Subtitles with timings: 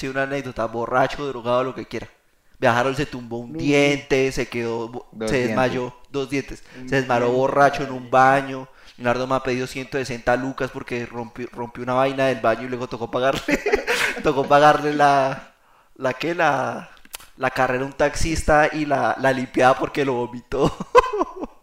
[0.00, 2.08] Sí, una anécdota, borracho, drogado, lo que quiera.
[2.58, 7.82] Viajaron, se tumbó un diente, se quedó, Dos se desmayó, dos dientes, se desmayó borracho
[7.82, 8.66] en un baño.
[8.96, 12.88] Leonardo me ha pedido 160 lucas porque rompió, rompió una vaina del baño y luego
[12.88, 13.42] tocó pagarle,
[14.22, 15.52] tocó pagarle la,
[15.96, 16.88] la que, la,
[17.36, 20.74] la carrera a un taxista y la, la limpiada porque lo vomitó.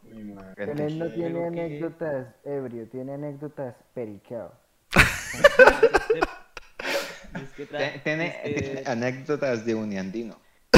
[0.64, 4.54] Pero él no tiene anécdotas ebrio, tiene anécdotas periqueado.
[7.44, 10.36] Es que tra- Te- Tiene, es que- tiene anécdotas de uniandino.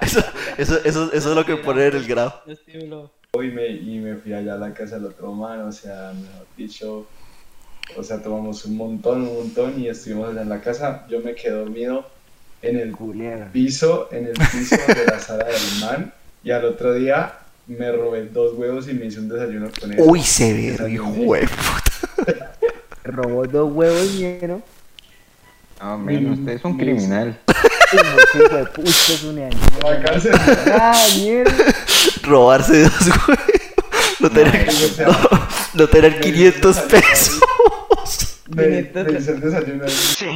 [0.00, 0.20] Eso,
[0.58, 2.42] eso, eso, eso es lo que pone en el grado.
[2.46, 3.12] Estímulo.
[3.34, 6.46] Y me, y me fui allá a la casa del otro man, o sea, mejor
[6.56, 7.06] dicho,
[7.96, 11.06] o sea, tomamos un montón, un montón y estuvimos allá en la casa.
[11.08, 12.06] Yo me quedé dormido
[12.62, 13.50] en el Culiera.
[13.52, 16.12] piso, en el piso de la sala del man
[16.44, 17.34] y al otro día
[17.66, 20.02] me robé dos huevos y me hice un desayuno con eso.
[20.04, 21.18] Uy, hijo Desayuné.
[21.20, 21.71] de puta.
[23.12, 24.62] Robó dos huevos ñero.
[25.80, 27.38] No, menos, usted es un criminal.
[31.16, 31.42] Y.
[31.44, 31.44] Ah.
[32.22, 33.44] Robarse dos huevos.
[34.20, 34.68] No tener,
[35.06, 35.18] no,
[35.74, 37.40] no tener 500 pesos.
[38.48, 38.78] Me, me
[39.18, 39.90] hice el desayuno ahí.
[39.90, 40.26] Sí.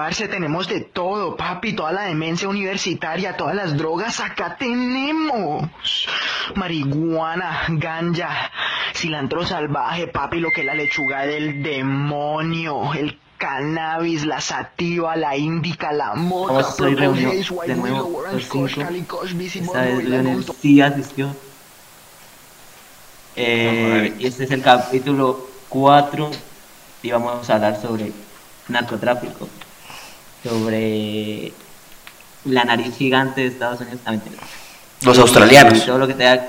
[0.00, 5.68] Parce, tenemos de todo, papi, toda la demencia universitaria, todas las drogas, acá tenemos.
[6.54, 8.50] Marihuana, ganja,
[8.94, 15.36] cilantro salvaje, papi, lo que es la lechuga del demonio, el cannabis, la sativa, la
[15.36, 17.32] índica, la mota, Vamos, purple reunión
[17.66, 19.22] de nuevo, los cinco.
[19.22, 21.36] Esta vez Leonel sí asistió.
[23.36, 26.30] Eh, y este es el capítulo 4
[27.02, 28.12] y vamos a hablar sobre
[28.68, 29.46] narcotráfico,
[30.42, 31.52] sobre
[32.44, 34.34] la nariz gigante de Estados Unidos también.
[35.02, 35.84] Los Y australianos.
[35.86, 36.34] todo lo que te da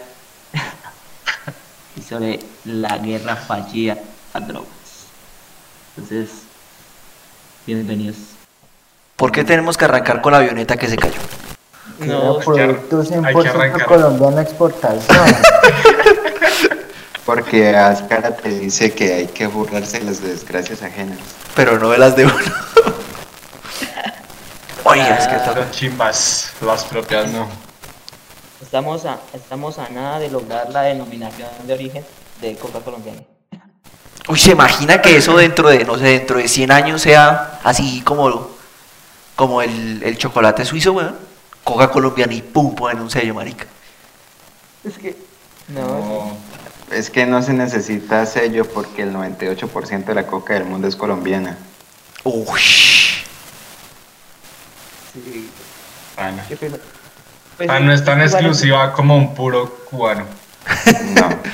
[1.96, 3.98] y sobre la guerra fallida
[4.34, 4.68] a drogas.
[5.98, 6.30] Entonces,
[7.66, 8.18] bienvenidos.
[9.16, 11.20] ¿Por qué tenemos que arrancar con la avioneta que se cayó?
[12.00, 13.86] No, Era producto hay que 100% arrancar.
[13.86, 15.26] colombiano exportación.
[17.26, 21.20] Porque Ascara te dice que hay que burlarse de las desgracias ajenas.
[21.56, 22.34] Pero no de las de uno.
[24.92, 25.36] Oye, es que.
[25.36, 27.48] Las chimbas, las propias no.
[28.62, 32.06] Estamos a, estamos a nada de lograr la denominación de origen
[32.42, 33.22] de Coca Colombiana.
[34.28, 38.02] Uy, se imagina que eso dentro de, no sé, dentro de 100 años sea así
[38.02, 38.50] como,
[39.36, 41.18] como el, el chocolate suizo, weón.
[41.64, 43.66] Coca colombiana y pum, ponen un sello, marica.
[44.84, 45.16] Es que.
[45.68, 46.38] No, No,
[46.92, 50.96] Es que no se necesita sello porque el 98% de la coca del mundo es
[50.96, 51.58] colombiana.
[52.24, 52.62] Uy.
[55.14, 55.50] sí.
[56.22, 56.44] Pana.
[57.58, 60.26] Pues, Ah, no es tan exclusiva como un puro cubano.
[61.16, 61.30] No.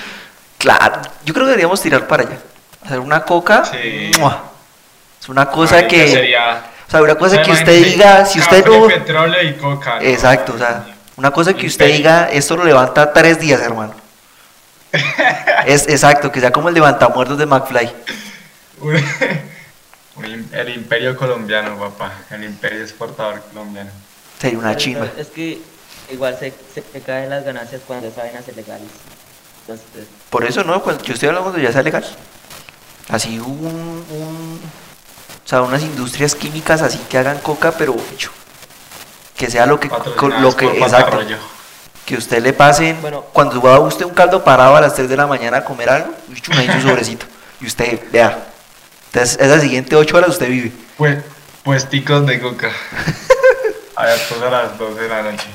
[0.58, 2.38] Claro, yo creo que deberíamos tirar para allá.
[2.84, 3.64] Hacer una coca.
[3.64, 4.12] Sí.
[4.20, 4.42] ¡mua!
[5.22, 6.08] Es una cosa que.
[6.08, 8.88] Sería, O sea, una cosa que usted diga, si usted no.
[8.88, 9.98] petróleo y coca.
[9.98, 10.02] ¿no?
[10.02, 10.84] Exacto, o sea,
[11.16, 13.94] una cosa que usted diga, esto lo levanta tres días, hermano.
[15.68, 17.92] Es exacto, que sea como el levantamuertos de McFly.
[20.54, 22.12] El imperio colombiano, papá.
[22.32, 23.92] El imperio exportador colombiano.
[24.40, 25.08] Sería una Pero chimba.
[25.18, 25.60] Es que
[26.12, 28.94] igual se, se, se caen las ganancias cuando esa vaina se legaliza.
[29.62, 30.82] Entonces, Por eso, ¿no?
[30.82, 32.06] Cuando yo estoy hablando de ya sea legal.
[33.10, 34.60] Así un, un-
[35.46, 38.32] O sea, unas industrias químicas así que hagan coca, pero hecho.
[39.36, 39.88] Que sea lo que,
[40.40, 41.20] lo que, exacto,
[42.06, 43.24] que usted le pasen, Bueno.
[43.34, 46.14] cuando va usted un caldo parado a las 3 de la mañana a comer algo,
[46.42, 47.26] chuma, ahí su sobrecito,
[47.62, 48.48] y usted, vea,
[49.12, 50.72] entonces esas siguientes 8 horas usted vive.
[50.98, 51.20] Pues,
[51.64, 52.72] puesticos de coca.
[53.98, 55.48] A las 12 de la noche.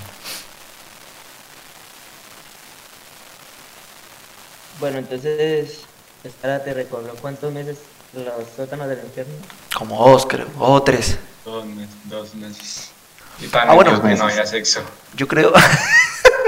[4.80, 5.82] bueno, entonces,
[6.24, 7.78] espera, te recuerdo cuántos meses
[8.12, 9.32] los sótanos del infierno.
[9.72, 11.18] Como dos, creo, o tres.
[11.44, 11.94] Dos meses.
[12.04, 12.90] Dos meses.
[13.40, 13.92] Y tan Ah, bueno.
[13.92, 14.22] que no meses.
[14.22, 14.82] había sexo.
[15.14, 15.52] Yo creo,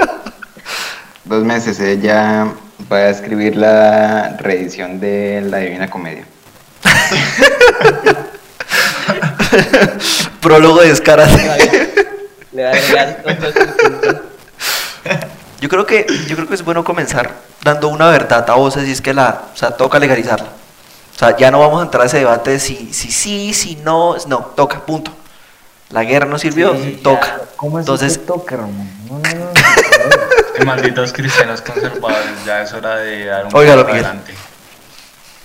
[1.23, 2.53] Dos meses ella
[2.91, 6.25] va a escribir la reedición de La Divina Comedia.
[10.41, 11.93] prólogo de Descarate.
[12.51, 13.23] Le va a agregar
[15.61, 17.31] Yo creo que yo creo que es bueno comenzar
[17.63, 20.47] dando una verdad a voces y es que la, o sea, toca legalizarla.
[20.47, 23.75] O sea, ya no vamos a entrar a ese debate de si si sí, si
[23.77, 25.11] no, no, toca, punto.
[25.89, 27.25] La guerra no sirvió, Sí, toca.
[27.27, 27.41] ya.
[27.55, 28.73] ¿Cómo es Entonces, que toca, hermano?
[29.07, 29.51] No, no, no.
[30.57, 32.43] Qué malditos cristianos conservadores.
[32.45, 33.79] Ya es hora de dar un paso Miguel.
[33.89, 34.33] adelante.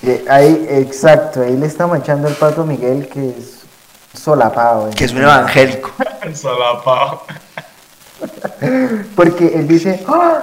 [0.03, 3.60] Eh, Ahí, exacto, ahí le está manchando el pato Miguel que es
[4.15, 4.89] solapado.
[4.89, 4.93] ¿eh?
[4.97, 5.93] que es un evangélico.
[6.35, 7.25] Solapado.
[9.17, 10.43] Porque él dice, ¡ah!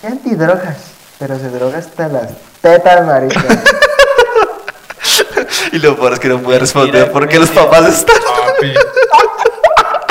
[0.00, 0.76] ¡Qué antidrogas!
[1.18, 2.30] Pero se droga hasta las
[2.60, 3.42] tetas, marica.
[5.72, 8.16] Y lo peor es que no puede responder porque los papás están.
[8.16, 8.74] Papi.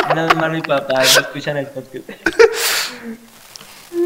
[0.09, 2.03] Menos mal mi papá no escuchan el podcast.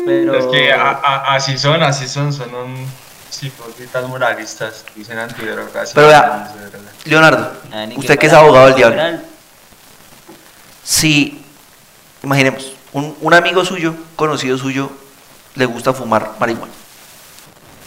[0.06, 0.36] Pero...
[0.36, 2.88] Es que a- a- así son, así son, son un
[3.30, 5.92] psicópatas moralistas, dicen antidrogas.
[5.94, 6.54] Pero vea.
[7.06, 7.52] Leonardo,
[7.96, 9.20] usted que es abogado del diablo.
[10.84, 11.44] Si,
[12.24, 14.92] imaginemos, un, un amigo suyo, conocido suyo,
[15.56, 16.72] le gusta fumar marihuana.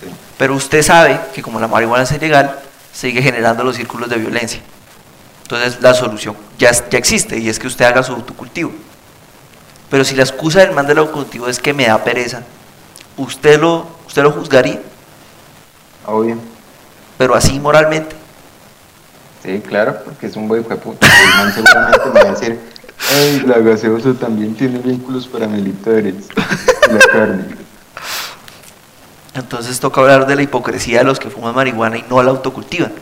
[0.01, 0.07] Sí.
[0.39, 2.61] Pero usted sabe que como la marihuana es ilegal,
[2.93, 4.61] sigue generando los círculos de violencia.
[5.43, 8.73] Entonces la solución ya, ya existe y es que usted haga su autocultivo.
[9.91, 12.43] Pero si la excusa del man del autocultivo es que me da pereza,
[13.17, 14.81] ¿usted lo, usted lo juzgaría?
[16.07, 16.37] Obvio.
[17.19, 18.20] Pero así moralmente.
[19.43, 21.07] Sí, claro, porque es un buen hijo de puta.
[21.07, 22.61] El man seguramente me va a decir,
[23.11, 26.27] hey, la gaseosa también tiene vínculos paramilitares.
[26.91, 27.45] La carne.
[29.35, 32.93] Entonces toca hablar de la hipocresía de los que fuman marihuana y no la autocultivan.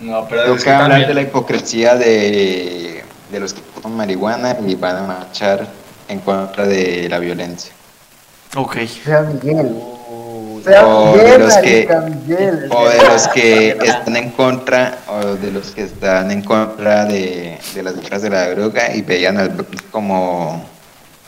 [0.00, 3.96] No, pero es que Toca hablar también- de la hipocresía de, de los que fuman
[3.96, 5.66] marihuana y van a marchar
[6.08, 7.72] en contra de la violencia.
[8.56, 8.76] Ok.
[9.04, 9.72] Sea Miguel.
[10.66, 12.68] O de los que- marica, Miguel.
[12.70, 17.58] O de los que están en contra, o de los que están en contra de,
[17.74, 20.64] de las guerras de la droga y veían al como,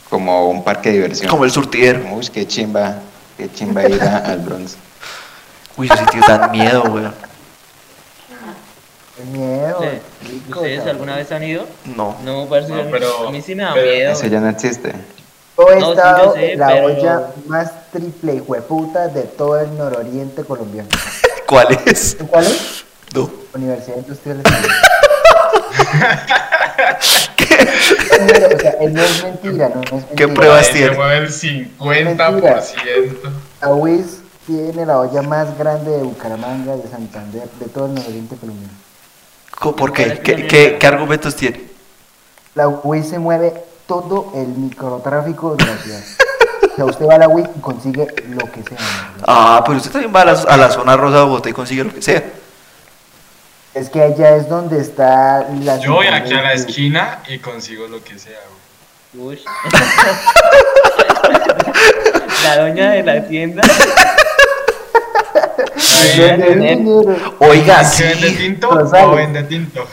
[0.09, 1.29] como un parque de diversión.
[1.29, 2.01] Como el surtidero.
[2.13, 2.95] Uy, qué chimba,
[3.37, 4.75] qué chimba ir a- al Bronx.
[5.77, 7.13] Uy, ese sitio tan miedo, weón.
[9.15, 9.79] Qué miedo.
[9.79, 10.93] ¿Ustedes, rico, ¿ustedes ¿sabes?
[10.93, 11.65] alguna vez han ido?
[11.95, 12.15] No.
[12.23, 14.11] No, parce, No, a mí- pero- a mí sí me da miedo.
[14.11, 14.93] Eso ya no existe.
[15.57, 19.23] Yo he No, sí, estado yo sé, en la pero- olla más triple hijueputa de
[19.23, 20.89] todo el nororiente colombiano.
[21.47, 22.17] ¿Cuál es?
[22.29, 22.83] ¿Cuál es?
[23.15, 23.29] No.
[23.55, 24.71] Universidad Industrial de Santander.
[28.09, 30.15] Pero, o sea, no es mentira, no, no es mentira.
[30.15, 30.89] ¿Qué pruebas tiene?
[30.91, 33.15] Se mueve el 50%.
[33.61, 34.05] La UIS
[34.45, 38.73] tiene la olla más grande de Bucaramanga, de Santander, de todo el nororiente colombiano.
[39.59, 40.35] Co- ¿Por ¿Cuál qué?
[40.35, 41.65] ¿Qué, qué, qué argumentos tiene?
[42.55, 43.53] La UIS se mueve
[43.87, 46.01] todo el microtráfico de la ciudad.
[46.73, 48.77] O sea, usted va a la UIS y consigue lo que sea.
[49.17, 49.23] ¿no?
[49.25, 51.83] Ah, pero usted también va a la, a la zona rosa de Bogotá y consigue
[51.83, 52.23] lo que sea.
[53.73, 55.77] Es que allá es donde está la...
[55.77, 58.39] Yo voy aquí a la esquina y consigo lo que sea,
[59.13, 59.37] güey.
[59.37, 59.43] Uy.
[62.43, 63.61] la doña de la tienda.
[67.39, 68.35] Oiga, ¿Que vende sí.
[68.35, 69.87] tinto o vende tinto?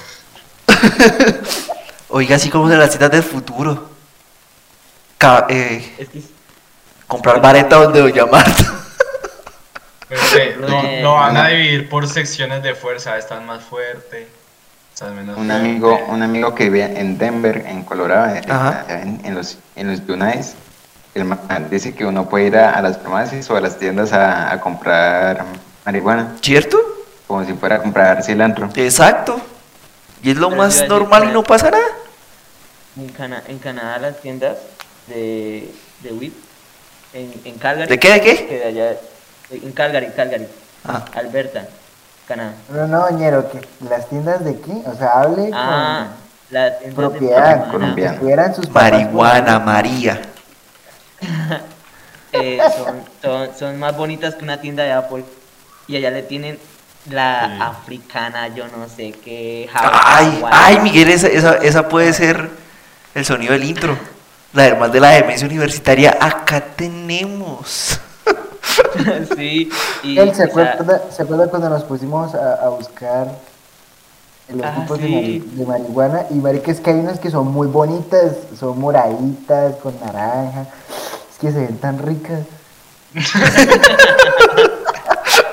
[2.16, 3.88] Oiga, así como de las citas del futuro.
[5.18, 6.22] Ca- eh, Es que
[7.08, 8.72] comprar vareta donde Doña Marta.
[10.08, 11.48] Pero ve, lo, Eh, lo van a no.
[11.48, 13.18] dividir por secciones de fuerza.
[13.18, 14.28] Estás más fuerte,
[14.92, 15.60] estás menos Un fuerte.
[15.60, 18.84] amigo, un amigo que vive en Denver, en Colorado, en, Ajá.
[18.88, 20.54] en- los, en los Unites,
[21.16, 24.12] el man dice que uno puede ir a, a las farmacias o a las tiendas
[24.12, 25.44] a, a comprar
[25.84, 26.78] marihuana, ¿Cierto?
[27.26, 28.70] como si fuera a comprar cilantro.
[28.76, 29.40] Exacto.
[30.22, 31.82] Y es lo Pero más normal y no pasa nada.
[32.96, 34.58] En, Cana- en Canadá las tiendas
[35.08, 35.70] de,
[36.02, 36.32] de weed,
[37.12, 37.88] en, en Calgary.
[37.90, 38.46] ¿De qué, de qué?
[38.46, 38.96] que de allá,
[39.50, 40.46] en Calgary, Calgary,
[40.86, 41.66] Ah, Alberta,
[42.28, 42.52] Canadá.
[42.68, 44.72] No, no, ñero, que las tiendas de qué?
[44.86, 46.08] O sea, hable Ah,
[46.84, 48.54] con propiedad, de que colombiana.
[48.54, 50.20] sus marihuana, María.
[52.32, 55.24] eh, son, son, son más bonitas que una tienda de Apple.
[55.86, 56.58] Y allá le tienen
[57.10, 57.62] la Sí.
[57.62, 59.68] africana, yo no sé qué.
[59.74, 60.52] Ay, Hawái.
[60.54, 62.48] ay, Miguel, esa, esa, esa puede ser
[63.14, 63.96] el sonido del intro.
[64.52, 66.16] La man de la demencia universitaria.
[66.20, 68.00] Acá tenemos.
[69.36, 69.68] sí,
[70.02, 73.28] y, Él se acuerda, se acuerda cuando nos pusimos a, a buscar
[74.48, 78.36] los Ah, tipos de, marihuana y marica es que hay unas que son muy bonitas,
[78.58, 80.66] son moraditas con naranja,
[81.30, 82.40] es que se ven tan ricas.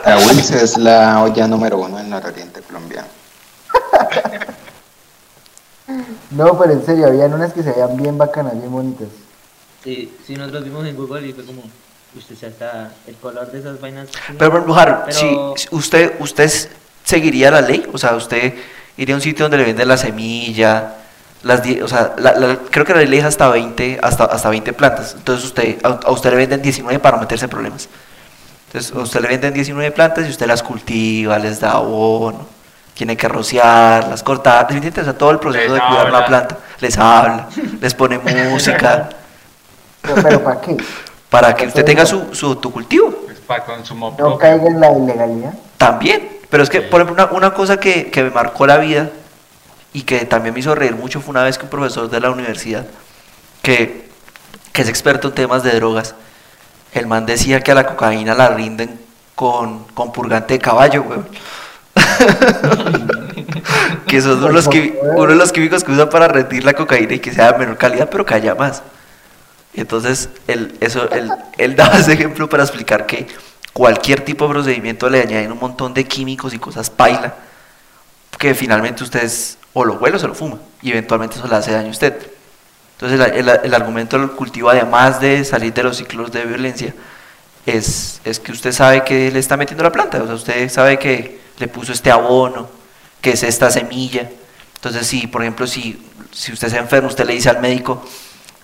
[0.06, 3.08] La Wills es la olla número uno del nororiente colombiano.
[6.32, 9.08] No, pero en serio, habían unas que se veían bien bacanas, bien bonitas.
[9.84, 11.62] sí, sí, nosotros vimos en Google y fue como,
[12.16, 14.10] usted ya está, el color de esas vainas.
[14.38, 16.52] Pero, por Harold, Pero- si usted, usted
[17.04, 18.54] seguiría la ley, o sea, usted
[18.98, 20.96] iría a un sitio donde le venden la semilla,
[21.44, 24.26] las die- o sea, la- la- creo que la ley le deja hasta 20, hasta,
[24.26, 25.16] hasta 20 plantas.
[25.18, 27.90] Entonces usted, a, a usted le venden 19 para no meterse en problemas.
[28.68, 32.46] Entonces a usted le venden 19 plantas y usted las cultiva, les da abono,
[32.94, 35.02] tiene que rociarlas, cortar, ¿sí me entiende?
[35.02, 36.58] O sea, todo el proceso Les de cuidar una planta.
[36.80, 37.48] Les habla,
[37.80, 38.20] les pone
[38.50, 39.10] música,
[40.02, 40.78] Pero, pero ¿para qué?
[41.30, 43.12] para que usted tenga su, su autocultivo.
[43.26, 45.54] Pues para consumo No caiga en la ilegalidad.
[45.78, 49.10] También, pero es que, por ejemplo, una, una cosa que, que me marcó la vida
[49.94, 52.32] y que también me hizo reír mucho fue una vez que un profesor de la
[52.32, 52.86] universidad,
[53.62, 54.10] que,
[54.74, 56.16] que es experto en temas de drogas,
[56.94, 59.00] el man decía que a la cocaína la rinden
[59.36, 61.28] con, con purgante de caballo, weón.
[64.08, 66.74] que son uno de, los qui- uno de los químicos que usan para rendir la
[66.74, 68.84] cocaína y que sea de menor calidad, pero que haya más.
[69.74, 73.28] Entonces, él, eso, él, él daba ese ejemplo para explicar que
[73.74, 77.36] cualquier tipo de procedimiento le añaden un montón de químicos y cosas paila,
[78.38, 81.72] que finalmente ustedes o lo huele o se lo fuma, y eventualmente eso le hace
[81.72, 82.16] daño a usted.
[83.00, 86.94] Entonces, el, el- el argumento del cultivo, además de salir de los ciclos de violencia,
[87.66, 90.98] es, es que usted sabe que le está metiendo la planta, o sea, usted sabe
[90.98, 92.70] que le puso este abono,
[93.22, 94.30] que es esta semilla.
[94.76, 96.02] Entonces, si, por ejemplo, si,
[96.32, 98.04] si usted se enferma, usted le dice al médico,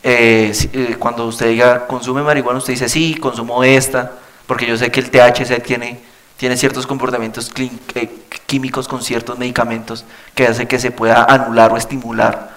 [0.03, 4.13] eh, eh, cuando usted diga consume marihuana, usted dice sí, consumo esta,
[4.45, 5.99] porque yo sé que el THC tiene,
[6.37, 7.51] tiene ciertos comportamientos
[7.95, 8.09] eh,
[8.45, 12.55] químicos con ciertos medicamentos que hace que se pueda anular o estimular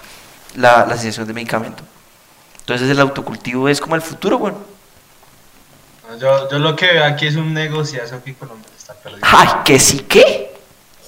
[0.55, 1.83] la, la sensación de medicamento.
[2.59, 4.70] Entonces el autocultivo es como el futuro, bueno.
[6.19, 9.27] Yo, yo lo que veo aquí es un negociazo que Colombia está perdiendo.
[9.31, 10.05] ¡Ay, que sí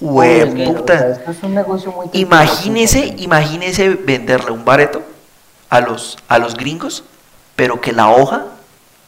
[0.01, 0.93] ¡Hueputa!
[0.93, 5.01] o sea, esto es un negocio muy Imagínese, imagínese venderle un bareto
[5.69, 7.03] a los, a los gringos,
[7.55, 8.45] pero que la hoja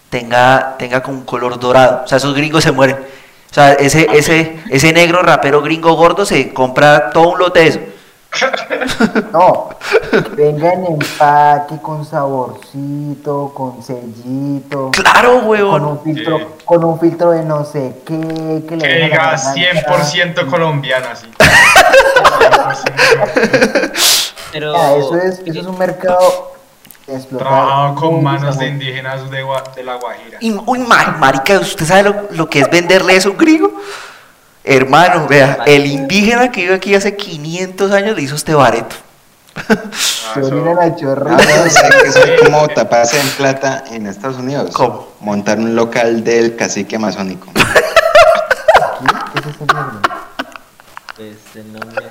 [0.10, 2.04] tenga, tenga como un color dorado.
[2.06, 2.96] O sea, esos gringos se mueren.
[2.96, 7.68] O sea, ese, ese, ese negro rapero gringo gordo se compra todo un lote de
[7.68, 7.80] eso.
[9.32, 9.70] No,
[10.36, 15.86] venga en empaque con saborcito, con sellito, Claro, con huevón.
[15.86, 16.46] un filtro, Sí.
[16.66, 19.54] con un filtro de no sé qué, que le Que diga garganta.
[19.54, 21.28] 100% colombiana, así.
[24.52, 26.54] Pero Ya, eso es, eso es un mercado
[27.08, 27.50] explotado.
[27.52, 29.44] Trabajado con manos de indígenas de,
[29.84, 30.38] La Guajira.
[30.40, 33.74] Y, uy, ma- marica, ¿usted sabe lo, lo que es venderle eso a un gringo?
[34.68, 38.96] Hermano, vea, el indígena que vive aquí hace 500 años le hizo este bareto.
[39.58, 41.30] Ah, chorro.
[41.32, 44.72] Ah, no, sé que eso es como taparse en plata en Estados Unidos.
[44.74, 45.08] ¿Cómo?
[45.22, 47.48] Montar un local del cacique amazónico.
[47.56, 47.70] ¿Qué
[49.40, 49.66] es ese
[51.16, 52.06] pues el nombre.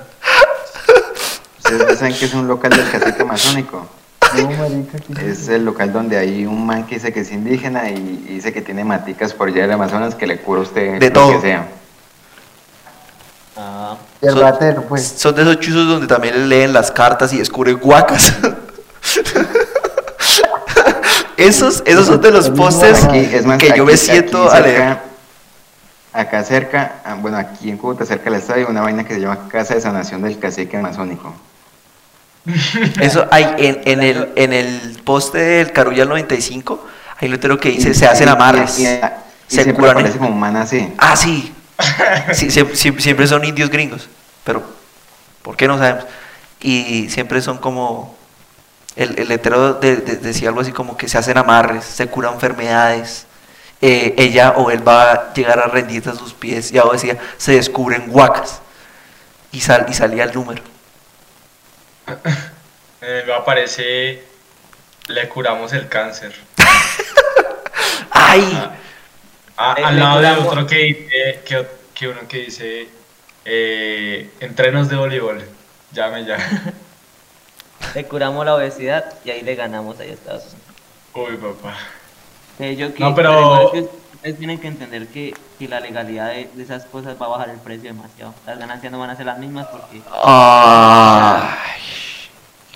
[1.59, 3.85] ¿Ustedes saben que es un local del cacique amazónico?
[4.37, 7.89] No, marica, ¿qué es el local donde hay un man que dice que es indígena
[7.89, 10.99] y, y dice que tiene maticas por allá del Amazonas que le cura a usted
[10.99, 11.33] De lo todo.
[11.33, 11.67] que sea.
[13.57, 13.95] Ah,
[14.89, 15.15] pues.
[15.17, 18.33] Son de esos chuzos donde también le leen las cartas y descubren guacas.
[21.37, 24.97] esos, esos son de los postes Aquí, es más, que yo me siento a leer.
[26.11, 29.19] Acá cerca, ah, bueno, aquí en Cúcuta, cerca del estadio, hay una vaina que se
[29.19, 31.33] llama Casa de Sanación del Cacique Amazónico.
[33.01, 36.85] Eso hay en, en el, en el poste del Carulla 95,
[37.19, 38.79] hay un letrero que dice se hacen amarres.
[38.79, 38.87] Y,
[39.47, 39.91] se curan.
[39.91, 40.93] aparece como un man así.
[40.97, 41.54] Ah, sí.
[42.33, 44.07] Sí, sie- sie- siempre son indios gringos,
[44.43, 44.63] pero
[45.41, 46.05] ¿por qué no sabemos?
[46.61, 48.15] Y siempre son como...
[48.95, 52.35] El, el letrero de- de- decía algo así como que se hacen amarres, se curan
[52.35, 53.25] enfermedades.
[53.81, 56.71] eh, ella o él va a llegar a rendirse a sus pies.
[56.71, 58.61] Y algo decía, se descubren huacas.
[59.51, 60.61] Y, sal, y salía el número.
[63.07, 64.23] Eh, me aparece,
[65.09, 66.33] le curamos el cáncer.
[68.09, 68.51] ¡Ay!
[68.55, 68.71] Ah,
[69.57, 72.89] Eh, al lado de otro que dice, que, que uno que dice,
[73.45, 75.43] eh, entrenos de voleibol.
[75.91, 76.37] Llame ya.
[77.95, 80.43] le curamos la obesidad y ahí le ganamos ahí a Estados
[81.13, 81.31] Unidos.
[81.31, 81.77] Uy, papá.
[82.59, 86.49] Eh, yo que- No, pero- que ustedes tienen que entender que, que la legalidad de,
[86.53, 88.33] de esas cosas va a bajar el precio demasiado.
[88.45, 91.43] Las ganancias no van a ser las mismas porque Ay.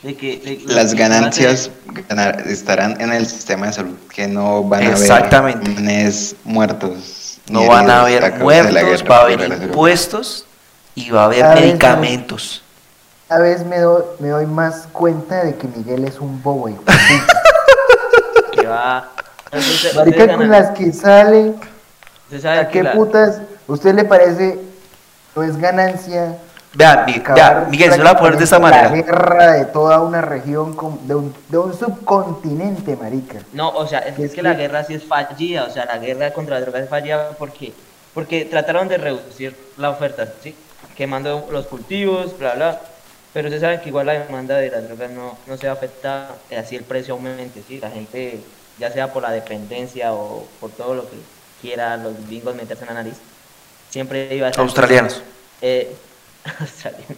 [0.03, 1.69] De que de- Las ganancias
[2.07, 5.57] ganar- estarán en el sistema de salud, que no van a haber
[6.45, 7.39] muertos.
[7.49, 10.45] No van a haber muertos, va a haber impuestos
[10.95, 12.61] y va a haber medicamentos.
[13.27, 16.69] A veces me doy, me doy más cuenta de que Miguel es un bobo,
[18.53, 19.09] que va
[19.51, 21.53] Entonces, Marica, con las que sale,
[22.59, 23.41] ¿a qué la- putas?
[23.67, 24.59] ¿Usted le parece
[25.35, 26.37] no es ganancia?
[26.73, 27.05] Vean,
[27.69, 28.89] Miguel, se lo voy a poner de esta manera.
[28.89, 33.39] La guerra de toda una región, con- de un, de un subcontinente, marica.
[33.53, 35.97] No, o sea, es, Que es que la guerra sí es fallida, o sea, la
[35.97, 37.73] guerra contra las drogas es fallida porque,
[38.13, 40.55] porque trataron de reducir la oferta, ¿sí?
[40.95, 42.79] Quemando los cultivos, bla, bla.
[43.33, 46.75] Pero se sabe que igual la demanda de las drogas no, no se afecta, así
[46.75, 47.79] el precio aumente, ¿sí?
[47.79, 48.41] La gente,
[48.79, 51.17] ya sea por la dependencia o por todo lo que
[51.61, 53.15] quiera los bingos meterse en la nariz,
[53.89, 54.61] siempre iba a ser...
[54.61, 55.21] Australianos.
[55.61, 55.95] Eh,
[56.59, 57.15] australiano.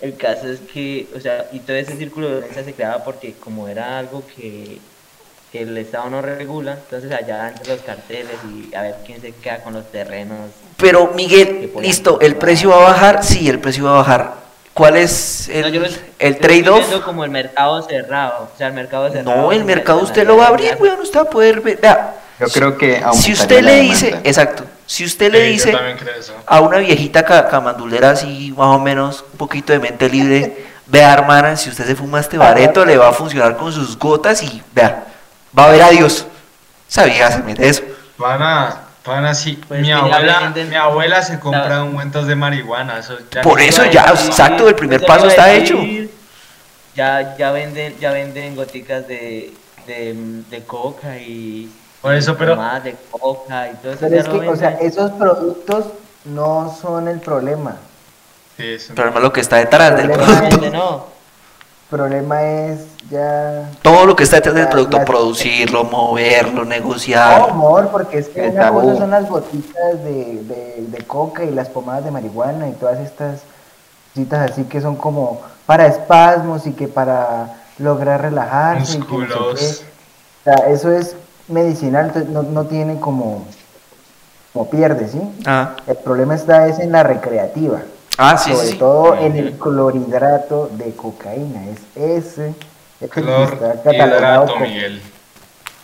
[0.00, 3.34] El caso es que, o sea, y todo ese círculo de violencia se creaba porque
[3.34, 4.78] como era algo que,
[5.50, 9.32] que el Estado no regula, entonces allá entre los carteles y a ver quién se
[9.32, 10.50] queda con los terrenos.
[10.76, 13.24] Pero Miguel, listo, ¿el precio va a bajar?
[13.24, 14.34] Sí, el precio va a bajar.
[14.72, 15.88] ¿Cuál es el, No,
[16.20, 17.00] el trade-off?
[17.04, 19.36] como el mercado cerrado, o sea, el mercado cerrado.
[19.36, 21.80] No, el mercado usted lo va a abrir, weón, usted va a poder ver.
[21.80, 25.78] Vea, Yo creo que si usted le dice, exacto, Si usted le Sí, dice
[26.46, 31.12] a una viejita ca- camandulera así, más o menos, un poquito de mente libre, vea
[31.12, 34.62] hermana, si usted se fuma este bareto, le va a funcionar con sus gotas y
[34.74, 35.04] vea,
[35.56, 36.26] va a ver a Dios.
[37.04, 37.82] Vieja se mete eso.
[38.16, 39.60] Van a, van a sí.
[39.68, 42.98] Pues mi, abuela, mi abuela se compra ungüentos de marihuana.
[42.98, 46.10] Eso ya Por eso ya, decir- exacto, el primer paso está decir,
[46.96, 49.52] Ya, ya venden, ya venden goticas de,
[49.86, 50.14] de,
[50.50, 51.68] de coca y
[52.02, 54.00] Por eso, pero- más de coca y todo eso.
[54.00, 55.86] Pero es que, o sea, esos productos
[56.24, 57.76] no son el problema.
[58.56, 60.56] Sí, eso Pero además lo que está detrás del Problema producto.
[60.60, 61.18] Realmente no.
[61.90, 63.70] El problema es ya...
[63.82, 67.48] Todo lo que está detrás del producto, las- producirlo, moverlo, No, negociar.
[67.50, 68.80] amor, porque es que El una tabú.
[68.82, 72.98] cosa son las gotitas de, de, de coca y las pomadas de marihuana y todas
[72.98, 73.40] estas
[74.14, 79.20] citas así que son como para espasmos y que para lograr relajarse y que no
[79.20, 79.34] sé qué.
[79.34, 79.82] Músculos.
[80.40, 81.16] O sea, eso es
[81.48, 83.46] medicinal, entonces no, no tiene como,
[84.52, 85.20] como pierde, ¿sí?
[85.46, 87.82] Ah, El problema está es en la recreativa,
[88.18, 88.78] ah sí, sobre sí, sí.
[88.78, 92.48] todo en el clorhidrato de cocaína, es ese
[93.00, 95.02] es el que está catalogado como, Miguel.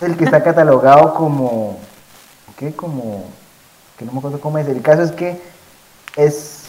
[0.00, 1.78] el que está catalogado como
[2.58, 2.72] ¿qué?
[2.72, 3.24] como
[3.98, 5.40] que no me acuerdo cómo es, el caso es que
[6.16, 6.62] es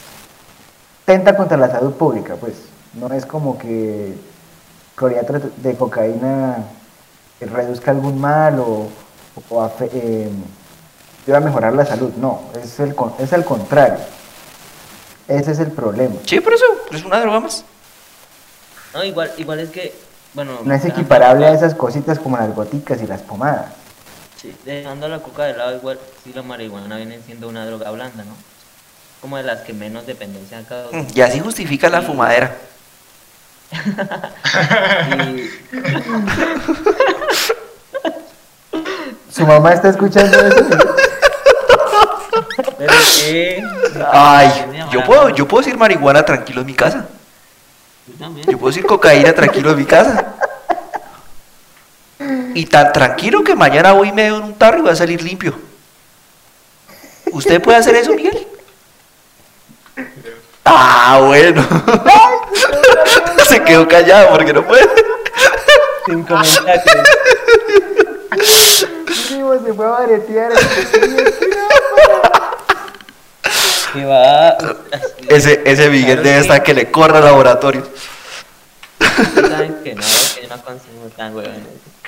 [1.05, 2.53] tenta contra la salud pública, pues
[2.93, 4.13] no es como que
[4.95, 6.57] clorhidrato de cocaína
[7.41, 8.89] reduzca algún mal o,
[9.49, 10.29] o eh,
[11.25, 13.97] ayuda a mejorar la salud, no, es, el, con- es al contrario.
[15.27, 16.15] Ese es el problema.
[16.25, 17.65] Sí, por eso, es una droga más.
[18.93, 19.93] No, igual, igual es que,
[20.33, 20.59] bueno.
[20.63, 23.65] No es equiparable a esas cositas como las goticas y las pomadas.
[24.39, 28.23] sí, dejando la coca de lado, igual, sí, la marihuana viene siendo una droga blanda,
[28.23, 28.33] ¿no?
[29.19, 30.93] Como de las que menos dependencia han causado.
[30.93, 32.55] Mm, Y así justifica la fumadera.
[35.11, 35.49] Y,
[39.31, 40.65] ¿Su mamá está escuchando eso?
[42.77, 44.07] pero.
[44.11, 47.07] Ay, Me yo puedo, yo puedo decir marihuana tranquilo en mi casa.
[48.07, 48.47] Yo también.
[48.47, 50.35] Yo puedo decir cocaína tranquilo en mi casa.
[52.53, 54.95] Y tan tranquilo que mañana voy y me doy en un tarro y voy a
[54.95, 55.53] salir limpio.
[57.31, 58.47] ¿Usted puede hacer eso, Miguel?
[60.63, 61.67] Ah, bueno.
[63.47, 64.87] Se quedó callado porque no puede.
[66.05, 66.83] Sin comentarios.
[69.63, 70.51] Se fue a baretear.
[73.93, 74.57] Que va.
[75.29, 77.87] Ese, ese Miguel debe estar que le corra al laboratorio.
[78.99, 81.59] Ustedes saben que no, que yo no consumo tan huevones.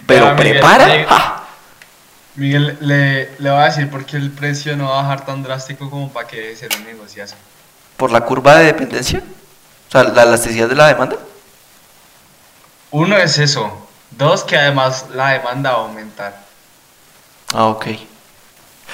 [0.05, 0.85] Pero prepara.
[0.85, 1.05] Miguel.
[1.09, 1.43] ah,
[2.35, 5.41] Miguel, le, le voy a decir por qué el precio no va a bajar tan
[5.43, 7.35] drástico como para que se lo negociase.
[7.95, 9.23] por la curva de dependencia.
[9.87, 11.15] O sea, la elasticidad de la demanda.
[12.91, 13.87] Uno es eso.
[14.11, 16.35] Dos, que además la demanda va a aumentar.
[17.53, 17.85] Ah, ok.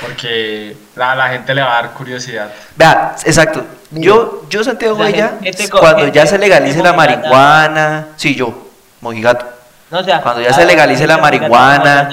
[0.02, 2.52] Porque la, la gente le va a dar curiosidad.
[2.76, 3.64] Vea, exacto.
[3.92, 8.70] Yo, yo Santiago gente cuando gente- ya se legalice la marihuana, sí, yo,
[9.02, 9.46] mojigato.
[9.92, 12.10] No, o sea, Cuando ya se legalice la marihuana.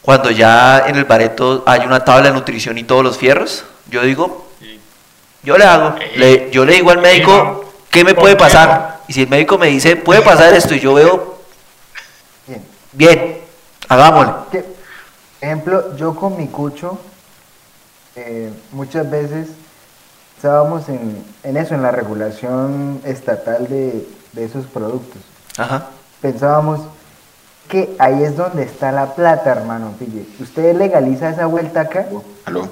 [0.00, 4.02] Cuando ya en el bareto hay una tabla de nutrición y todos los fierros, yo
[4.02, 4.50] digo.
[5.42, 8.36] Yo le hago, Eh, le- yo le digo al médico, eh, ¿qué me ¿por puede
[8.36, 9.00] pasar?
[9.08, 11.38] Y si el médico me dice, puede pasar esto, y yo veo,
[12.46, 12.62] Bien.
[12.92, 13.38] bien,
[13.88, 14.32] hagámosle.
[14.50, 14.64] Que,
[15.40, 16.98] ejemplo, yo con mi cucho,
[18.16, 19.48] eh, muchas veces
[20.36, 25.20] estábamos en, en eso, en la regulación estatal de, de esos productos.
[25.56, 25.86] Ajá.
[26.20, 26.80] Pensábamos
[27.68, 29.94] que ahí es donde está la plata, hermano.
[29.98, 30.24] Pille.
[30.40, 32.06] Usted legaliza esa vuelta acá,
[32.44, 32.68] Aló.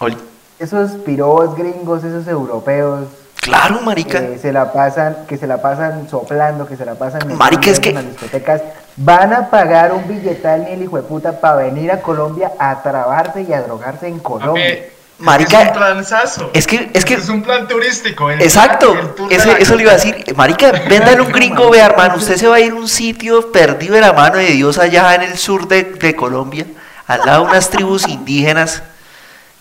[0.00, 0.16] Oli.
[0.58, 3.06] Esos pirobos gringos, esos europeos,
[3.40, 4.20] Claro, marica.
[4.20, 7.78] que se la pasan, que se la pasan soplando, que se la pasan Marica, es
[7.80, 8.62] que- en las discotecas,
[8.96, 12.82] van a pagar un billetal ni el hijo de puta para venir a Colombia a
[12.82, 14.86] trabarse y a drogarse en Colombia.
[15.18, 16.50] Marica, es un planazo.
[16.54, 18.30] Es que, es que, es un plan turístico.
[18.30, 20.24] el exacto, plan- el tour de ese- la eso le iba a decir.
[20.34, 23.94] Marica, véndale un gringo, vea, hermano, usted se va a ir a un sitio perdido
[23.94, 26.66] de la mano de Dios allá en el sur de, de Colombia,
[27.06, 28.82] al lado de unas tribus indígenas,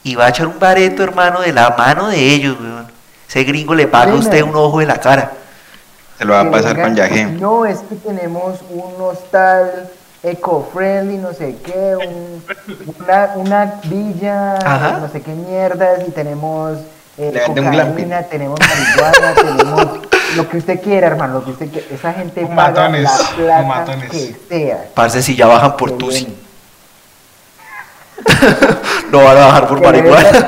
[0.03, 2.87] y va a echar un bareto, hermano, de la mano de ellos, weón.
[3.27, 5.31] Ese gringo le paga a usted un ojo de la cara.
[6.17, 7.25] Se lo va a pasar con Yagé.
[7.25, 9.89] No, es que tenemos un hostal
[10.21, 12.43] eco-friendly, no sé qué, un-
[12.99, 14.99] una, una villa, Ajá.
[15.01, 16.77] no sé qué mierdas, y tenemos
[17.17, 19.87] eh, cocaína, tenemos marihuana, tenemos
[20.35, 21.87] lo que usted quiera, hermano, lo que usted quiera.
[21.91, 24.09] Esa gente paga Matones, la plata matones.
[24.11, 24.85] que sea.
[24.93, 26.27] Parce, si ya bajan por Tusi.
[29.11, 30.47] no van a bajar por marihuana.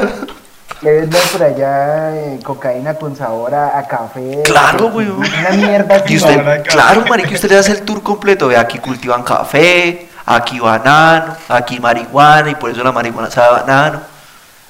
[0.81, 4.41] Le venden por allá eh, cocaína con sabor a, a café.
[4.43, 5.17] Claro, weón.
[5.17, 6.03] Una mierda.
[6.07, 8.47] Y usted, claro, marica, usted le hace el tour completo.
[8.47, 13.61] Ve, aquí cultivan café, aquí banano, aquí marihuana y por eso la marihuana sabe a
[13.61, 14.01] banano.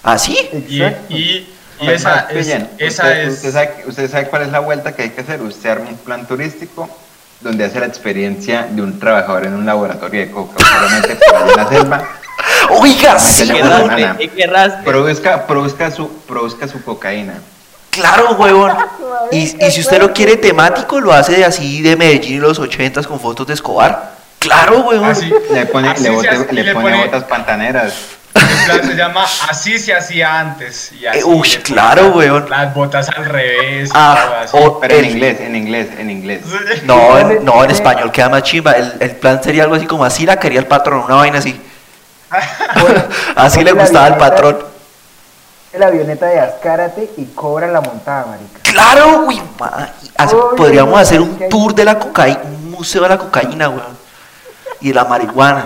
[0.03, 0.37] Así.
[0.69, 1.13] Y, Exacto.
[1.13, 4.59] y, y Es esa es, esa usted, es usted sabe, usted sabe cuál es la
[4.59, 5.41] vuelta que hay que hacer.
[5.41, 6.87] Usted arma un plan turístico
[7.41, 11.51] donde hace la experiencia de un trabajador en un laboratorio de coca, solamente por allá
[11.51, 12.03] en la selva.
[12.69, 13.51] Oiga, sí,
[14.47, 14.83] raspe.
[14.83, 17.33] Produzca, produzca, su, produzca su cocaína.
[17.91, 18.73] Claro, huevón.
[19.31, 22.59] Y, y si usted lo quiere temático, lo hace de así de Medellín y los
[22.59, 24.11] ochentas con fotos de Escobar.
[24.37, 25.09] Claro, huevón.
[25.09, 25.33] así.
[25.51, 27.93] Le pone, Así le bote- hace- le le pone pone- botas pantaneras.
[28.35, 30.91] El plan se llama Así se hacía antes.
[30.91, 32.47] Y así Eh, uy, le claro, weón.
[32.49, 33.89] Las botas al revés.
[33.95, 34.55] Ah, así.
[34.81, 36.41] Pero en inglés, en inglés, en inglés.
[36.83, 38.73] No, en, no, en español queda más chimba.
[38.73, 41.59] El, el plan sería algo así como así la quería el patrón, una vaina así.
[43.35, 44.57] Así le gustaba al patrón.
[45.73, 48.59] La avioneta de Azcárate y cobra la montada, marica.
[48.63, 49.27] Claro,
[50.17, 53.97] hace- Uy, podríamos hacer un tour de la cocaína, un museo de la cocaína, weón.
[54.79, 55.65] Y de la marihuana.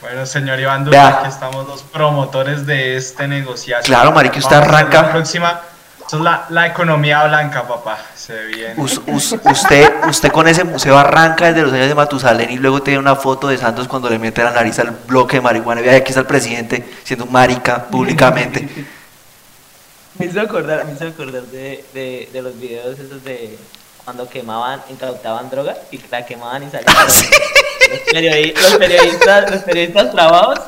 [0.00, 1.04] Bueno, señor Iván Vea.
[1.06, 3.84] Duque, aquí estamos los promotores de este negociación.
[3.84, 5.60] Claro, marica, usted arranca- La próxima,
[6.06, 7.98] eso es la, la economía blanca, papá.
[8.14, 8.74] Se viene.
[8.76, 12.80] Us- us- usted, usted con ese museo arranca desde los años de Matusalén y luego
[12.82, 15.80] tiene una foto de Santos cuando le mete la nariz al bloque de marihuana.
[15.80, 18.68] Vea, aquí está el presidente siendo un marica públicamente.
[20.18, 23.58] Me hizo acordar, me hizo acordar de, de, de los videos esos de
[24.02, 29.62] cuando quemaban, incautaban droga y la quemaban y salían los, los periodi- los periodistas, los
[29.64, 30.60] periodistas trabados.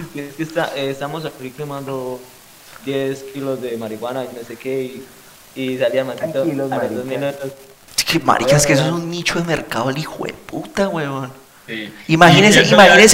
[0.00, 2.20] Es que, es que está- eh, estamos aquí quemando
[2.84, 5.06] 10 kilos de marihuana y no sé qué y,
[5.60, 7.52] y salía matito Tranquilos, a los dos minutos.
[7.96, 10.88] Es que marica, es que eso es un nicho de mercado, el hijo de puta,
[10.88, 11.30] weón.
[11.66, 11.92] Sí.
[12.60, 12.60] Ya-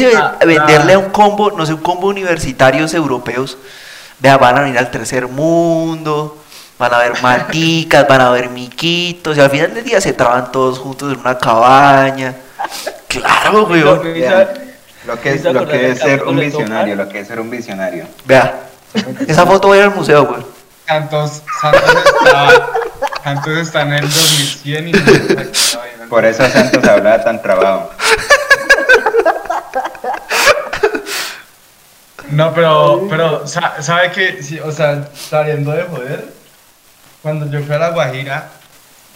[0.07, 3.57] ven- la- venderle la- a un combo, no sé, un combo universitarios europeos.
[4.21, 6.37] Vea, van a venir al tercer mundo,
[6.79, 10.53] van a ver maticas, van a ver miquitos, y al final del día se traban
[10.53, 12.37] todos juntos en una cabaña.
[13.09, 14.17] Claro, weón.
[14.17, 14.74] Hizo-
[15.07, 18.07] Lo que es, lo que es ser un visionario, lo que es ser un visionario.
[18.25, 18.61] Vea,
[19.27, 20.47] esa foto va a ir al museo, weón.
[20.87, 22.71] Santos, Santos está,
[23.23, 24.93] Santos está en el 2100 y
[26.09, 27.91] Por eso Santos hablaba tan trabado.
[32.31, 36.25] No, pero, pero, sa- ¿sabe que Sí, o sea, saliendo de joder,
[37.23, 38.49] cuando yo fui a La Guajira,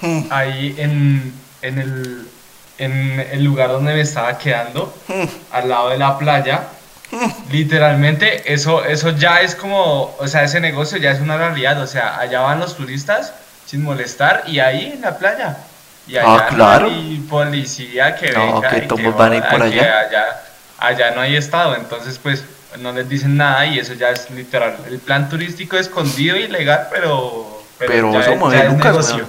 [0.01, 0.27] Hmm.
[0.31, 2.29] ahí en, en, el,
[2.79, 4.95] en el lugar donde me estaba quedando,
[5.53, 6.63] al lado de la playa,
[7.51, 11.87] literalmente eso, eso ya es como, o sea, ese negocio ya es una realidad, o
[11.87, 13.33] sea, allá van los turistas
[13.67, 15.57] sin molestar y ahí en la playa.
[16.07, 16.87] Y Ah, allá no claro.
[16.89, 20.01] hay policía que No, venga que y todos van a ir por que allá.
[20.01, 20.25] allá.
[20.79, 22.45] Allá no hay estado, entonces pues
[22.79, 24.77] no les dicen nada y eso ya es literal.
[24.89, 27.63] El plan turístico escondido y legal, pero...
[27.79, 29.27] Pero ya eso ya es lucas, negocio.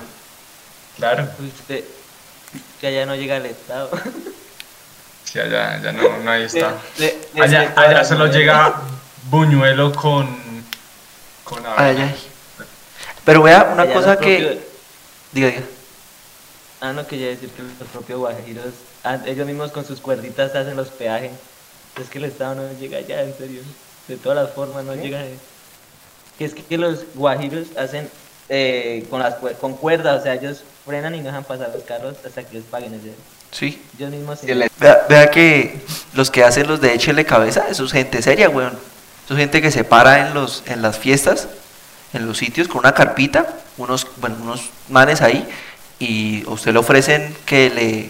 [0.97, 1.83] Claro, Usted,
[2.79, 3.89] que allá no llega el Estado.
[5.25, 6.77] sí, allá, allá no, no hay estado.
[6.97, 8.81] De- de- Allá, allá solo llega
[9.29, 10.63] Buñuelo con...
[11.43, 12.15] con ay.
[13.25, 14.39] Pero vea, una Allá cosa que...
[14.39, 14.63] propios-
[15.31, 15.61] Diga, diga.
[16.81, 18.65] Ah, no quería decir que los propios guajiros,
[19.03, 21.31] ah, ellos mismos con sus cuerditas hacen los peajes.
[22.01, 23.61] Es que el Estado no llega allá, en serio.
[24.07, 25.21] De todas las formas no llega.
[26.37, 28.09] Que es que, que los guajiros hacen
[28.49, 32.15] eh, con las con cuerdas, o sea, ellos frenan y no dejan pasar los carros
[32.25, 32.93] hasta que les paguen.
[32.95, 33.17] es decir,
[33.51, 33.81] Sí.
[33.97, 34.39] Ellos mismos.
[34.43, 35.79] Y el- Vea, vea que
[36.13, 38.77] los que hacen los de échele cabeza, eso es gente seria, weón.
[39.25, 41.47] Eso es gente que se para en, los, en las fiestas,
[42.13, 45.47] en los sitios con una carpita, unos, bueno, unos manes ahí,
[45.99, 48.09] y a usted le ofrecen que le,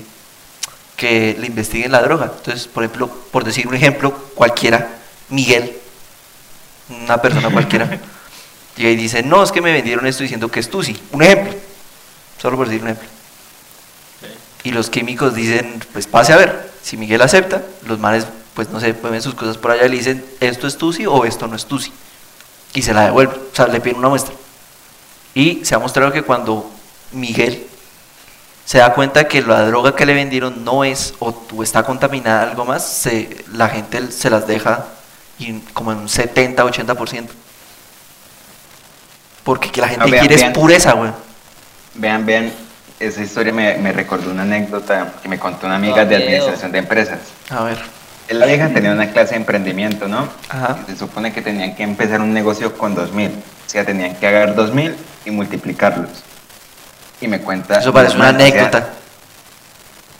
[0.97, 2.32] que le investiguen la droga.
[2.38, 4.89] Entonces, por ejemplo, por decir un ejemplo, cualquiera,
[5.30, 5.73] Miguel,
[6.89, 7.89] una persona cualquiera,
[8.87, 10.97] y dice, no, es que me vendieron esto diciendo que es Tusi.
[11.11, 11.53] Un ejemplo,
[12.41, 13.09] solo por decir un ejemplo.
[14.63, 16.71] Y los químicos dicen, pues pase a ver.
[16.81, 19.97] Si Miguel acepta, los manes, pues no sé, mueven sus cosas por allá y le
[19.97, 21.91] dicen, esto es Tusi o esto no es Tusi.
[22.73, 24.33] Y se la devuelven, o sea, le piden una muestra.
[25.35, 26.71] Y se ha mostrado que cuando
[27.11, 27.67] Miguel
[28.63, 32.63] se da cuenta que la droga que le vendieron no es o, está contaminada algo
[32.63, 34.85] más, se, la gente se las deja
[35.37, 37.27] y como en un 70, 80%.
[39.49, 40.51] Porque que la gente No, vean, quiere vean.
[40.51, 41.09] es pureza, güey.
[41.95, 42.53] Vean, vean,
[42.99, 46.23] esa historia me, me recordó una anécdota que me contó una amiga No, de miedo.
[46.29, 47.19] administración de empresas.
[47.49, 47.79] A ver.
[48.29, 50.29] La vieja tenía una clase de emprendimiento, ¿no?
[50.49, 50.77] Ajá.
[50.85, 53.29] Se supone que tenían que empezar un negocio con 2.000.
[53.29, 53.31] O
[53.65, 54.93] sea, tenían que agarrar 2.000
[55.25, 56.09] y multiplicarlos.
[57.21, 57.79] Y me cuenta...
[57.79, 58.89] Eso parece una anécdota.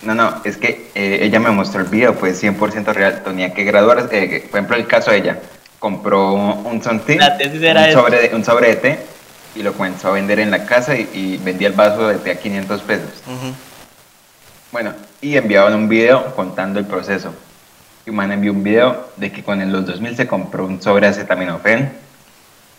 [0.02, 3.22] no, no, es que eh, ella me mostró el video, pues 100% real.
[3.24, 5.39] Tenía que graduarse, eh, por ejemplo, el caso de ella.
[5.78, 8.00] Compró un sontín, La tesis era un, eso.
[8.02, 9.00] sobre de, un sobre de té,
[9.56, 12.32] y lo comenzó a vender en la casa y, y vendía el vaso de té
[12.32, 13.10] a 500 pesos.
[14.72, 17.34] Bueno, y enviaban un video contando el proceso.
[18.06, 21.08] Y un man envió un video de que con los 2000 se compró un sobre
[21.08, 21.92] de acetaminofén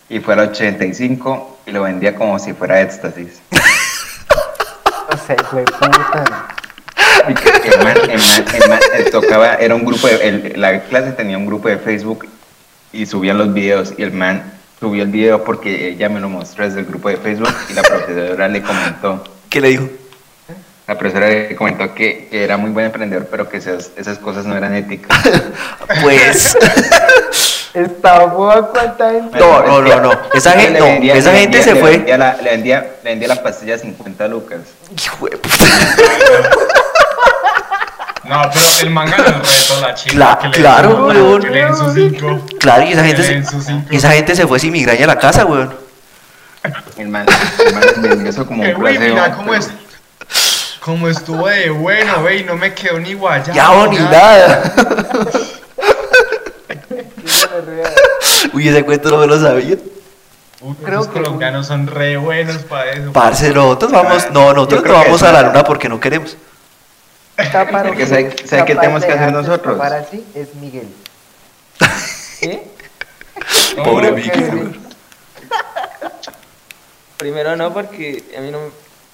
[0.09, 3.41] y fue al 85 y lo vendía como si fuera éxtasis.
[5.13, 6.47] O sea, puta.
[7.29, 8.79] Y que el man, el man- el man,
[9.11, 12.27] tocaba, era un grupo, de, el- la clase tenía un grupo de Facebook
[12.93, 14.41] y subían los videos y el man
[14.81, 17.83] subió el video porque ella me lo mostró desde el grupo de Facebook y la
[17.83, 19.87] profesora le comentó, ¿Qué le dijo?
[20.87, 24.45] la profesora le comentó que, que era muy buen emprendedor pero que esas, esas cosas
[24.45, 25.17] no eran éticas.
[26.01, 26.57] Pues.
[27.73, 29.37] Estafó a cuánta gente.
[29.39, 30.11] No, no, no, no.
[30.33, 31.91] Esa gente, Le no, vendía- esa gente vendía- se le fue.
[31.91, 34.59] vendía la- le, vendía, le vendía la pastilla a 50 lucas.
[35.01, 35.65] Hijo de puta.
[38.31, 40.39] No, pero el manga no es reto, la chica.
[40.39, 41.41] Cla- claro, weón.
[42.59, 43.43] Claro, y esa gente se,
[43.95, 45.73] esa gente se fue sin migraña a la casa, weón.
[46.97, 47.25] El man,
[47.65, 49.15] el man vendió eso como Eh, un güey, placebo.
[49.15, 49.69] mira cómo pero- es.
[50.79, 53.53] Como estuvo de bueno, ve, y no me quedó ni guayaba.
[53.53, 54.73] Ya, o ni nada.
[58.53, 59.77] Uy, ese cuento no me lo sabía.
[60.61, 63.11] Uy, Creo los que- colombianos son re buenos para eso.
[63.11, 66.35] Parce, nosotros vamos, no, nosotros no vamos a la luna porque no queremos.
[67.35, 69.75] Capaz- Porque ¿sabe- sabe qué tenemos que hacer nosotros?
[69.75, 70.87] escapar así es Miguel.
[73.77, 74.81] No, Pobre que- weón.
[77.17, 78.59] Primero no, porque a mí no,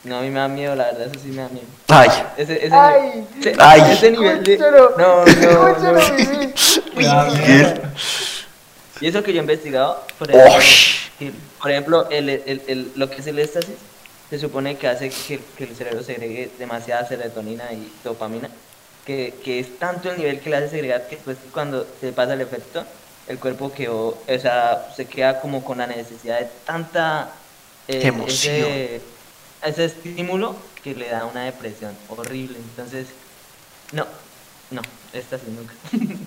[0.05, 1.67] no, a mí me da miedo, la verdad, eso sí me da miedo.
[1.89, 3.27] Ay, Ese, ese, Ay.
[3.39, 3.81] ese- Ay.
[3.91, 4.57] ese nivel de...
[4.57, 5.75] No, no, no.
[6.95, 7.81] Miguel.
[9.01, 10.59] Y eso que yo he investigado, por Oh, ejemplo,
[11.19, 13.75] que, por ejemplo el, el, el- lo que es el éxtasis,
[14.29, 18.49] se supone que hace que, que el cerebro segregue demasiada serotonina y dopamina,
[19.05, 22.33] que, que es tanto el nivel que le hace segregar que después cuando se pasa
[22.33, 22.85] el efecto,
[23.27, 27.31] el cuerpo quedó, o sea, se queda como con la necesidad de tanta
[27.87, 28.55] eh, Emoción.
[28.55, 29.01] Ese,
[29.63, 32.57] ese estímulo que le da una depresión horrible.
[32.57, 33.07] Entonces,
[33.91, 34.05] no,
[34.71, 34.81] no,
[35.13, 35.73] éxtasis nunca.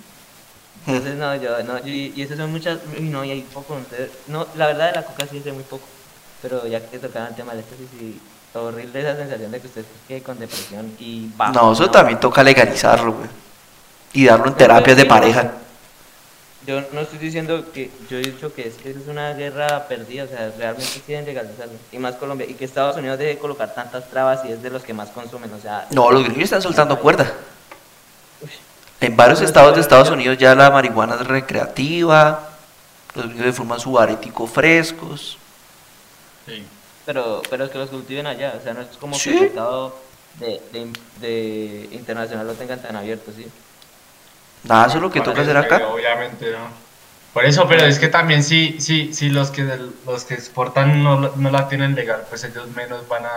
[0.87, 4.11] Entonces, no, yo, no, y, y eso son muchas, y no, y hay poco, entonces,
[4.29, 5.85] no, la verdad de la coca sí sé muy poco,
[6.43, 8.21] pero ya que tocaban el tema del éxtasis y
[8.55, 12.43] horrible esa sensación de que usted quede con depresión y bajo, No, eso también toca
[12.43, 13.29] legalizarlo, güey.
[14.13, 15.53] Y darlo en terapias de pareja.
[16.67, 20.25] Yo no estoy diciendo que, yo he dicho que es que es una guerra perdida,
[20.25, 23.75] o sea, realmente quieren legalizarlo, y más Colombia, y que Estados Unidos deje de colocar
[23.75, 25.87] tantas trabas y es de los que más consumen, o sea...
[25.91, 27.33] No, los gringos están soltando cuerda.
[29.01, 32.51] En varios estados de Estados Unidos ya la marihuana es recreativa.
[33.15, 35.39] Los gringos fuman su arético frescos.
[36.51, 36.65] Sí.
[37.07, 39.31] Pero, pero es que los cultiven allá, o sea, no es como Sí.
[39.31, 39.97] que el mercado
[40.39, 43.47] de, de, de internacional lo tengan tan abierto, ¿sí?
[44.65, 45.89] Nada, eso es lo que toca hacer acá.
[45.89, 46.69] Obviamente no.
[47.33, 49.63] Por eso, pero es que también si, si, si los que
[50.05, 53.31] los que exportan no, lo- no la tienen legal, pues ellos menos van a,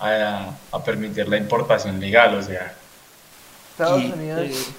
[0.00, 2.74] a, a- a permitir la importación legal, o sea.
[3.72, 4.74] Estados Y- Unidos Sí.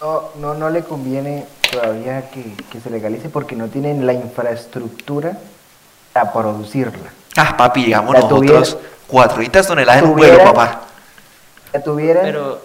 [0.00, 5.38] no, no, no le conviene todavía que, que se legalice porque no tienen la infraestructura
[6.14, 7.10] para producirla.
[7.36, 8.70] Ah, papi, llegamos La nosotros.
[8.70, 10.80] tuviera- Cuatro toneladas en un vuelo, papá.
[11.74, 12.62] Si tuvieran Pero,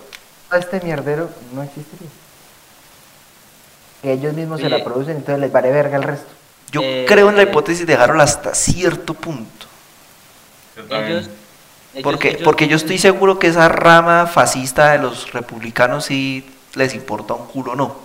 [0.50, 2.08] todo este mierdero, no existiría.
[4.02, 6.32] Que ellos mismos se la producen, entonces les vale verga el resto.
[6.72, 7.46] Yo Eh, creo en la eh.
[7.50, 9.66] hipótesis de dejarlo hasta cierto punto.
[10.90, 11.30] yo ellos-
[12.02, 16.94] Porque, ellos- porque yo estoy seguro que esa rama fascista de los republicanos sí les
[16.96, 17.96] importa un culo, no.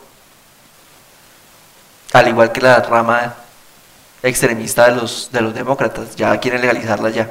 [2.13, 3.35] Al igual que la rama
[4.29, 7.31] extremista de los, de los demócratas, ya quieren legalizarla ya.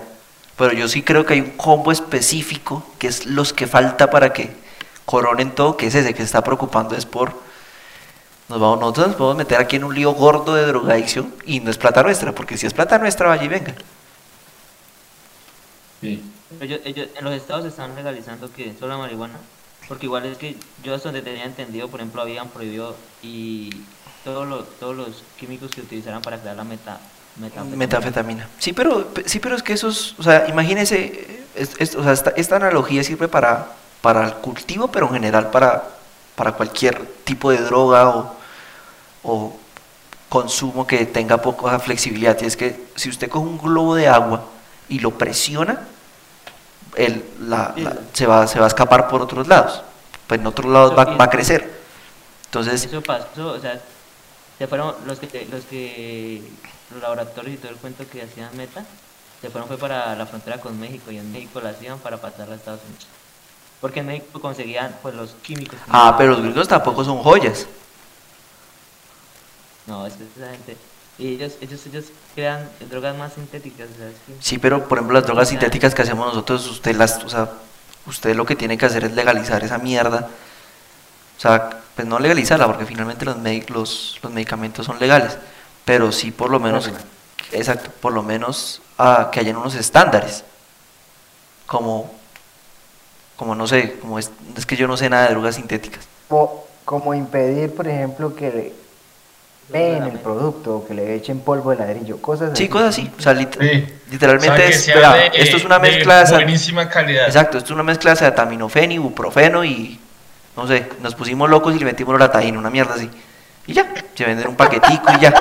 [0.58, 4.32] Pero yo sí creo que hay un combo específico que es los que falta para
[4.34, 4.52] que
[5.06, 7.34] coronen todo, que es ese que se está preocupando, es por...
[8.50, 11.72] Nos vamos, nosotros nos podemos meter aquí en un lío gordo de drogadicción y no
[11.72, 13.74] es plata nuestra, porque si es plata nuestra, vaya y venga.
[16.02, 16.24] Sí.
[16.62, 19.40] Ellos, ellos- en los estados están legalizando que solo la marihuana,
[19.88, 23.72] porque igual es que yo hasta donde tenía entendido, por ejemplo, habían prohibido y
[24.24, 27.00] todos los, todos los químicos que utilizaran para crear la meta,
[27.38, 27.78] metanfetamina.
[27.78, 28.50] Metanfetamina.
[28.60, 32.30] Sí, pero, sí, pero es que esos, o sea, imagínese, es- es- o sea, esta,
[32.36, 33.68] esta analogía sirve para,
[34.02, 35.84] para el cultivo, pero en general para,
[36.36, 38.36] para cualquier tipo de droga o,
[39.24, 39.58] o
[40.30, 42.38] consumo que tenga poca flexibilidad.
[42.42, 44.46] Y es que si usted coge un globo de agua
[44.90, 45.82] y lo presiona,
[46.96, 49.82] el, la- la- se, va, se va a escapar por otros lados.
[50.28, 51.82] Pues en otros lados va, va a crecer.
[52.46, 53.80] Entonces, Eso pasó, o sea,
[54.64, 56.42] se fueron los que, los que,
[56.94, 58.86] los laboratorios y todo el cuento que hacían meta,
[59.42, 62.54] se fueron fue para la frontera con México y en México la hacían para pasarla
[62.54, 63.06] a Estados Unidos.
[63.82, 65.78] Porque en México conseguían pues los químicos.
[65.90, 67.68] ah, pero los gringos tampoco son joyas.
[69.86, 70.78] No, es que esa gente,
[71.18, 73.90] Y ellos, ellos, ellos crean drogas más sintéticas.
[74.40, 77.52] Sí, pero por ejemplo las drogas sintéticas que hacemos nosotros, usted las, o sea,
[78.06, 80.30] usted lo que tiene que hacer es legalizar esa mierda.
[81.38, 83.38] O sea, pues no legalizarla, porque finalmente los,
[83.70, 85.38] los, los medicamentos son legales,
[85.86, 86.90] pero sí por lo menos,
[87.52, 90.44] exacto, por lo menos ah, que hayan unos estándares,
[91.66, 92.12] como,
[93.36, 96.06] como no sé, como es, es que yo no sé nada de drogas sintéticas.
[96.28, 98.74] Como, como impedir, por ejemplo, que le
[99.70, 102.64] ven el producto o que le echen polvo de ladrillo, cosas así.
[102.64, 103.94] Sí, cosas así, o sea, lit- Sí.
[104.12, 107.28] literalmente O sea, es, de- esto es una de mezcla de, buenísima calidad.
[107.28, 110.00] Exacto, esto es una mezcla de acetaminofén, ibuprofeno y
[110.56, 113.10] no sé, nos pusimos locos y le metimos loratadina, una mierda así.
[113.66, 115.34] Y ya, se venden un paquetico y ya.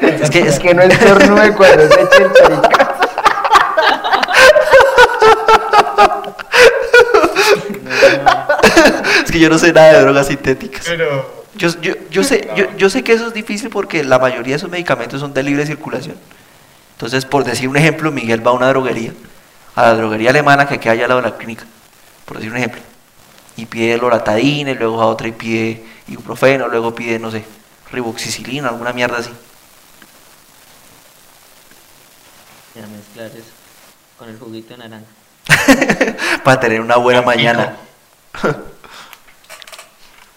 [0.00, 2.94] Es que, Es es que no estornude cuando se eche el pericazo.
[9.24, 10.84] es que yo no sé nada de drogas sintéticas.
[10.86, 14.52] Pero Yo, yo, yo, sé, yo, yo sé que eso es difícil porque la mayoría
[14.52, 16.16] de esos medicamentos son de libre circulación.
[16.92, 19.12] Entonces, por decir un ejemplo, Miguel va a una droguería,
[19.74, 21.64] a la droguería alemana que queda allá al lado de la clínica,
[22.24, 22.80] por decir un ejemplo,
[23.56, 27.44] y pide loratadina, y luego a otra y pide ibuprofeno, luego pide, no sé,
[27.90, 29.30] riboxicilina, alguna mierda así.
[32.74, 33.52] Ya mezclar eso
[34.18, 35.06] con el juguito de naranja.
[36.44, 37.76] para tener una buena mañana.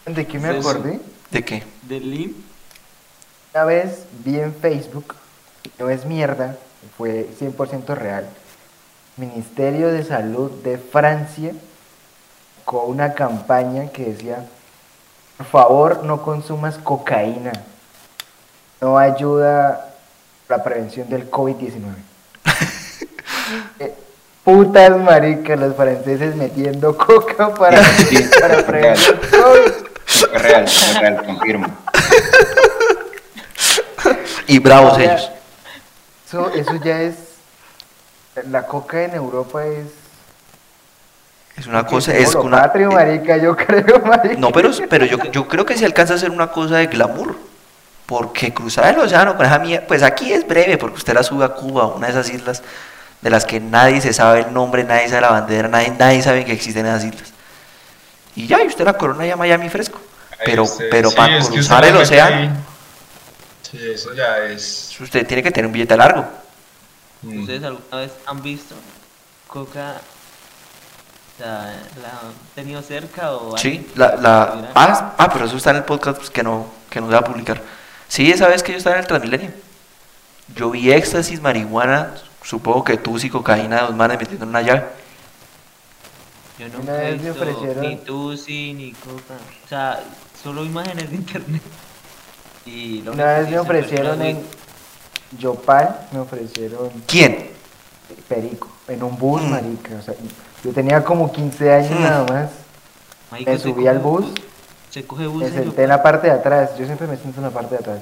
[0.06, 1.00] ¿De qué me acordé?
[1.32, 1.64] ¿De qué?
[1.82, 2.34] ¿Del lim?
[3.54, 5.16] Una vez vi en Facebook,
[5.80, 6.58] no es mierda,
[6.98, 8.30] fue 100% real.
[9.18, 11.54] Ministerio de Salud de Francia
[12.68, 14.46] con una campaña que decía,
[15.38, 17.54] por favor no consumas cocaína,
[18.82, 19.86] no ayuda a
[20.50, 21.82] la prevención del COVID-19.
[23.80, 23.94] Eh,
[24.44, 29.20] Putas maricas, los franceses metiendo coca para, Sí, para es prevenir real.
[29.22, 29.88] el COVID.
[30.36, 31.68] Es real, es real, confirmo.
[34.48, 35.32] Y bravos ellos.
[36.28, 37.16] Eso, eso ya es.
[38.50, 39.86] La coca en Europa es.
[41.58, 42.62] Es una cosa, es una...
[42.62, 44.36] patrio, marica, yo creo, marica.
[44.40, 47.36] No, pero, pero yo, yo creo que se alcanza a hacer una cosa de glamour.
[48.06, 51.44] Porque cruzar el océano con esa mierda, pues aquí es breve, porque usted la sube
[51.44, 52.64] a Cuba, una de esas islas
[53.22, 56.46] de las que nadie se sabe el nombre, nadie sabe la bandera, nadie, nadie sabe
[56.46, 57.34] que existen esas islas.
[58.36, 60.00] Y ya, y usted la corona ya Miami fresco.
[60.46, 62.50] Pero, usted- pero sí, para cruzar el océano, ahí.
[63.64, 64.96] Sí, eso ya es.
[65.02, 66.26] usted tiene que tener un billete largo.
[67.24, 67.40] mm.
[67.42, 68.76] ¿Ustedes alguna vez han visto
[69.48, 69.96] coca?
[71.38, 75.78] Sea, ¿la han tenido cerca o Sí, la, la, ah, ah, pero eso está en
[75.78, 77.62] el podcast pues, que no, que no se va a publicar.
[78.08, 79.52] Sí, esa vez que yo estaba en el Transmilenio.
[80.56, 84.86] Yo vi éxtasis, marihuana, supongo que tú y cocaína, dos manes metiendo en una llave.
[86.58, 89.36] Yo Una nunca he vez me visto ofrecieron- ni Tusi ni Coca.
[89.66, 90.00] O sea,
[90.42, 91.62] solo imágenes de internet.
[92.66, 94.42] Y lo Una vez me ofrecieron en
[95.38, 97.52] Yopal, me ofrecieron ¿Quién?
[98.28, 99.50] perico, en un bus, Mm.
[99.52, 99.96] marica.
[100.00, 100.16] O sea,
[100.64, 102.04] yo tenía como 15 años Mm.
[102.04, 102.50] nada más.
[103.32, 104.26] Marica, me subí al bus,
[104.90, 107.40] Se coge bus Me en senté en la parte de atrás, yo siempre me siento
[107.40, 108.00] en la parte de atrás.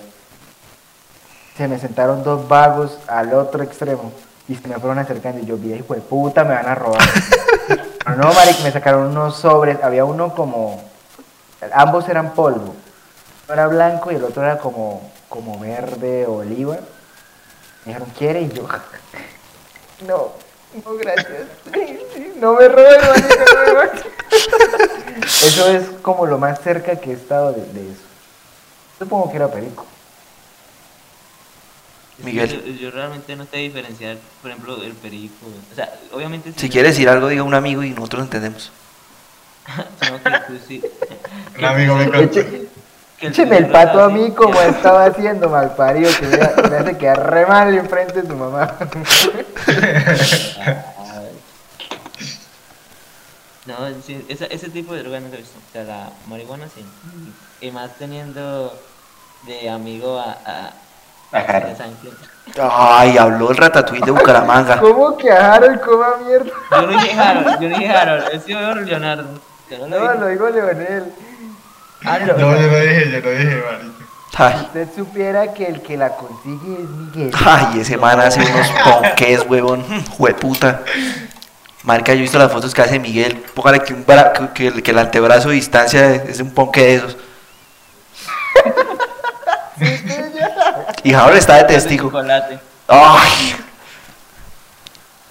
[1.58, 4.12] Se me sentaron dos vagos al otro extremo
[4.48, 7.02] y se me fueron acercando y yo vi, hijo de puta, me van a robar.
[7.68, 10.82] Pero no, marica, me sacaron unos sobres, había uno como,
[11.74, 12.76] ambos eran polvo.
[13.48, 16.76] Uno era blanco y el otro era como, como verde o oliva.
[17.86, 18.42] Me dijeron, ¿quiere?
[18.42, 18.68] Y yo,
[20.08, 20.30] no,
[20.84, 21.48] no, gracias.
[22.40, 24.02] No me robes, no me robes.
[25.44, 28.02] Eso es como lo más cerca que he estado de, de eso.
[29.00, 29.86] Supongo que era perico.
[32.20, 32.64] Miguel.
[32.66, 35.34] Yo, yo realmente no sé diferenciar, por ejemplo, el perico.
[35.72, 36.54] O sea, obviamente.
[36.56, 38.72] Si me- quiere decir algo, diga un amigo y nosotros entendemos.
[40.12, 42.68] No, que Tusi- que Un amigo me Tusi-
[43.20, 46.98] que Écheme el pato a mí como que- estaba haciendo malparido, que me, me hace
[46.98, 48.76] quedar re mal enfrente de su mamá.
[53.66, 53.74] No,
[54.06, 55.58] sí, ese tipo de droga no he visto.
[55.58, 56.86] O sea, la marihuana sí.
[57.62, 58.72] Y más teniendo
[59.48, 60.38] de amigo a.
[60.46, 60.72] a
[61.32, 63.00] A.
[63.00, 64.80] Ay, habló el ratatouille de Bucaramanga.
[64.80, 66.52] ¿Cómo que a Harold coma mierda?
[66.72, 69.42] Yo no dije Harold, yo no dije Harold, es yo Leonardo.
[69.70, 71.12] Yo no lo No, lo digo Leonel.
[72.06, 73.92] Ah, No, yo lo dije, yo lo dije, marica.
[74.38, 77.32] Ay, Usted supiera que el que la consigue es Miguel.
[77.46, 79.84] ay, ese man hace unos ponques, huevón.
[80.10, 80.82] Jueputa.
[81.84, 83.38] Marca, yo he visto las fotos que hace Miguel.
[83.54, 86.82] Póngale que, un bra- que, que el- que el antebrazo de distancia es un ponque
[86.82, 87.18] de esos.
[91.04, 92.10] Y Harold está de testigo.
[92.10, 92.60] Chocolate.
[92.88, 93.56] Ay,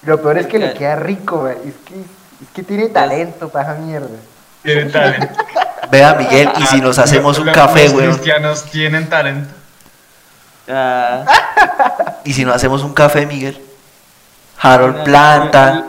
[0.03, 1.55] Lo peor es que le queda rico, güey.
[1.65, 4.07] Es que, es que tiene talento para esa mierda.
[4.63, 5.27] Tienen talento.
[5.91, 8.11] Vea Miguel, y si nos hacemos un Los- café, Los weón.
[8.13, 9.53] cristianos tienen talento.
[10.67, 11.23] Ah,
[12.23, 13.61] Y si no hacemos un café, Miguel.
[14.59, 15.85] Harold planta,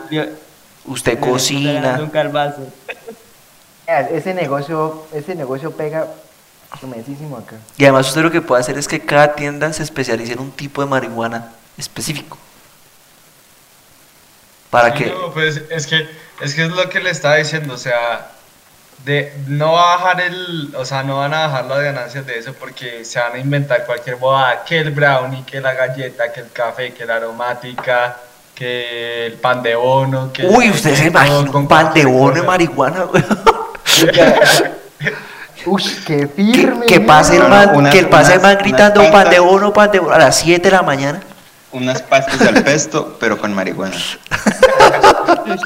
[0.85, 1.99] usted cocina.
[4.11, 6.07] Ese negocio, ese negocio pega
[6.79, 7.55] tremendísimo acá.
[7.77, 10.51] Y además usted lo que puede hacer es que cada tienda se especialice en un
[10.51, 12.37] tipo de marihuana específico.
[14.69, 15.09] Para Sí, que...
[15.11, 16.07] no, pues es que
[16.41, 18.27] es que es lo que le estaba diciendo, o sea,
[19.05, 22.37] de no va a bajar el, o sea, no van a bajar las ganancias de
[22.39, 26.41] eso porque se van a inventar cualquier bobada, que el brownie, que la galleta, que
[26.41, 28.17] el café, que la aromática,
[28.53, 32.41] que el pan de bono, que Uy, usted se imagina un pan de bono de
[32.43, 33.23] marihuana, güey.
[35.65, 36.85] Uy, qué Que, firme.
[36.85, 39.91] que pase el man, unas- que el pase el man gritando pan de bono, pan
[39.91, 41.19] de bono a las 7 de la mañana.
[41.71, 43.95] Unas pastas al pesto, pero con marihuana.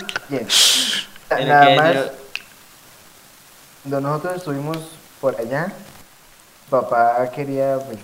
[1.46, 1.96] Nada más,
[3.84, 4.78] cuando nosotros estuvimos
[5.20, 5.72] por allá,
[6.70, 7.98] papá quería pues,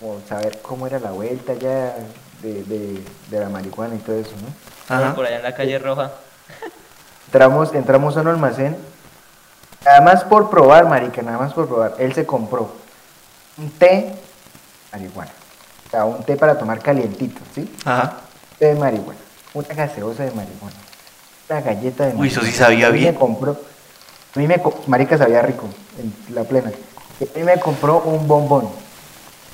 [0.00, 1.94] como saber cómo era la vuelta ya
[2.42, 4.94] de, de, de la marihuana y todo eso, ¿no?
[4.94, 5.14] Ajá.
[5.14, 6.10] Por allá en la calle roja.
[7.26, 8.76] Entramos, entramos a un almacén,
[9.84, 11.94] nada más por probar, marica, nada más por probar.
[11.98, 12.70] Él se compró
[13.56, 14.14] un té
[14.92, 15.32] marihuana,
[15.86, 17.74] o sea, un té para tomar calientito, ¿sí?
[17.84, 18.18] Ajá.
[18.58, 19.18] té de marihuana,
[19.54, 20.76] una gaseosa de marihuana,
[21.48, 22.40] una galleta de Uy, marihuana.
[22.40, 23.14] eso sí sabía bien.
[23.14, 23.56] Me compró,
[24.34, 25.68] a mí me, co- marica sabía rico,
[25.98, 26.68] en la plena.
[26.70, 28.68] A mí me compró un bombón,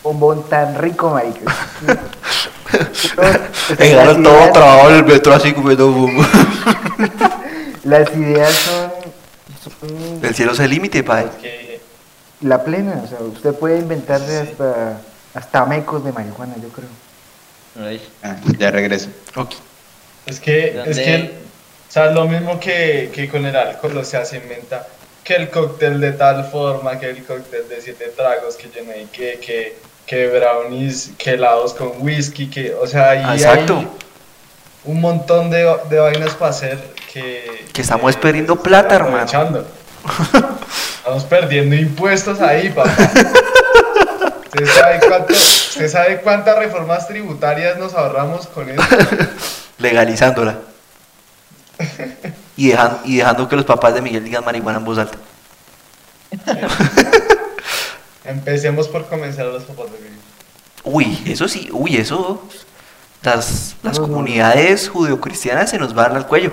[0.02, 1.40] bombón tan rico, marica.
[3.78, 6.24] Llegaron Las todo ideas- trabado en el metro así comiendo humo.
[7.84, 8.90] Las ideas son,
[9.80, 11.28] son El cielo es el límite, padre.
[12.42, 15.00] La plena, o sea, usted puede inventarse hasta,
[15.34, 16.88] hasta mecos de marihuana, yo creo.
[18.22, 19.08] Ah, ya regreso.
[19.36, 19.50] Ok.
[20.26, 21.38] Es que, es que,
[21.90, 24.86] o sea, lo mismo que, que con el alcohol, o sea, se inventa
[25.24, 28.92] que el cóctel de tal forma, que el cóctel de siete tragos, que yo no
[29.10, 29.76] qué, que,
[30.06, 33.78] que brownies, que helados con whisky, que, o sea, ahí Ah, exacto.
[33.78, 33.88] hay
[34.84, 36.78] un montón de, de vainas para hacer
[37.12, 37.66] que...
[37.72, 39.24] Que estamos que perdiendo plata, hermano.
[40.96, 42.94] Estamos perdiendo impuestos ahí, papá.
[44.44, 48.80] ¿Usted sabe, cuánto, ¿Usted sabe cuántas reformas tributarias nos ahorramos con eso?
[49.78, 50.69] Legalizándola.
[52.56, 55.18] Y, dejan- y dejando que los papás de Miguel digan marihuana en voz alta.
[58.24, 60.18] Empecemos por convencer a los papás de Miguel.
[60.84, 62.42] Uy, eso sí, uy, eso.
[63.22, 64.14] Las, las No, no, no.
[64.14, 66.52] comunidades judeocristianas se nos van al cuello.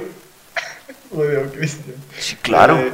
[1.14, 1.96] Judeo Cristian.
[2.20, 2.78] Sí, claro.
[2.78, 2.94] Eh,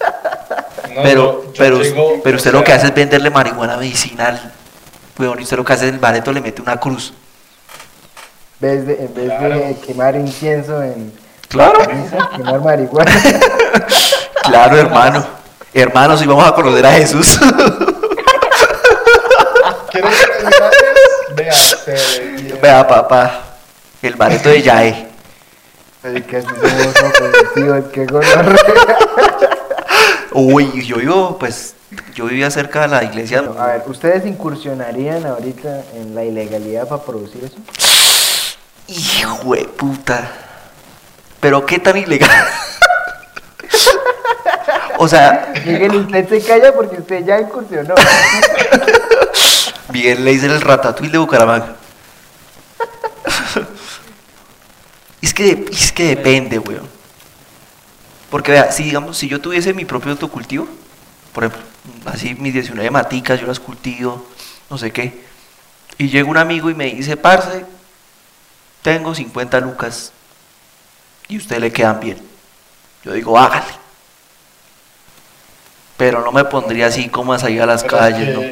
[0.94, 3.76] no, pero, yo- yo pero, llego, pero o usted lo que hace es venderle marihuana
[3.76, 4.52] medicinal.
[5.18, 7.12] Weón, y usted lo que hace es el bareto le mete una cruz.
[8.62, 11.12] En vez de, en vez de quemar incienso en
[11.50, 11.80] Claro.
[12.36, 13.12] quemar marihuana.
[14.42, 15.24] Claro, hermano.
[15.72, 17.38] Hermanos, y vamos a conocer a Jesús.
[19.92, 20.08] ¿Quiero
[21.36, 21.50] que?
[22.60, 23.42] Vea, papá.
[24.02, 25.08] El bareto de Yae.
[30.32, 31.74] Uy, yo vivo, pues,
[32.14, 33.44] yo vivía cerca de la iglesia.
[33.58, 37.58] A ver, ¿ustedes incursionarían ahorita en la ilegalidad para producir eso?
[38.88, 40.49] Hijo de puta.
[41.40, 42.30] Pero qué tan ilegal.
[44.98, 47.94] o sea, Miguel, usted se calla porque usted ya incursionó.
[49.92, 51.76] Miguel le dice el ratatouille de Bucaramanga.
[55.22, 56.88] es que, es que depende, weón.
[58.30, 60.68] Porque vea, si digamos, si yo tuviese mi propio autocultivo,
[61.32, 61.66] por ejemplo,
[62.06, 64.24] así mis 19 maticas, yo las cultivo,
[64.68, 65.24] no sé qué,
[65.98, 67.64] y llega un amigo y me dice, parce,
[68.82, 70.12] tengo 50 lucas
[71.30, 72.18] y usted le quedan bien.
[73.04, 73.66] Yo digo, hágale.
[75.96, 78.44] Pero no me pondría así como a salir a las Pero calles, es ¿no?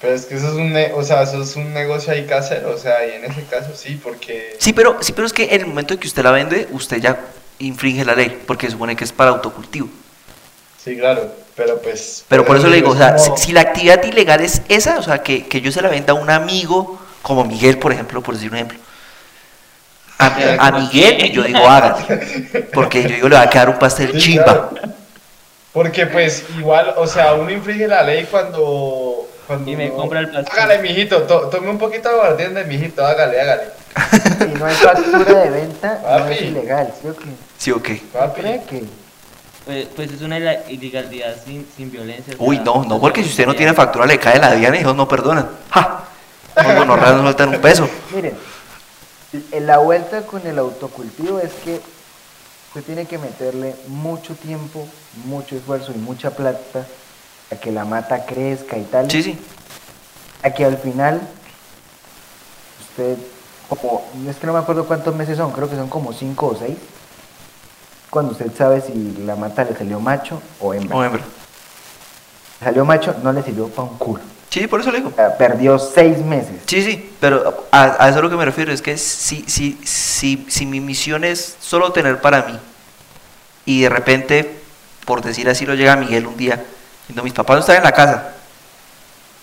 [0.00, 2.78] pero es que eso es un, o sea, eso es un negocio ahí casero, o
[2.78, 5.66] sea, y en ese caso sí, porque Sí, pero, sí, pero es que en el
[5.66, 7.18] momento en que usted la vende, usted ya
[7.58, 9.88] infringe la ley, porque supone que es para autocultivo.
[10.76, 12.24] sí, claro, pero pues.
[12.28, 15.02] Pero por eso le digo, o sea, si, si la actividad ilegal es esa, o
[15.02, 18.34] sea, que, que yo se la venda a un amigo, como Miguel, por ejemplo, por
[18.34, 18.78] decir un ejemplo.
[20.18, 22.62] A, a Miguel, yo digo, hágale.
[22.72, 24.68] Porque yo digo, le va a quedar un pastel Sí, chimba.
[24.70, 24.88] claro.
[25.72, 29.28] Porque pues igual, o sea, uno infringe la ley cuando...
[29.46, 30.52] cuando Y me uno- compra el pastel.
[30.52, 33.62] Hágale, mijito, to- tome un poquito de aguardiente, mijito, hágale, hágale.
[34.38, 36.92] Si no hay factura de venta, no es ilegal,
[37.58, 37.94] ¿sí o qué?
[37.96, 38.08] Sí.
[38.12, 38.40] Papi.
[38.40, 38.84] ¿Cree que?
[39.66, 42.34] Pues, pues es una ilegalidad sin, sin violencia.
[42.38, 44.76] o Uy, sea, no, no, porque si usted no tiene factura, le cae la diana
[44.76, 45.48] y ellos no perdonan.
[45.70, 46.04] ¡Ja!
[46.56, 47.88] No, no, no, no sueltan un peso.
[48.14, 48.36] Miren, en
[49.60, 51.80] la vuelta con el autocultivo es que
[52.68, 54.86] usted tiene que meterle mucho tiempo,
[55.26, 56.86] mucho esfuerzo y mucha plata
[57.50, 59.10] a que la mata crezca y tal.
[59.10, 59.38] Sí, sí.
[60.42, 61.20] a que al final
[62.80, 63.18] usted,
[63.68, 66.56] como, es que no me acuerdo cuántos meses son, creo que son como cinco o
[66.56, 66.76] seis,
[68.10, 70.96] cuando usted sabe si la mata le salió macho o hembra.
[70.96, 71.22] O hembra.
[72.62, 74.22] Salió macho, no le sirvió para un culo.
[74.50, 75.12] Sí, por eso le digo.
[75.38, 76.54] Perdió seis meses.
[76.66, 79.78] Sí, sí, pero a, a eso a lo que me refiero es que si, si,
[79.84, 82.58] si, si mi misión es solo tener para mí
[83.66, 84.60] y de repente,
[85.04, 86.64] por decir así, lo llega Miguel un día,
[87.06, 88.32] cuando mis papás no están en la casa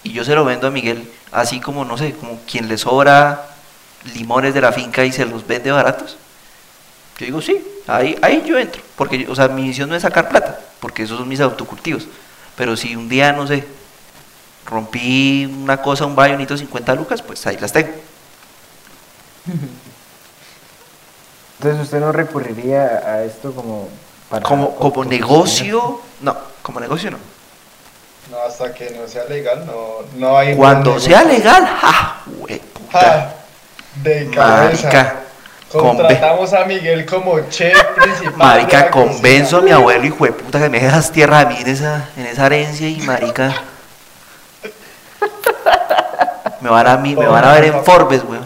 [0.04, 3.48] y yo se lo vendo a Miguel, así como, no sé, como quien le sobra
[4.16, 6.18] limones de la finca y se los vende baratos.
[7.20, 10.30] Yo digo, sí, ahí, ahí yo entro, porque, o sea, mi misión no es sacar
[10.30, 12.08] plata, porque esos son mis autocultivos,
[12.56, 13.66] pero si un día, no sé,
[14.66, 17.90] rompí una cosa, un baño, necesito 50 lucas, pues ahí las tengo.
[21.60, 23.90] Entonces usted no recurriría a esto como
[24.30, 24.44] para...
[24.44, 27.18] Como, como negocio, no, como negocio no.
[28.32, 30.56] No, hasta que no sea legal, no, no hay.
[30.56, 33.36] Cuando sea legal, ja, hue puta, Ja,
[34.02, 34.84] de cabeza.
[34.88, 35.16] marica,
[35.72, 38.36] Contratamos a Miguel como chef principal.
[38.36, 41.68] marica, convenzo a mi abuelo, hijo de puta, que me dejas tierra a mí en
[41.68, 43.54] esa, en esa herencia y marica.
[46.66, 48.44] Me van a, mí- me van a ver en Forbes, weón.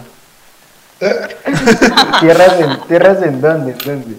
[2.20, 3.72] ¿Tierras en, ¿Tierras en dónde?
[3.72, 4.16] ¿En dónde?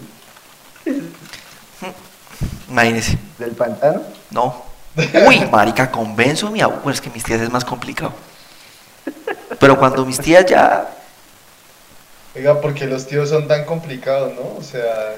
[2.67, 3.19] Imagínese.
[3.37, 4.01] ¿Del pantano?
[4.31, 4.65] No.
[5.27, 6.89] Uy, marica, convenzo a mi abuelo.
[6.89, 8.11] Es que mis tías es más complicado.
[9.59, 10.89] Pero cuando mis tías ya.
[12.35, 14.57] Oiga, porque los tíos son tan complicados, ¿no?
[14.57, 15.13] O sea,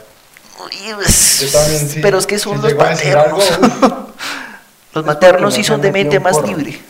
[0.60, 2.00] Uy, pues, yo también sí.
[2.02, 3.54] Pero es que son si los algo, maternos.
[4.94, 6.82] Los maternos sí son de mente más libre.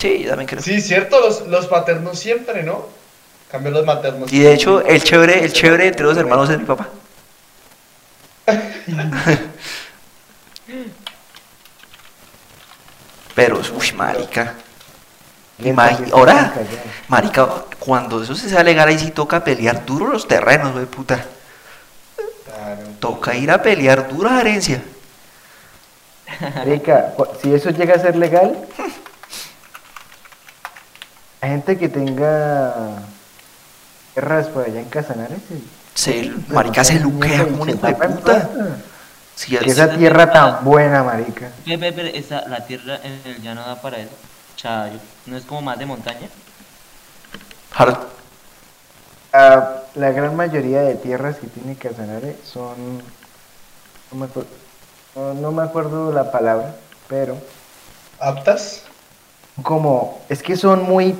[0.00, 0.62] Sí, yo también creo.
[0.62, 2.86] Sí, cierto, los, los paternos siempre, ¿no?
[3.50, 4.32] Cambio los maternos.
[4.32, 6.88] Y de hecho, el chévere, el chévere entre los hermanos es mi papá.
[13.34, 14.54] Pero, uy, marica.
[16.12, 16.54] Ahora,
[17.08, 17.46] marica,
[17.78, 21.26] cuando eso se sea legal, ahí sí toca pelear duro los terrenos, güey, puta.
[22.44, 22.80] Claro.
[22.98, 24.82] Toca ir a pelear dura herencia.
[26.64, 28.56] Rica, si eso llega a ser legal,
[31.40, 33.02] la gente que tenga
[34.14, 35.38] tierras por allá en Casanares,
[36.48, 38.48] marica se luquea como un hijo de puta.
[39.34, 41.50] Sí, esa tierra tan buena, marica.
[41.64, 44.12] Pepe, pero esa, la tierra en el llano da para eso.
[44.56, 44.98] Chayo.
[45.26, 46.28] ¿No es como más de montaña?
[47.74, 47.98] Harold,
[49.32, 52.98] Ah, la gran mayoría de tierras que tiene Casanare son.
[54.10, 54.50] No me, acuerdo,
[55.14, 56.74] no, no me acuerdo la palabra,
[57.08, 57.36] pero
[58.18, 58.82] ¿Aptas?
[59.62, 60.20] Como.
[60.28, 61.14] Es que son muy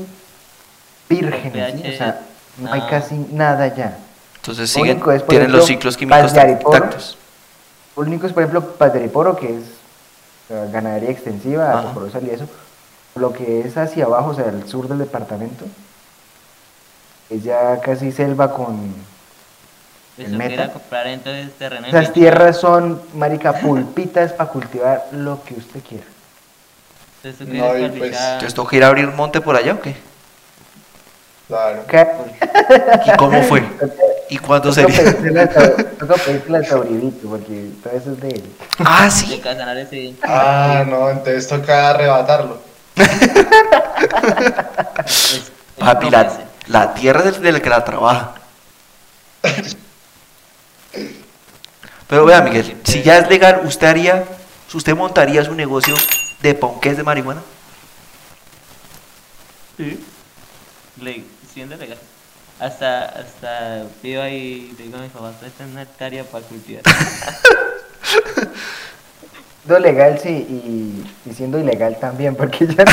[1.09, 2.20] vírgenes, o sea,
[2.59, 3.99] no hay casi nada ya.
[4.36, 7.18] entonces Lo siguen, único es, por tienen los ejemplo, ciclos químicos intactos.
[7.97, 9.64] Lo único es, por ejemplo, Padreporo, que es
[10.72, 12.49] ganadería extensiva, y eso.
[13.16, 15.64] Lo que es hacia abajo, o sea, el sur del departamento,
[17.28, 18.95] es ya casi selva con.
[20.16, 20.51] ¿El yo meta?
[20.51, 22.14] quería comprar entonces terreno en Esas Michoacán.
[22.14, 26.05] tierras son, marica, pulpitas para cultivar lo que usted quiera.
[27.22, 28.16] Entonces, ¿tú No, y pues?
[28.18, 29.94] Entonces ir a abrir monte por allá o qué?
[31.48, 31.84] Claro.
[31.86, 32.06] ¿Qué?
[33.06, 33.62] ¿Y cómo fue?
[34.30, 34.96] ¿Y cuándo sería?
[35.52, 38.44] Tau- toca pedirle al Tauribito, porque todo eso es de él.
[38.78, 39.42] Ah, sí.
[40.22, 42.60] Ah, no, entonces toca arrebatarlo.
[45.78, 46.32] Papi, la,
[46.68, 48.34] la tierra es del que la trabaja.
[52.06, 54.24] Pero vea, Miguel, si ya es legal, ¿usted haría,
[54.72, 55.94] usted montaría su negocio
[56.43, 57.43] de ponqués de marihuana?
[59.76, 60.05] Sí.
[61.01, 61.99] Le, siendo legal.
[62.59, 66.82] Hasta, hasta pido ahí, le digo a mi papá, esta es una hectárea para cultivar.
[69.66, 72.93] Lo legal sí, y, y siendo ilegal también, porque ya no...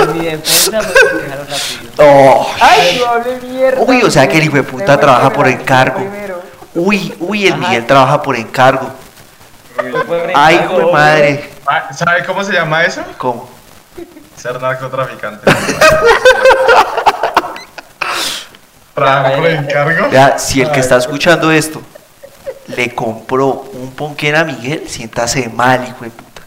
[0.00, 0.88] En mi defensa me
[1.20, 1.84] dejaron rápido.
[1.96, 3.82] Oh, ¡Ay, no mierda!
[3.82, 6.00] Uy, o sea que el hijo de puta trabaja por encargo.
[6.00, 6.42] primero.
[6.74, 7.62] uy, uy, el Ajá.
[7.68, 8.90] Miguel trabaja por encargo.
[9.76, 11.50] Ay, recargo, hijo de madre.
[11.66, 13.02] Ah, ¿Sabe cómo se llama eso?
[13.18, 13.48] ¿Cómo?
[14.36, 15.50] Ser narcotraficante.
[18.94, 20.08] Trabajo por encargo.
[20.10, 21.82] Vea, si el que está escuchando esto
[22.68, 26.42] le compró un ponquén a Miguel, siéntase mal, hijo de puta.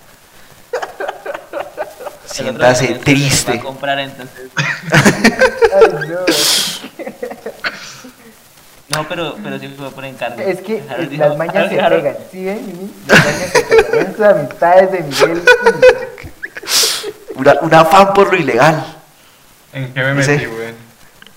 [2.26, 3.54] Siéntase triste.
[3.54, 4.50] va a comprar entonces.
[5.74, 6.18] Ay, no.
[8.98, 10.40] No, pero, pero sí fue por encargo.
[10.42, 12.66] Es que Harold dijo- las mañas Harold- se Harold- pegan, ¿sí ven?
[12.68, 12.92] Mimi?
[13.08, 14.12] Las mañas se pegan.
[14.12, 15.44] Esas amistades de Miguel.
[17.36, 18.84] Una- un afán por lo ilegal.
[19.74, 20.74] ¿En qué me Ese- metí, güey?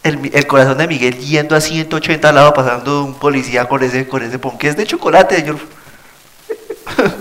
[0.03, 4.09] El, el corazón de Miguel yendo a 180 al lado, pasando un policía con ese,
[4.09, 5.59] con ese ponqués de chocolate, señor.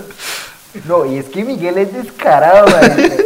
[0.86, 3.14] No, y es que Miguel es descarado, marica.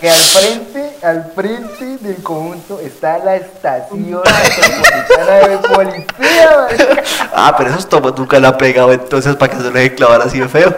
[0.00, 0.75] Que al frente,
[1.06, 6.68] al frente del conjunto está la estación metropolitana de policía.
[7.32, 10.20] Ah, pero esos tomos nunca la ha pegado entonces para que se lo deje clavar
[10.22, 10.76] así de feo.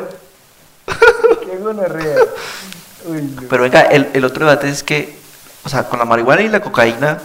[1.40, 2.18] Qué gonorrea.
[3.06, 3.42] Uy, no.
[3.48, 5.18] Pero venga, el, el otro debate es que,
[5.64, 7.18] o sea, con la marihuana y la cocaína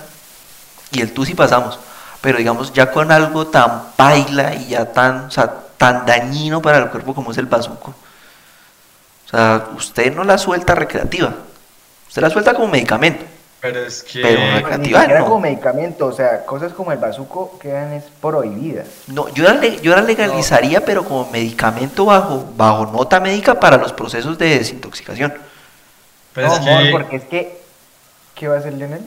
[0.91, 1.79] y el tú sí pasamos,
[2.21, 6.77] pero digamos ya con algo tan paila y ya tan, o sea, tan dañino para
[6.77, 7.93] el cuerpo como es el bazuco.
[9.25, 11.33] O sea, usted no la suelta recreativa,
[12.13, 13.25] usted la suelta como medicamento.
[13.59, 14.21] Pero es que.
[14.21, 15.25] Pero- Recreativa, no.
[15.25, 18.87] como medicamento, o sea, cosas como el bazuco quedan es prohibidas.
[19.07, 23.93] No, yo la, yo la legalizaría, pero como medicamento bajo, bajo nota médica para los
[23.93, 25.33] procesos de desintoxicación.
[26.33, 27.61] pero no, es amor, que- porque es que...
[28.35, 29.01] ¿Qué va a hacer Lionel?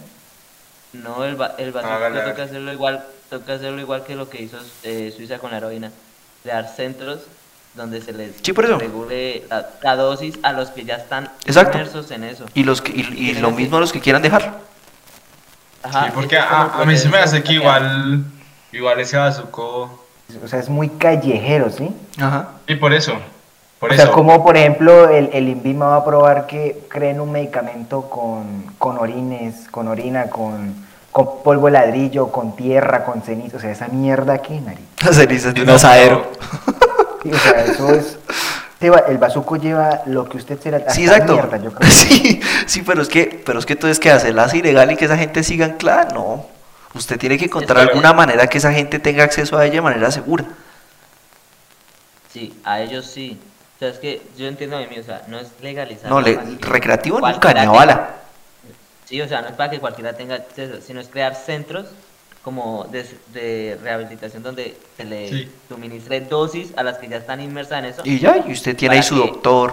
[0.95, 1.95] No, el, ba el bazuco
[2.25, 5.93] toca hacerlo igual, toca hacerlo igual que lo que hizo eh, Suiza con la heroína.
[6.43, 7.21] Crear centros
[7.77, 8.79] donde se les Sí, por eso.
[8.79, 11.79] regule la, la dosis a los que ya están Exacto.
[11.79, 12.47] inmersos en eso.
[12.55, 14.59] Y, los que, y, y lo mismo a los que quieran dejar.
[15.83, 18.25] Ajá, Sí, porque a, a mí se me hace que igual.
[18.73, 20.05] Igual ese bazuco.
[20.45, 21.89] O sea, es muy callejero, ¿sí?
[22.21, 22.49] Ajá.
[22.67, 23.13] Y por eso.
[23.79, 24.03] Por o eso.
[24.05, 28.65] sea, como por ejemplo el, el INVIMA va a probar que creen un medicamento con,
[28.79, 30.75] con orines, con orina, con,
[31.13, 33.59] con polvo de ladrillo, con tierra, con ceniza.
[33.59, 34.85] O sea, esa mierda que, nariz.
[35.05, 36.33] Las cenizas de un No, asadero.
[37.27, 38.19] Sí, o sea, eso es...
[38.81, 40.91] Lleva- el bazuco lleva lo que usted la...
[40.91, 41.33] Sí, exacto.
[41.33, 41.91] mierda, yo creo.
[41.93, 44.97] Sí, sí, pero es que, pero es que entonces que hace, la hace ilegal y
[44.97, 46.47] que esa gente siga anclada, no.
[46.95, 50.11] Usted tiene que encontrar alguna manera que esa gente tenga acceso a ella de manera
[50.11, 50.45] segura.
[52.33, 53.39] Sí, a ellos sí.
[53.77, 56.11] O sea, es que yo entiendo a mí, o sea, no es legalizar.
[56.11, 58.11] No, le- recreativo nunca, ni a bala.
[59.05, 61.87] Sí, o sea, no es para que cualquiera tenga acceso, sino es crear centros
[62.47, 65.51] como de, de rehabilitación donde se le Sí.
[65.69, 68.03] suministre dosis a las que ya están inmersas en eso.
[68.05, 69.73] Y ya, y usted tiene ahí su que- doctor.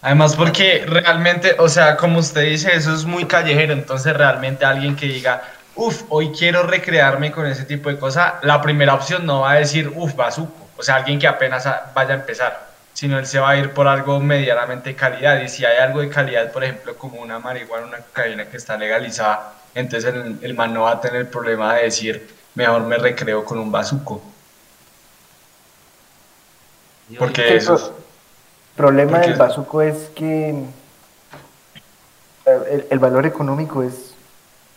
[0.00, 3.74] Además, porque realmente, o sea, como usted dice, eso es muy callejero.
[3.74, 5.42] Entonces, realmente alguien que diga,
[5.74, 9.54] uff, hoy quiero recrearme con ese tipo de cosas, la primera opción no va a
[9.56, 10.68] decir, uff, bazuco.
[10.78, 13.72] O sea, alguien que apenas a- vaya a empezar, sino él se va a ir
[13.74, 15.38] por algo medianamente de calidad.
[15.42, 18.78] Y si hay algo de calidad, por ejemplo, como una marihuana, una cocaína que está
[18.78, 22.96] legalizada, entonces el, el man no va a tener el problema de decir, mejor me
[22.96, 24.20] recreo con un bazuco.
[27.18, 27.94] Porque El eso es- pro-
[28.76, 30.50] problema porque- del bazuco es que
[32.46, 34.14] el, el valor económico es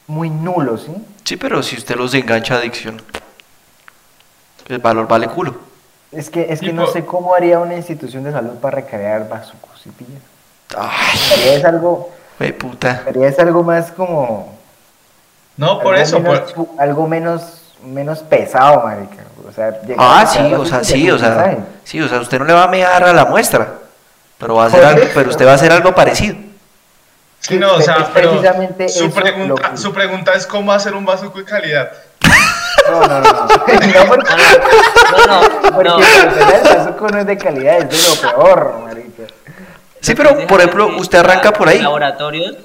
[0.08, 0.94] muy nulo, ¿sí?
[1.24, 3.02] Sí, pero si usted los engancha a adicción,
[4.68, 5.56] el valor vale culo.
[6.12, 9.80] Es que, es que no sé cómo haría una institución de salud para recrear bazucos,
[9.82, 10.18] ¿sí pilla?
[10.76, 13.04] Ay, Sería es algo, de puta.
[13.04, 14.58] sería es algo más como...
[15.60, 17.42] No, por algo eso, menos, por- algo menos,
[17.84, 19.24] menos pesado, marica.
[19.48, 22.54] O sea, Ah, sí, o sea, sí, o sea, sí, o sea, usted no le
[22.54, 23.68] va a mear a la muestra,
[24.38, 26.36] pero va a hacer algo, pero usted va a hacer algo parecido.
[27.42, 30.94] Sí, no, o Es sea, pero precisamente su pregunta, que- su pregunta es cómo hacer
[30.94, 31.92] un bazuco de calidad.
[32.90, 33.22] No, no, no.
[33.22, 34.34] No, no porque,
[35.12, 35.98] No, no, no, porque no.
[36.00, 39.24] el bazuco no es de calidad, es de lo peor, marica.
[40.02, 41.80] Sí, pero por es ejemplo, usted arranca por ahí.
[41.82, 42.56] Laboratorios,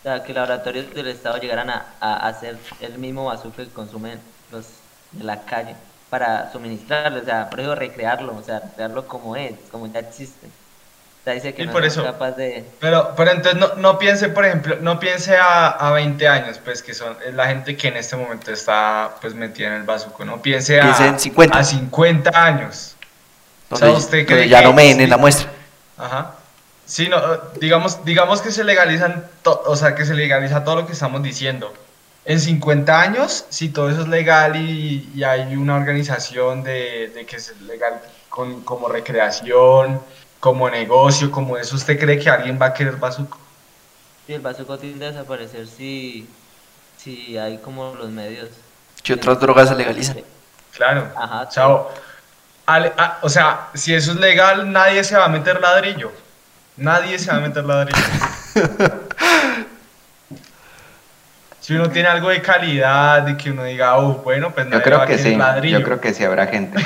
[0.00, 4.18] o sea, que laboratorios del Estado llegaran a, a hacer el mismo bazooka que consumen
[4.50, 4.64] los
[5.12, 5.76] de la calle
[6.08, 10.46] para suministrarlo, o sea, por eso recrearlo, o sea, recrearlo como es, como ya existe.
[10.46, 12.64] O sea, dice que Y no por eso- capaz de...
[12.80, 16.82] Pero, pero entonces no, no piense, por ejemplo, no piense a, a 20 años, pues
[16.82, 20.24] que son es la gente que en este momento está pues metida en el bazuco,
[20.24, 21.58] no piense a, en 50.
[21.58, 22.96] a 50 años.
[23.68, 25.48] O sea, ¿usted cree ya que no me en la muestra.
[25.98, 26.34] Ajá.
[26.90, 27.20] Sí, no,
[27.60, 31.22] digamos, digamos que se legalizan, to- o sea, que se legaliza todo lo que estamos
[31.22, 31.72] diciendo.
[32.24, 37.24] En 50 años, si todo eso es legal y, y hay una organización de, de
[37.26, 40.00] que es legal con, como recreación,
[40.40, 43.38] como negocio, como eso, ¿usted cree que alguien va a querer bazuco?
[44.26, 46.28] Sí, el bazooka tiende a desaparecer si,
[46.98, 48.48] si hay como los medios.
[49.04, 50.18] ¿Qué otras drogas se legalizan?
[50.72, 51.08] Claro.
[51.16, 51.90] Ajá, O sea, o-
[52.66, 56.10] ale- ah, o sea, si eso es legal, nadie se va a meter ladrillo.
[56.80, 57.98] Nadie se va a meter ladrillo.
[61.60, 64.78] Si uno tiene algo de calidad, de que uno diga, oh, bueno, pues Yo nadie
[64.80, 65.78] va creo a que querer sí, ladrillo.
[65.78, 66.82] yo creo que sí habrá gente.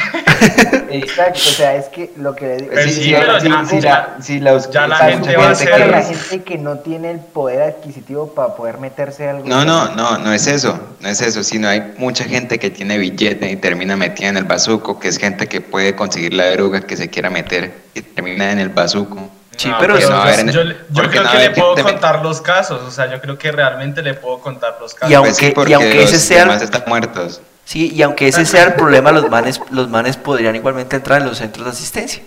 [0.90, 2.72] Exacto, o sea, es que lo que le digo...
[2.72, 5.36] Pues es sí, pero sí, ya- sí, ya- la, si los, ya la Bazuco gente
[5.38, 9.26] va a ser- la que- gente que no tiene el poder adquisitivo para poder meterse
[9.28, 9.46] algo.
[9.46, 12.98] No, no, no, no es eso, no es eso, sino hay mucha gente que tiene
[12.98, 16.80] billete y termina metida en el bazuco, que es gente que puede conseguir la droga
[16.82, 19.30] que se quiera meter y termina en el bazuco.
[19.56, 20.62] Sí, No, pero no, ver, yo,
[21.08, 24.14] creo no, que le puedo contar los casos, o sea, yo creo que realmente le
[24.14, 25.10] puedo contar los casos.
[25.10, 27.40] Y aunque- Pues sí, y aunque ese sea están muertos.
[27.64, 31.28] Sí, y aunque ese sea el problema, los manes, los manes podrían igualmente entrar en
[31.28, 32.22] los centros de asistencia.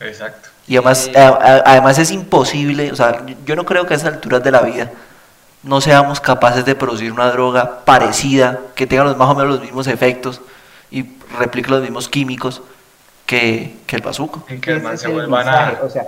[0.00, 0.48] Exacto.
[0.66, 4.50] Y además, además es imposible, o sea, yo no creo que a esas alturas de
[4.50, 4.90] la vida
[5.62, 9.60] no seamos capaces de producir una droga parecida, que tenga los, más o menos los
[9.60, 10.40] mismos efectos
[10.90, 11.04] y
[11.38, 12.62] replique los mismos químicos
[13.26, 14.42] que, que el bazuco.
[14.48, 15.84] En que el Ese man es se el vuelva mensaje, nada.
[15.84, 16.06] O sea,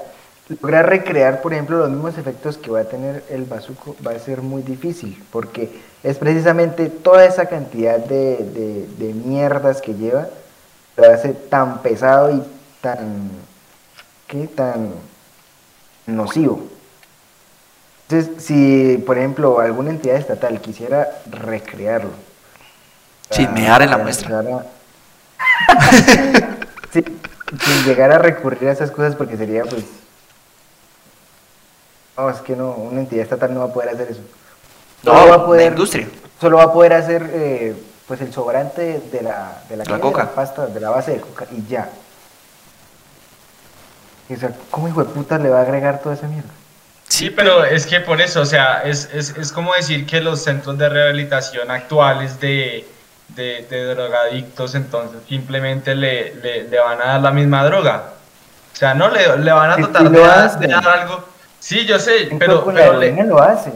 [0.49, 4.19] lograr recrear, por ejemplo, los mismos efectos que va a tener el bazuco va a
[4.19, 5.69] ser muy difícil, porque
[6.03, 10.29] es precisamente toda esa cantidad de, de- de mierdas que lleva,
[10.97, 12.43] lo hace tan pesado y
[12.81, 13.31] tan,
[14.27, 14.47] ¿qué?
[14.47, 14.91] tan
[16.07, 16.63] nocivo.
[18.09, 22.11] Entonces, si, por ejemplo, alguna entidad estatal quisiera recrearlo,
[23.31, 24.39] Sin mear en la muestra.
[24.39, 24.65] a-
[27.51, 29.85] sin llegar a recurrir a esas cosas porque sería pues
[32.17, 34.21] no es que no una entidad estatal no va a poder hacer eso
[35.03, 36.09] No, Solo va a la poder industria.
[36.41, 37.77] solo va a poder hacer eh,
[38.07, 39.95] pues el sobrante de la de la, La ¿qué?
[39.95, 40.31] de coca.
[40.35, 41.89] pasta de la base de coca y ya
[44.31, 46.51] o sea cómo hijo de puta le va a agregar toda esa mierda
[47.11, 50.43] Sí, pero es que por eso, o sea, es, es, es como decir que los
[50.45, 52.87] centros de rehabilitación actuales de,
[53.29, 58.05] de, de drogadictos, entonces simplemente le, le, le van a dar la misma droga.
[58.73, 60.61] O sea, no le, le van a tratar sí de, dar- hacen.
[60.61, 61.25] de dar algo.
[61.61, 63.75] Sí, yo sé, pero, con pero la le- lo hacen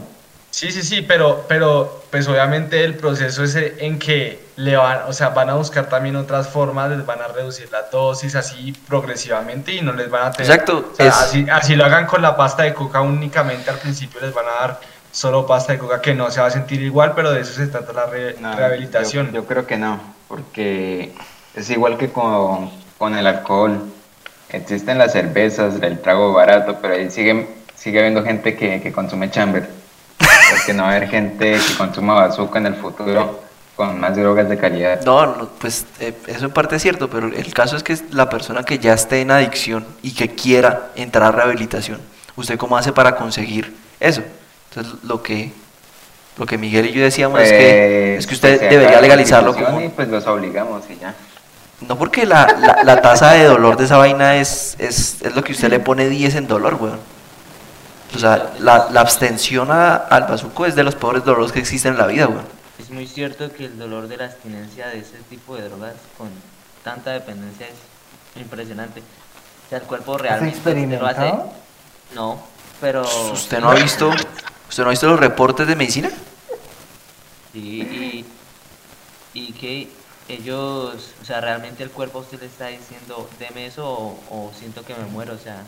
[0.51, 5.13] Sí, sí, sí, pero, pero pues obviamente el proceso es en que le van, o
[5.15, 9.73] sea, van a buscar también otras formas, les van a reducir la dosis así progresivamente
[9.73, 10.51] y no les van a tener...
[10.53, 13.79] Exacto, o sea, es- así, así lo hagan con la pasta de coca únicamente, al
[13.79, 14.81] principio les van a dar
[15.13, 17.69] solo pasta de coca que no se va a sentir igual, pero de eso se
[17.69, 19.27] trata la re- No, rehabilitación.
[19.29, 21.13] Yo, yo creo que no, porque
[21.55, 23.81] es igual que con, con el alcohol.
[24.49, 29.31] Existen las cervezas, el trago barato, pero ahí sigue, sigue habiendo gente que, que consume
[29.31, 29.69] chamber.
[30.51, 33.41] Porque no va a haber gente que consuma bazooka en el futuro
[33.75, 35.01] con más drogas de calidad.
[35.03, 38.29] No, no, pues eh, eso en parte es cierto, pero el caso es que la
[38.29, 41.99] persona que ya esté en adicción y que quiera entrar a rehabilitación,
[42.37, 44.23] ¿usted cómo hace para conseguir eso?
[44.75, 45.53] Entonces, lo que,
[46.39, 49.81] lo que Miguel y yo decíamos es que, es que usted pues, debería legalizarlo como...
[49.81, 51.14] Y pues los obligamos y ya.
[51.87, 55.43] No porque la, la, la tasa de dolor de esa vaina es, es, es lo
[55.43, 57.01] que usted le pone 10 en dolor, weón.
[58.14, 61.93] O sea, la, la abstención a- al bazuco es de los peores dolores que existen
[61.93, 62.45] en la vida, weón.
[62.79, 66.29] Es muy cierto que el dolor de la abstinencia de ese tipo de drogas con
[66.85, 69.01] tanta dependencia es impresionante.
[69.01, 71.20] O sea, el cuerpo realmente usted lo hace.
[71.20, 71.53] experimentado?
[72.14, 72.43] No,
[72.81, 73.03] pero.
[73.33, 74.11] ¿Usted no ha visto,
[74.73, 76.11] usted no ha visto los reportes de medicina?
[77.53, 78.25] Sí,
[79.35, 79.91] y, y que
[80.29, 83.87] ellos, o sea, realmente el cuerpo a usted le está diciendo, deme eso
[84.31, 85.62] o, siento que me muero, o sea,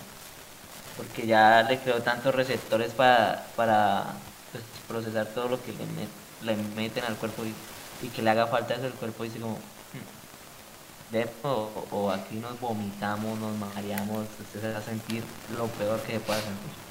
[0.97, 4.15] porque ya le creó tantos receptores para, para
[4.53, 6.09] pues, procesar todo lo que le, met-
[6.43, 11.13] le meten al cuerpo y, que le haga falta eso, el cuerpo dice como, "Hmm,
[11.13, 15.25] deme o, o aquí nos vomitamos, nos mareamos, usted se va a sentir
[15.57, 16.84] lo peor que se pueda sentir.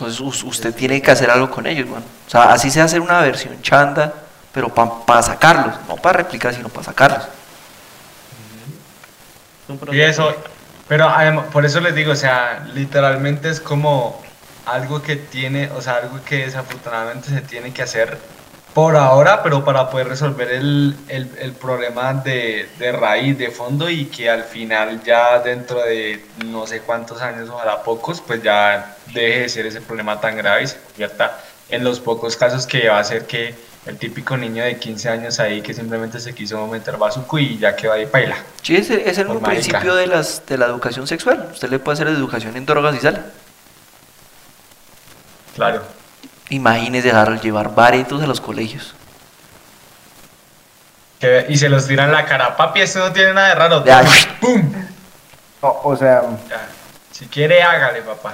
[0.00, 2.02] Entonces us- usted tiene que hacer algo con ellos, weón.
[2.26, 4.12] O sea, así se hace una versión chanda,
[4.52, 7.28] pero para sacarlos, no para replicar, sino para sacarlos.
[9.92, 10.34] Y eso,
[10.88, 14.20] pero además, por eso les digo, o sea, literalmente es como
[14.66, 18.18] algo que tiene, o sea, algo que desafortunadamente se tiene que hacer
[18.74, 23.90] por ahora, pero para poder resolver el, el, el problema de, de raíz, de fondo
[23.90, 28.96] y que al final ya dentro de no sé cuántos años, ojalá pocos, pues ya
[29.12, 32.88] deje de ser ese problema tan grave y se convierta en los pocos casos que
[32.88, 33.54] va a ser que
[33.86, 37.74] el típico niño de 15 años ahí que simplemente se quiso meter bazuco y ya
[37.74, 38.36] quedó ahí paila.
[38.62, 41.48] Sí, es, es el mismo principio de, las, de la educación sexual.
[41.52, 43.20] Usted le puede hacer educación en drogas y sale.
[45.54, 45.82] Claro.
[46.50, 48.94] Imagínese dejar llevar baretos a los colegios.
[51.18, 52.56] Que- y se los tiran en la cara.
[52.56, 53.84] Papi, esto no tiene nada de raro.
[53.84, 54.02] Ya.
[54.40, 54.72] ¡Pum!
[55.60, 56.68] o, o sea Ya.
[57.12, 58.32] Si quiere, hágale, papá.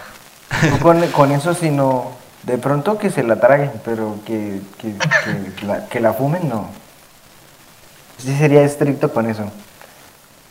[0.70, 2.12] no con, con eso sino
[2.44, 4.94] de pronto que se la traguen pero que, que,
[5.58, 6.70] que la, que la fumen no
[8.18, 9.50] sí sería estricto con eso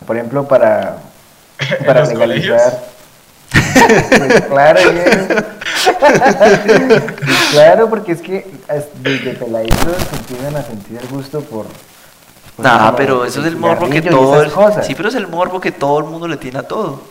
[0.05, 0.97] por ejemplo para
[1.79, 2.61] ¿En para los colegios?
[4.49, 4.79] Claro,
[7.51, 8.45] claro, porque es que
[9.01, 11.65] desde peladitos se empiezan a sentir el gusto por.
[12.55, 14.51] por Nah, pero eso es el morbo que todo.
[14.51, 14.85] cosas.
[14.85, 17.01] Sí, pero es el morbo que todo el mundo le tiene a todo.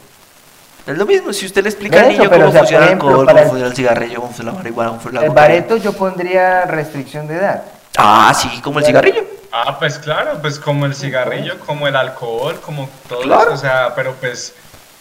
[0.86, 2.88] Es lo mismo, si usted le explica al niño cómo o sea, funciona por el
[2.88, 5.32] ejemplo, alcohol, cómo el- funciona el cigarrillo, cómo funciona la marihuana, cómo funciona la El
[5.34, 7.62] bareto yo pondría restricción de edad.
[7.96, 9.24] Ah, sí, como el cigarrillo.
[9.50, 13.42] Ah, pues claro, pues como el cigarrillo, como el alcohol, como todo Claro.
[13.44, 14.52] eso, o sea, pero pues,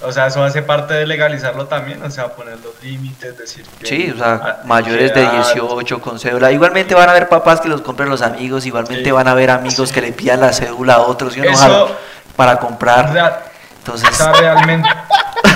[0.03, 3.85] o sea, eso hace parte de legalizarlo también, o sea, poner los límites, decir que...
[3.85, 6.51] Sí, o sea, mayores de edad, 18 con cédula.
[6.51, 9.11] Igualmente van a haber papás que los compren los amigos, igualmente Sí.
[9.11, 11.91] van a haber amigos que le pidan la cédula a otros, ¿sí o no, Eso-?
[12.35, 13.11] Para comprar.
[13.13, 13.39] Real-
[13.79, 14.89] Entonces, o sea, realmente,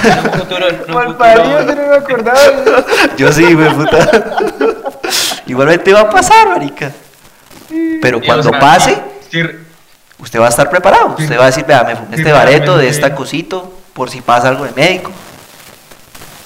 [0.04, 2.40] En un futuro, en un Mal parido, yo no me acordaba.
[3.18, 3.98] Yo sí, me puta.
[5.46, 6.92] Igualmente va a pasar, marica.
[8.02, 9.42] Pero Y, cuando o sea, pase, sí,
[10.20, 11.16] usted va a estar preparado.
[11.18, 11.24] Sí.
[11.24, 14.22] Usted va a decir, vea, me fumé Sí, este bareto de esta cosito por si
[14.22, 15.12] pasa algo de médico.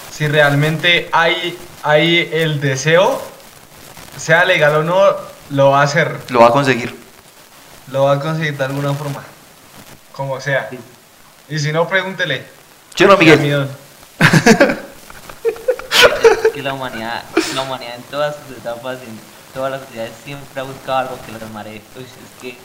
[0.09, 3.21] si realmente hay, hay el deseo,
[4.15, 5.01] sea legal o no,
[5.49, 6.17] lo va a hacer.
[6.29, 6.97] Lo va a conseguir.
[7.91, 9.21] Lo va a conseguir de alguna forma.
[10.13, 10.69] Como sea.
[11.49, 12.45] Y si no, pregúntele.
[12.95, 13.67] Yo no, Miguel.
[16.53, 17.23] Que la humanidad,
[17.53, 19.19] la humanidad en todas sus etapas, en
[19.53, 21.81] todas las sociedades, siempre ha buscado algo que los maree.
[21.97, 22.57] Uy, es que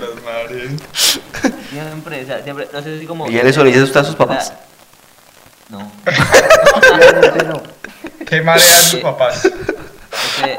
[0.00, 0.70] Los madres.
[1.70, 3.26] siempre, o sea, siempre, no sé si como...
[3.26, 4.52] Miguel, ¿eso le dice usted a sus papás?
[5.68, 5.78] No.
[6.94, 7.62] Obviamente no.
[8.26, 9.42] ¿Qué marean sus papás?
[9.44, 10.58] Ese-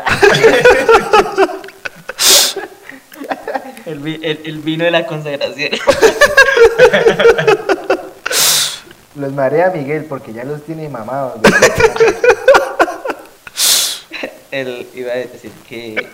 [3.85, 5.69] el, vi- el- el vino de la consagración.
[9.15, 11.33] Los marea Miguel porque ya los tiene mamados.
[14.51, 16.07] El, iba a decir que,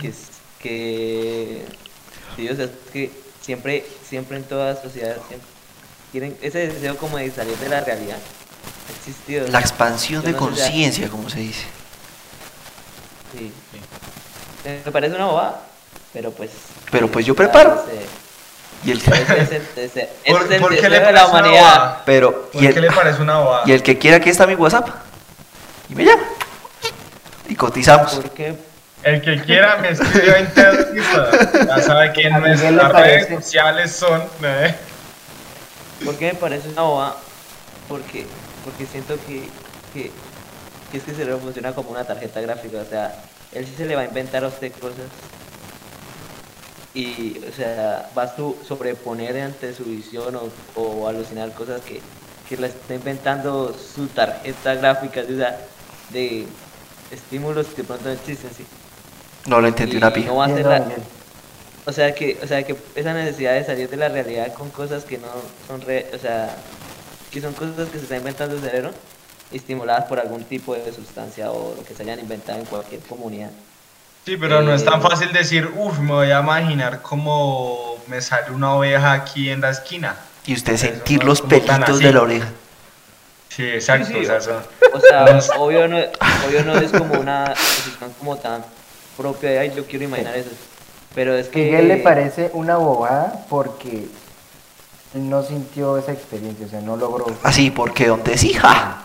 [0.00, 0.28] que, es-
[0.60, 1.64] que
[2.36, 5.48] sí, o sea, que siempre, siempre en todas sociedades siempre
[6.12, 8.18] tienen ese deseo como de salir de la realidad.
[8.98, 9.46] Existido.
[9.48, 11.64] La expansión de no conciencia, como se dice.
[13.36, 13.52] Sí,
[14.84, 15.60] Me parece una bobada,
[16.12, 16.50] pero pues.
[16.90, 17.84] Pero pues yo preparo.
[18.84, 19.10] Y el, Ese,
[19.42, 22.02] ese, ese- ese ¿Por, es el por qué deseo le de la parece una humanidad.
[22.06, 23.62] pero, ¿Por y qué le el, parece una bobada?
[23.66, 24.88] y el que quiera, aquí está mi WhatsApp.
[25.88, 26.22] Y me llama.
[27.48, 28.14] Y cotizamos.
[28.14, 28.54] ¿Por qué?
[29.06, 30.88] El que quiera me escribe a internet.
[31.68, 34.20] Ya sabe que le nuestras redes sociales son.
[34.42, 34.74] ¿eh?
[36.04, 37.16] ¿Por qué me parece una bobada?
[37.88, 38.26] Porque,
[38.64, 39.48] porque siento que,
[39.94, 40.10] que,
[40.90, 42.78] que es que el cerebro funciona como una tarjeta gráfica.
[42.78, 43.14] O sea,
[43.52, 45.06] él sí se le va a inventar a usted cosas.
[46.94, 50.50] Y, o sea, va a su- sobreponer ante su visión o,
[50.80, 52.00] o alucinar cosas que,
[52.48, 55.20] que le está inventando su tarjeta gráfica.
[55.32, 55.60] O sea,
[56.10, 56.46] de
[57.12, 58.66] estímulos que de pronto no existen, sí.
[59.46, 60.28] No lo entendí una pija.
[60.28, 61.02] no va a ser Entiendo, la- Miguel.
[61.86, 65.04] o sea que, o sea que esa necesidad de salir de la realidad con cosas
[65.04, 65.28] que no
[65.66, 66.54] son re, o sea,
[67.30, 68.90] que son cosas que se está inventando el cerebro,
[69.52, 73.50] estimuladas por algún tipo de sustancia o lo que se hayan inventado en cualquier comunidad.
[74.24, 75.02] Sí, pero no es tan Eh.
[75.02, 79.70] fácil decir, uff, me voy a imaginar cómo me sale una oveja aquí en la
[79.70, 80.16] esquina.
[80.46, 82.48] Y usted sentir los pelitos de la oreja.
[83.48, 84.08] Sí, exacto.
[84.08, 85.98] Sí, sí, o sea, son- O sea, Los- obvio no,
[86.48, 88.64] obvio no es como una decisión como tan
[89.16, 90.50] propia de, ay, yo quiero imaginar eso.
[91.14, 91.64] Pero es que...
[91.64, 94.06] Miguel le parece una bobada porque
[95.14, 97.26] no sintió esa experiencia, o sea, no logró.
[97.42, 99.02] Así, porque donde sí, ja.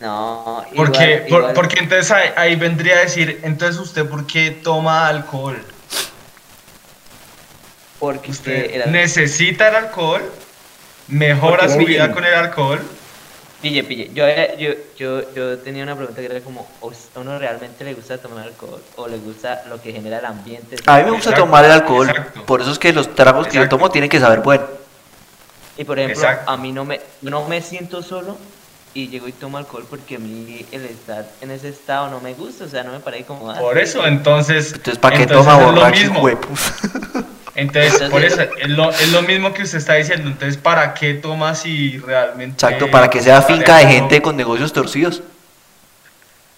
[0.00, 4.26] No, Porque, igual- por- igual- porque entonces ahí, ahí vendría a decir, entonces usted por
[4.26, 5.58] qué toma alcohol?
[7.98, 10.22] porque Usted era- necesita el alcohol,
[11.08, 12.14] mejora Porque su es vida bien.
[12.14, 12.82] con el alcohol.
[13.62, 14.10] Pille, pille.
[14.12, 17.38] Yo, eh, yo, yo, yo tenía una pregunta que era como, ¿o s- ¿a uno
[17.38, 18.82] realmente le gusta tomar alcohol?
[18.96, 20.76] ¿O le gusta lo que genera el ambiente?
[20.86, 22.08] A mí me gusta Exacto, tomar el alcohol.
[22.10, 22.44] exacto.
[22.44, 23.76] Por eso es que los tragos que yo Exacto.
[23.78, 24.64] tomo tienen que saber bueno.
[25.78, 26.50] Y por ejemplo, Exacto.
[26.50, 28.36] a mí no me, no me siento solo
[28.94, 32.34] y llego y tomo alcohol porque a mí el estar en ese estado no me
[32.34, 33.54] gusta, o sea, no me parece como...
[33.54, 34.72] Por eso, entonces.
[34.74, 36.12] Entonces, ¿para qué toma borracho?
[37.56, 40.28] Entonces, por eso, es lo, es lo mismo que usted está diciendo.
[40.28, 42.52] Entonces, ¿para qué toma si realmente.
[42.54, 45.22] Exacto, para que sea finca de gente con negocios torcidos.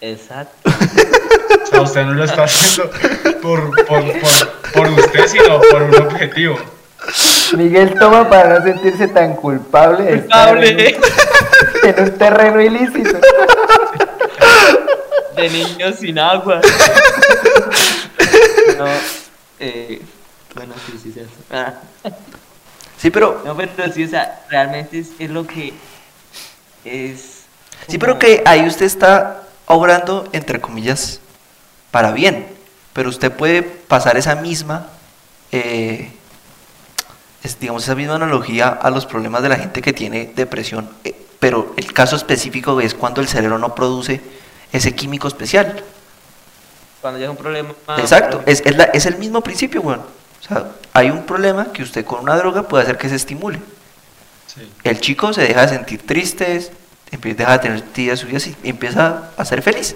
[0.01, 0.71] Exacto.
[1.63, 2.91] O sea, usted no lo está haciendo
[3.43, 6.59] por, por, por, por usted, sino por un objetivo.
[7.57, 10.69] Miguel toma para no sentirse tan culpable de Culpable.
[10.69, 13.19] en un, en un terreno ilícito.
[15.37, 16.61] De niños sin agua.
[18.77, 18.87] No,
[19.59, 20.01] eh,
[20.59, 21.21] bueno, sí, sí, sí.
[21.51, 21.75] Ah.
[23.01, 25.73] Sí, pero, No, pero sí, o sea, realmente es, es lo que
[26.85, 27.43] es...
[27.87, 31.21] sí, pero que ahí usted está obrando, entre comillas,
[31.91, 32.49] para bien.
[32.93, 34.89] Pero usted puede pasar esa misma,
[35.53, 36.11] eh,
[37.45, 40.91] es, digamos, esa misma analogía a los problemas de la gente que tiene depresión.
[41.05, 44.21] eh, pero el caso específico es cuando el cerebro no produce
[44.73, 45.85] ese químico especial.
[47.01, 47.73] Cuando llega un problema...
[47.99, 50.03] Exacto, es, es, la- es el mismo principio, bueno.
[50.41, 53.61] O sea, hay un problema que usted con una droga puede hacer que se estimule.
[54.47, 54.71] Sí.
[54.85, 56.71] El chico se deja de sentir triste,
[57.11, 59.95] deja de tener días suyas y empieza a ser feliz.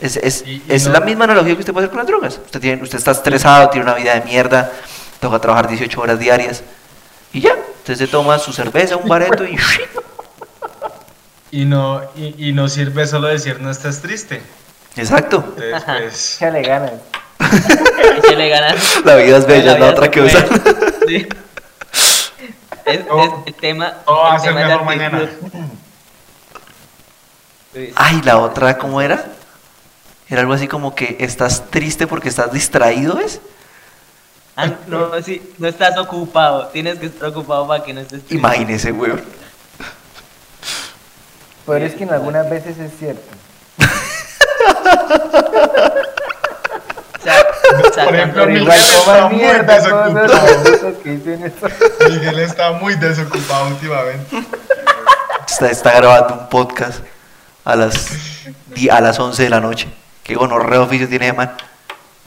[0.00, 2.06] Es, es, Y- y es no- la misma analogía que usted puede hacer con las
[2.06, 2.40] drogas.
[2.44, 4.70] Usted, tiene, usted está estresado, tiene una vida de mierda,
[5.20, 6.62] toca trabajar 18 horas diarias
[7.32, 7.54] y ya.
[7.78, 9.56] Usted se toma su cerveza, un bareto y...
[11.50, 14.40] Y no, y, y no sirve solo decir no estás triste.
[14.96, 15.44] Exacto.
[15.58, 16.36] Entonces, pues.
[16.36, 16.92] Échale ganas.
[18.18, 18.74] Y se le gana...
[19.04, 20.46] La vida es bella, La otra que usan.
[21.06, 21.26] Sí.
[22.84, 23.00] es,
[23.46, 23.94] el tema.
[24.04, 25.28] todo va a ser mejor mañana.
[27.94, 29.24] Ay, la otra, ¿cómo era?
[30.28, 33.40] Era algo así como que estás triste porque estás distraído, ¿es?
[34.56, 36.68] Ah, no, sí, no estás ocupado.
[36.68, 38.34] Tienes que estar ocupado para que no estés triste.
[38.34, 39.22] Imagínese, weón.
[41.66, 43.22] Pero es que en algunas veces es cierto.
[47.22, 51.00] O sea, sacando- Por ejemplo, Miguel está muy los desocupado.
[52.10, 54.44] Miguel está muy desocupado últimamente.
[55.48, 57.00] Está, está grabando un podcast
[57.64, 58.06] a las,
[58.90, 59.88] a las 11 de la noche.
[60.24, 61.54] Qué gonorrea oficio tiene ese man.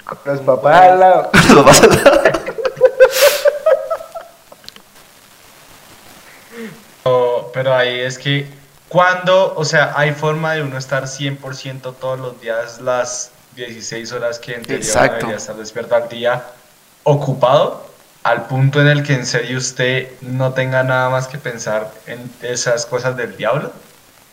[0.06, 1.30] Con los papás al lado.
[1.54, 2.22] Lo pasa nada.
[7.04, 8.48] Pero, pero ahí es que
[8.90, 14.40] cuando, o sea, hay forma de uno estar 100% todos los días las 16 horas
[14.40, 15.16] que en teoría Exacto.
[15.18, 16.44] debería estar despierto al día,
[17.04, 17.88] ocupado,
[18.24, 22.30] al punto en el que en serio usted no tenga nada más que pensar en
[22.42, 23.72] esas cosas del diablo.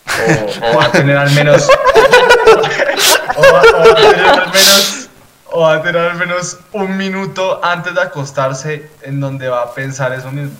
[0.06, 1.68] O, o va a tener al menos
[3.36, 5.08] o, va, o va a tener al menos
[5.52, 9.74] o va a tener al menos un minuto antes de acostarse en donde va a
[9.74, 10.56] pensar eso mismo.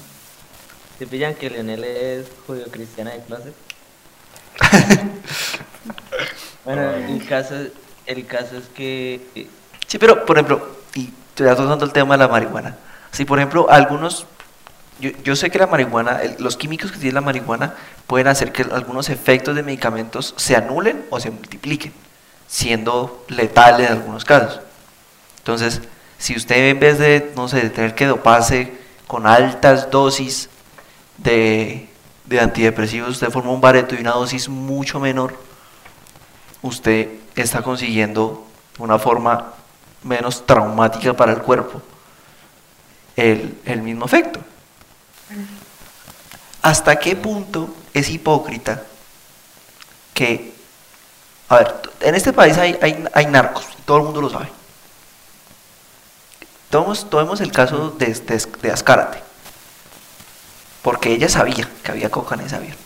[0.99, 3.55] ¿Se pillan que Leonel es judío cristiana de closet?
[6.65, 7.55] bueno, el caso,
[8.07, 9.47] el caso es que eh,
[9.87, 12.77] Sí, pero por ejemplo, y ya tocando el tema de la marihuana.
[13.11, 14.27] Si por ejemplo algunos,
[15.01, 17.75] yo, yo sé que la marihuana, el- los químicos que tiene la marihuana
[18.07, 21.93] pueden hacer que algunos efectos de medicamentos se anulen o se multipliquen,
[22.49, 24.61] siendo letales en algunos casos.
[25.39, 25.81] Entonces,
[26.19, 28.73] si usted en vez de, no sé, de tener que doparse
[29.07, 30.49] con altas dosis
[31.19, 31.89] de,
[32.25, 35.37] de antidepresivos, usted forma un bareto y una dosis mucho menor,
[36.63, 38.47] usted está consiguiendo
[38.79, 39.53] una forma
[40.03, 41.83] menos traumática para el cuerpo
[43.17, 44.41] el, el mismo efecto.
[46.63, 48.83] ¿Hasta qué punto es hipócrita
[50.15, 50.55] que,
[51.49, 54.49] a ver, en este país hay, hay, hay narcos, todo el mundo lo sabe.
[56.71, 59.23] Tomemos, tomemos el caso de, de, de Azcárate,
[60.83, 62.77] porque ella sabía que había coca en ese avión.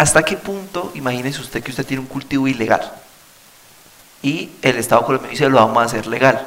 [0.00, 2.90] ¿Hasta qué punto, imagínese usted que usted tiene un cultivo ilegal
[4.22, 6.40] y el Estado colombiano dice lo vamos a hacer legal?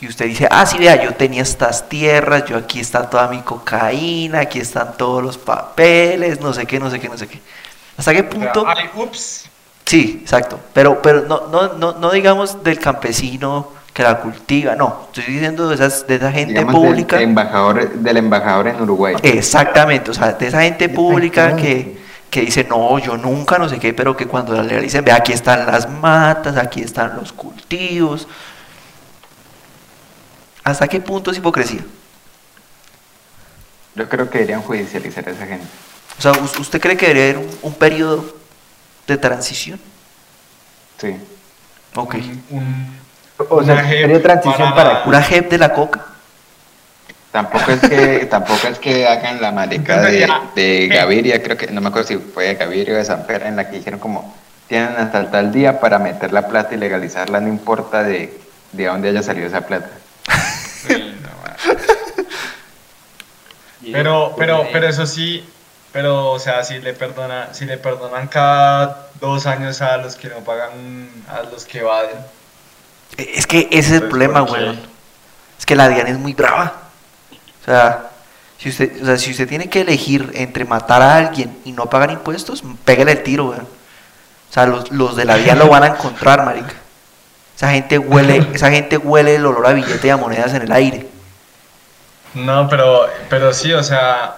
[0.00, 3.42] Y usted dice, ah, sí, vea, yo tenía estas tierras, yo aquí está toda mi
[3.42, 7.42] cocaína, aquí están todos los papeles, no sé qué, no sé qué, no sé qué.
[7.98, 8.64] ¿Hasta qué punto?
[8.66, 9.44] Ay, ups.
[9.84, 10.58] Sí, exacto.
[10.72, 15.08] Pero, pero no, no, no, no digamos del campesino que la cultiva, no.
[15.12, 17.16] Estoy diciendo de, esas, de esa gente Digamos, pública.
[17.16, 19.14] Del, embajador, del embajador en Uruguay.
[19.22, 22.02] Exactamente, o sea, de esa gente pública que.
[22.34, 25.32] Que dice, no, yo nunca, no sé qué, pero que cuando la legalicen, ve, aquí
[25.32, 28.26] están las matas, aquí están los cultivos.
[30.64, 31.82] ¿Hasta qué punto es hipocresía?
[33.94, 35.64] Yo creo que deberían judicializar a esa gente.
[36.18, 38.24] O sea, ¿us- ¿usted cree que debería haber un, un periodo
[39.06, 39.78] de transición?
[41.00, 41.16] Sí.
[41.94, 42.14] Ok.
[42.16, 42.98] Un- un-
[43.48, 46.04] O sea, una JEP sería transición para Una JEP de la coca.
[47.34, 50.24] Tampoco es que, tampoco es que hagan la marica de,
[50.54, 53.46] de Gaviria, creo que, no me acuerdo si fue de Gaviria o de San Pedro,
[53.46, 54.32] en la que dijeron como,
[54.68, 58.38] tienen hasta tal día para meter la plata y legalizarla, no importa de,
[58.70, 59.90] de dónde haya salido esa plata.
[60.86, 62.26] Sí, no, man.
[63.90, 65.44] Pero, pero, pero eso sí,
[65.92, 70.28] pero, o sea, si le perdona, si le perdonan cada dos años a los que
[70.28, 70.70] no pagan,
[71.28, 72.16] a los que evaden.
[73.18, 74.78] Es que ese es el Pues, problema, weón.
[75.58, 76.83] Es que la DIAN es muy brava.
[77.64, 78.10] O sea,
[78.58, 81.88] si usted, o sea, si usted tiene que elegir entre matar a alguien y no
[81.88, 83.62] pagar impuestos, pégale el tiro, weón.
[83.62, 86.74] O sea, los, los de la DIAN lo van a encontrar, marica.
[87.56, 90.72] Esa gente huele, esa gente huele el olor a billete y a monedas en el
[90.72, 91.08] aire.
[92.34, 94.36] No, pero, pero sí, o sea,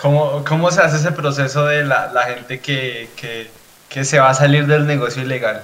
[0.00, 3.50] ¿cómo, cómo se hace ese proceso de la, la gente que, que,
[3.88, 5.62] que se va a salir del negocio ilegal?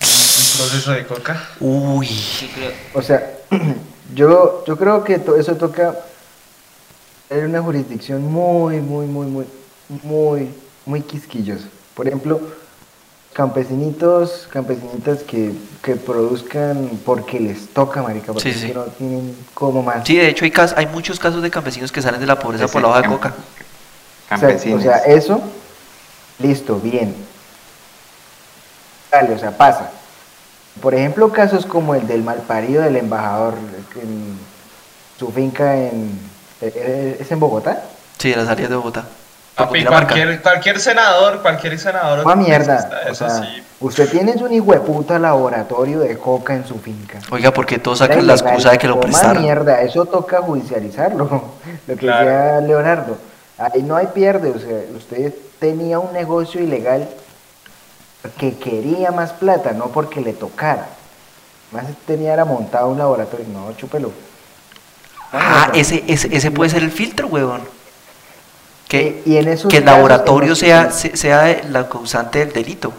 [0.00, 1.42] ¿Un, un proceso de coca?
[1.60, 2.08] Uy.
[2.92, 3.24] O sea,
[4.14, 5.94] yo, yo creo que to- eso toca
[7.30, 9.46] en una jurisdicción muy, muy, muy, muy,
[10.02, 10.50] muy,
[10.84, 11.66] muy quisquillosa.
[11.94, 12.40] Por ejemplo,
[13.32, 15.52] campesinitos, campesinitas que,
[15.82, 20.06] que produzcan porque les toca, marica, porque Sí, no tienen como más.
[20.06, 22.66] Sí, de hecho hay, cas- hay muchos casos de campesinos que salen de la pobreza
[22.68, 23.34] Sí, por la hoja de coca.
[24.28, 24.80] Campesinos.
[24.80, 25.40] O sea, eso,
[26.38, 27.14] listo, bien.
[29.10, 29.90] Dale, o sea, pasa.
[30.80, 33.54] Por ejemplo, casos como el del malparido del embajador
[34.00, 34.38] en
[35.18, 36.18] su finca en...
[36.60, 37.82] ¿e- ¿Es en Bogotá?
[38.18, 39.04] Sí, de las áreas de Bogotá.
[39.54, 42.26] Papi, cualquier, cualquier senador, cualquier senador.
[42.26, 46.66] Una mierda, congresista, o Eso sea, sí, Usted tiene un hijueputa laboratorio de coca en
[46.66, 47.18] su finca.
[47.30, 49.42] Oiga, porque todos sacan la excusa de que lo prestaron.
[49.42, 51.24] mierda, eso toca judicializarlo.
[51.86, 52.26] Lo que Claro.
[52.26, 53.16] decía Leonardo.
[53.58, 57.08] Ahí no hay pierde, o sea, usted tenía un negocio ilegal
[58.30, 60.86] que quería más plata, no porque le tocara.
[61.72, 64.12] Más tenía era montado un laboratorio, no, chúpelo.
[65.32, 67.62] Ah, ese, ese, ese puede ser el filtro, huevón.
[68.88, 72.38] Que, Y- y en esos que el laboratorio en sea, se- se- sea la causante
[72.38, 72.92] del delito.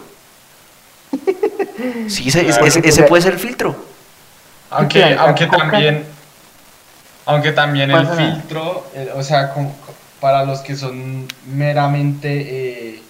[2.08, 2.66] Sí, ese, Claro.
[2.66, 3.74] ese, ese puede ser el filtro.
[4.70, 6.04] Aunque, aunque también,
[7.24, 9.74] aunque también el filtro, eh, o sea, como-
[10.20, 12.28] para los que son meramente
[12.96, 13.02] eh,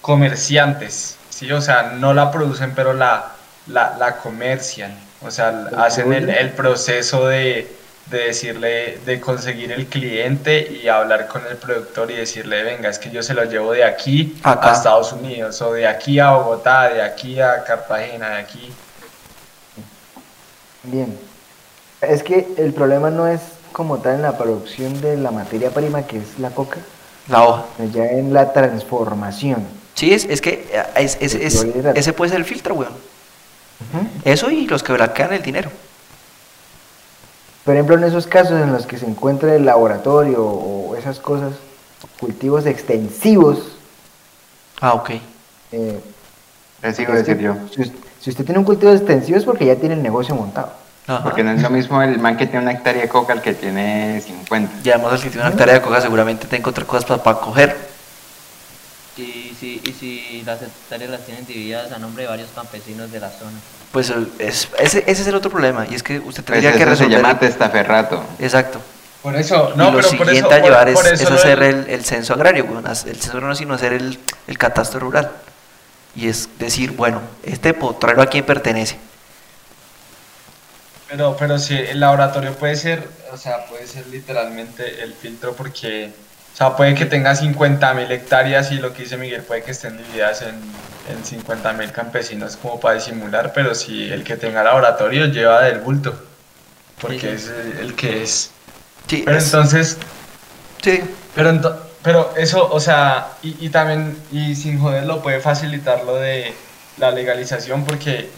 [0.00, 1.50] comerciantes, ¿sí?
[1.52, 3.32] O sea, no la producen, pero la,
[3.68, 4.92] la, la comercian.
[5.22, 7.70] O sea, hacen el, el proceso de,
[8.06, 12.98] de decirle, de conseguir el cliente y hablar con el productor y decirle, venga, es
[12.98, 14.70] que yo se lo llevo de aquí Acá.
[14.70, 18.72] a Estados Unidos, o de aquí a Bogotá, de aquí a Cartagena, de aquí.
[20.84, 21.18] Bien.
[22.00, 23.40] Es que el problema no es
[23.72, 26.78] como tal en la producción de la materia prima que es la coca,
[27.28, 27.64] La hoja.
[27.92, 29.66] ya en la transformación.
[29.98, 32.92] Sí, es, es que eh, es- es- ese puede ser el filtro, weón.
[34.24, 35.70] Eso y los que blanquean el dinero.
[37.64, 41.54] Por ejemplo, en esos casos en los que se encuentra el laboratorio o esas cosas,
[42.20, 43.72] cultivos extensivos,
[44.80, 45.10] Ah, ok.
[45.72, 46.00] eh,
[46.80, 47.56] Les iba a decir yo.
[47.74, 50.72] Si, us- si usted tiene un cultivo extensivo es porque ya tiene el negocio montado.
[51.08, 51.24] Ajá.
[51.24, 53.52] Porque no es lo mismo el man que tiene una hectárea de coca al que
[53.54, 54.72] tiene 50.
[54.84, 57.40] Y además el que tiene una hectárea de coca seguramente te encuentra cosas para, para
[57.40, 57.87] coger.
[59.18, 63.18] Y si, y si las hectáreas las tienen divididas a nombre de varios campesinos de
[63.20, 63.58] la zona.
[63.92, 65.86] Pues el- es, ese, ese es el otro problema.
[65.90, 67.16] Y es que usted Pues tendría que eso se resolver.
[67.22, 68.24] llama testaferrato.
[68.38, 68.80] Exacto.
[69.22, 71.34] Por eso, y no, lo pero por siguiente eso, a por- llevar por es, eso
[71.34, 72.64] es hacer el, el censo agrario.
[72.64, 75.30] El censo agrario no sino hacer el, el catastro rural.
[76.14, 78.98] Y es decir, bueno, este potrero a quién pertenece.
[81.08, 86.12] Pero, pero sí, el laboratorio puede ser, o sea, puede ser literalmente el filtro porque,
[86.58, 90.42] sea, puede que tenga 50.000 hectáreas y lo que dice Miguel puede que estén divididas
[90.42, 90.56] en,
[91.08, 96.20] en 50.000 campesinos como para disimular, pero si el que tenga laboratorio lleva del bulto,
[97.00, 98.50] porque Sí, es el, el que es.
[99.08, 99.96] Sí, Pero es- entonces,
[100.82, 101.00] sí.
[101.34, 106.16] pero, ento- pero eso, o sea, y, y también, y sin joderlo, puede facilitar lo
[106.16, 106.52] de
[106.98, 108.28] la legalización, porque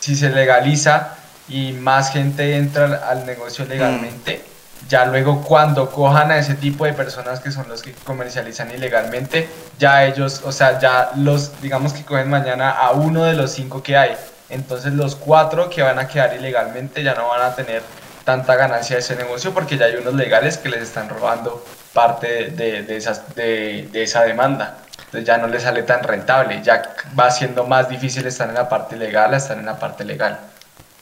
[0.00, 1.16] si se legaliza
[1.48, 4.44] y más gente entra al negocio legalmente,
[4.90, 9.48] ya luego cuando cojan a ese tipo de personas que son los que comercializan ilegalmente,
[9.78, 13.84] ya ellos, o sea, ya los, digamos que cogen mañana a uno de los cinco
[13.84, 14.16] que hay,
[14.48, 17.82] entonces los cuatro que van a quedar ilegalmente ya no van a tener
[18.24, 21.64] tanta ganancia de ese negocio porque ya hay unos legales que les están robando
[21.94, 24.78] parte de, de esas, de, de esa demanda.
[24.96, 26.82] Entonces ya no les sale tan rentable, ya
[27.18, 30.38] va siendo más difícil estar en la parte ilegal a estar en la parte legal.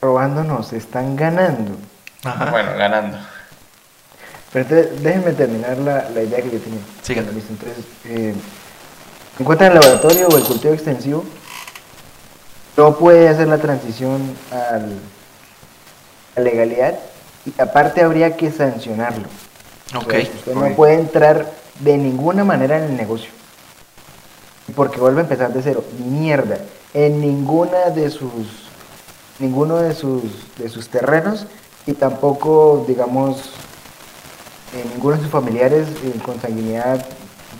[0.01, 1.77] Robándonos, están ganando.
[2.25, 2.51] Ajá.
[2.51, 3.19] Bueno, ganando.
[4.53, 4.67] Pero
[5.03, 6.81] déjenme terminar la, la idea que yo tenía.
[7.33, 8.35] Listo, entonces, eh,
[9.39, 11.25] encuentran el laboratorio o el cultivo extensivo,
[12.77, 14.99] no puede hacer la transición al,
[16.37, 16.95] a legalidad
[17.45, 19.27] y aparte habría que sancionarlo.
[19.95, 20.11] O Ok.
[20.11, 23.31] sea, usted no puede entrar de ninguna manera en el negocio.
[24.75, 25.83] Porque vuelve a empezar de cero.
[25.99, 26.59] Mierda.
[26.95, 28.69] En ninguna de sus.
[29.39, 30.23] Ninguno de sus,
[30.59, 31.47] de sus terrenos
[31.87, 33.51] y tampoco, digamos,
[34.75, 37.05] en ninguno de sus familiares eh, con sanguinidad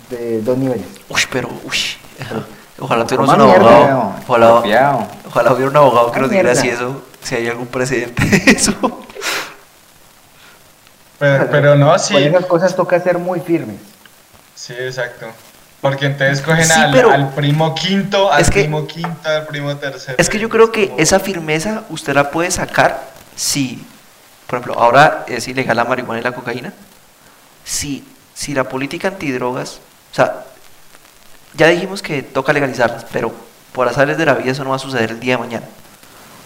[0.09, 0.85] de dos niveles.
[1.09, 1.77] Uy, pero, uy.
[2.79, 3.69] Ojalá tuviéramos un mierda.
[3.69, 5.07] abogado.
[5.27, 8.73] Ojalá, hubiera un abogado que nos diga si eso, si hay algún precedente de eso.
[11.19, 12.13] Pero, pero no, sí.
[12.13, 13.75] Con esas cosas toca ser muy firmes.
[14.55, 15.27] Sí, exacto.
[15.81, 19.45] Porque entonces cogen Sí, al, pero- al primo quinto, al Es que- primo quinto, al
[19.47, 20.15] primo tercero.
[20.17, 23.01] Es que yo creo que esa firmeza usted la puede sacar
[23.35, 23.85] si,
[24.47, 26.73] por ejemplo, ahora es ilegal la marihuana y la cocaína.
[27.69, 29.79] Si, si la política antidrogas,
[30.11, 30.43] o sea,
[31.53, 33.31] ya dijimos que toca legalizarlas, pero
[33.73, 35.67] por azares de la vida eso no va a suceder el día de mañana.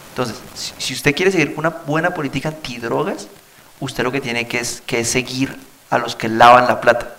[0.10, 0.36] Entonces,
[0.78, 3.30] si, usted quiere seguir una buena política antidrogas,
[3.80, 5.58] usted lo que tiene que es, que es seguir
[5.90, 7.16] a los que lavan la plata.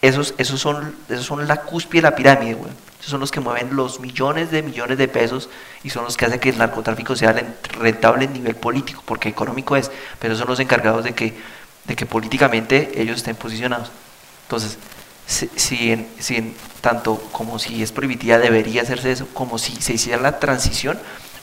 [0.00, 2.70] Esos, esos, son, esos son la cúspide de la pirámide, güey.
[3.00, 5.48] Esos son los que mueven los millones de millones de pesos
[5.82, 7.34] y son los que hacen que el narcotráfico sea
[7.78, 9.90] rentable en nivel político, porque económico es,
[10.20, 11.36] pero son los encargados de que,
[11.88, 13.90] de que políticamente ellos estén posicionados.
[14.44, 14.78] Entonces,
[15.26, 19.94] si, en, si en tanto como si es prohibitiva debería hacerse eso, como si se
[19.94, 20.98] hiciera la transición,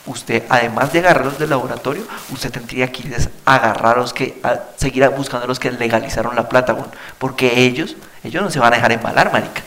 [0.05, 5.07] usted además de agarrarlos del laboratorio, usted tendría que ir a los que, a seguir
[5.09, 6.75] buscando a los que legalizaron la plata,
[7.17, 9.61] porque ellos, ellos no se van a dejar embalar, marica.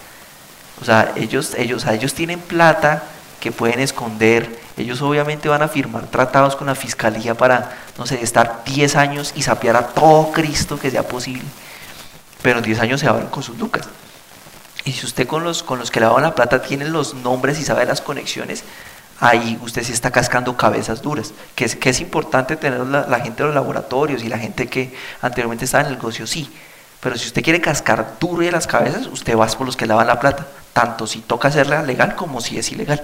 [0.81, 3.03] O sea, ellos, ellos, ellos tienen plata
[3.41, 4.68] que pueden esconder.
[4.79, 9.33] Ellos obviamente van a firmar tratados con la fiscalía para, no sé, estar 10 años
[9.35, 11.45] y sapear a todo Cristo que sea posible.
[12.43, 13.89] Pero en 10 años se abren con sus lucas.
[14.85, 17.65] Y si usted con los, con los que lavan la plata tiene los nombres y
[17.65, 18.63] sabe las conexiones,
[19.19, 21.35] ahí usted sí está cascando cabezas duras.
[21.57, 24.69] Que es, que es importante tener la, la gente de los laboratorios y la gente
[24.69, 26.51] que anteriormente estaba en el negocio, sí.
[27.01, 30.07] Pero si usted quiere cascar duro de las cabezas, usted va por los que lavan
[30.07, 30.47] la plata.
[30.73, 33.03] Tanto si toca hacerla legal como si es ilegal.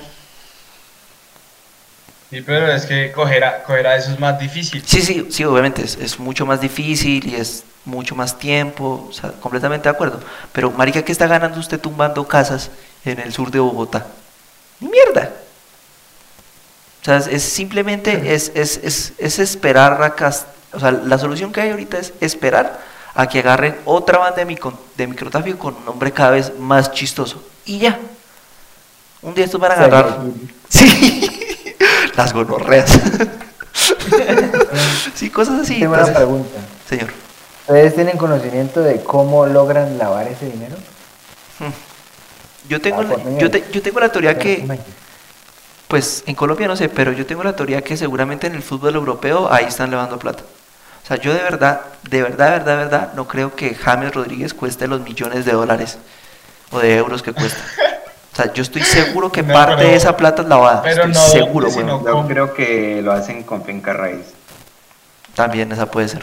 [2.31, 4.83] Sí, pero es que coger a, coger a eso es más difícil.
[4.85, 9.13] Sí, sí, sí, obviamente es, es mucho más difícil y es mucho más tiempo, o
[9.13, 10.21] sea, completamente de acuerdo.
[10.53, 12.71] Pero, marica, ¿qué está ganando usted tumbando casas
[13.05, 14.07] en el sur de Bogotá?
[14.81, 15.31] Ni mierda.
[17.03, 21.53] O sea, es, simplemente, es, es, es, es esperar a cas- O sea, la solución
[21.53, 22.81] que hay ahorita es esperar
[23.15, 26.91] a que agarren otra banda de, micro, de microtráfico con un nombre cada vez más
[26.91, 27.45] chistoso.
[27.67, 27.99] Y ya.
[29.23, 30.19] Un día estos van a agarrar...
[30.69, 31.34] Sí,
[32.17, 32.91] las gonorreas.
[35.15, 35.79] sí, cosas así.
[35.81, 36.59] Tengo una pregunta.
[36.89, 37.09] Señor.
[37.67, 40.77] ¿Ustedes tienen conocimiento de cómo logran lavar ese dinero?
[42.69, 44.67] Yo tengo, Ah, la- yo, te- yo tengo la teoría que,
[45.89, 48.95] pues en Colombia no sé, pero yo tengo la teoría que seguramente en el fútbol
[48.95, 50.43] europeo ahí están lavando plata.
[51.03, 54.15] O sea, yo de verdad, de verdad, de verdad, de verdad, no creo que James
[54.15, 55.99] Rodríguez cueste los millones de dólares
[56.71, 57.61] o de euros que cuesta.
[58.35, 60.83] O sea, yo estoy seguro que No, parte pero- de esa plata es lavada.
[60.83, 64.27] pero estoy no seguro, sino- Yo creo que lo hacen con finca raíz.
[65.35, 66.23] También esa puede ser.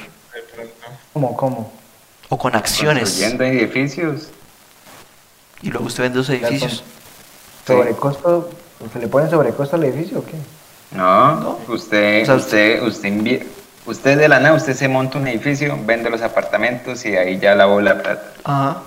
[1.13, 1.71] ¿Cómo, cómo?
[2.29, 3.03] O con acciones.
[3.03, 4.27] Construyendo edificios.
[5.61, 6.83] Y luego usted vende los edificios.
[7.67, 8.49] ¿Sobrecosto?
[8.91, 10.33] ¿Se le ponen sobrecosto al edificio o qué?
[10.91, 11.59] No, No.
[11.67, 13.45] usted, O sea, usted, usted invie-
[13.85, 17.53] usted de la nada, usted se monta un edificio, vende los apartamentos y ahí ya
[17.55, 18.23] lavó la plata.
[18.43, 18.81] Ajá.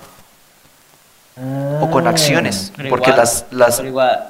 [1.81, 2.11] O con Ah.
[2.11, 2.71] acciones.
[2.75, 4.29] Pero Porque igual- las, las pero igual,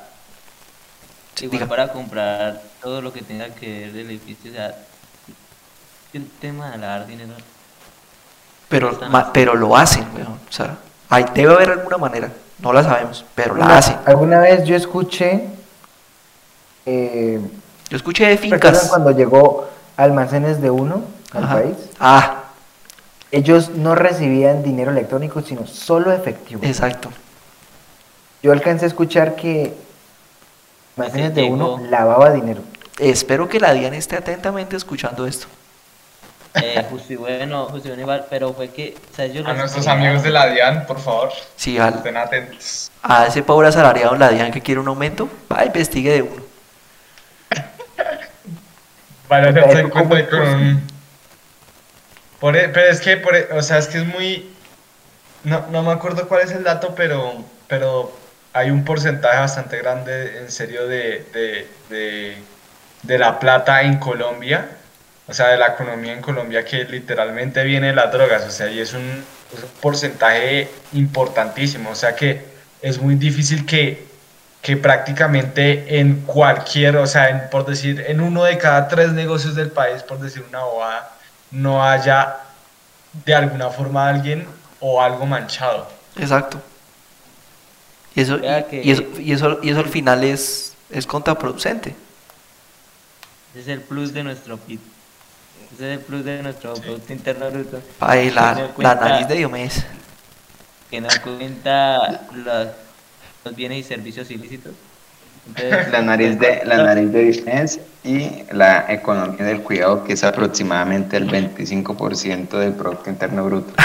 [1.35, 4.73] Sí, igual para comprar todo lo que tenga que ver del edificio, o sea,
[6.13, 7.33] el tema de lavar dinero.
[8.69, 10.39] Pero, ma- pero lo hacen, weón.
[10.49, 10.77] O sea,
[11.09, 12.31] hay, debe haber alguna manera.
[12.59, 13.97] No la sabemos, pero la Una- hacen.
[14.05, 15.49] Alguna vez yo escuché,
[16.85, 17.39] eh,
[17.89, 18.89] Yo escuché de ¿recuerdan fincas.
[18.89, 21.03] cuando llegó almacenes de uno
[21.33, 21.53] al Ajá.
[21.55, 21.75] país?
[21.99, 22.43] Ah,
[23.35, 26.61] Ellos no recibían dinero electrónico, sino solo efectivo.
[26.63, 27.09] exacto.
[28.41, 29.73] Yo alcancé a escuchar que
[30.95, 32.61] almacenes de uno lavaba dinero.
[32.97, 35.47] Espero que la DIAN esté atentamente escuchando esto.
[36.53, 39.53] Eh, justo y bueno, justo y bueno igual, pero fue que, o sea, ellos A
[39.53, 42.89] nuestros amigos de la DIAN, por favor, Si al- estén atentos.
[43.03, 46.41] a ese pobre asalariado en la DIAN que quiere un aumento, va, investigue de uno.
[49.27, 50.94] Van a Pero, hacerse ¿cómo cuenta es con un...
[52.41, 54.51] E- pero es que, e- o sea, es que es muy...
[55.43, 58.11] No, no me acuerdo cuál es el dato, pero, pero
[58.53, 61.25] hay un porcentaje bastante grande, en serio, de,
[61.89, 62.37] de,
[63.03, 64.69] de, la plata en Colombia,
[65.27, 68.69] o sea, de la economía en Colombia que literalmente viene de las drogas, o sea,
[68.69, 69.23] y es un,
[69.81, 72.41] porcentaje importantísimo, o sea que
[72.81, 74.07] es muy difícil que,
[74.61, 79.69] que prácticamente en cualquier, o sea, por decir, en uno de cada tres negocios del
[79.69, 81.14] país, por decir una bobada,
[81.55, 82.37] no haya
[83.25, 84.45] de alguna forma alguien
[84.79, 85.87] o algo manchado.
[86.17, 86.61] Exacto.
[88.13, 91.95] Y eso, y, que- y eso, y, eso, y eso al final es, es contraproducente.
[93.51, 94.79] Ese es el plus de nuestro PIB.
[95.73, 97.81] Ese es el plus de nuestro Producto Interno Bruto.
[97.99, 99.85] Ay, la, la nariz de Diomedes.
[100.89, 102.67] Que no cuenta los,
[103.43, 104.73] los bienes y servicios ilícitos.
[105.91, 111.29] La nariz de, la nariz de y la economía del cuidado, que es aproximadamente el
[111.29, 113.73] 25% del Producto Interno Bruto.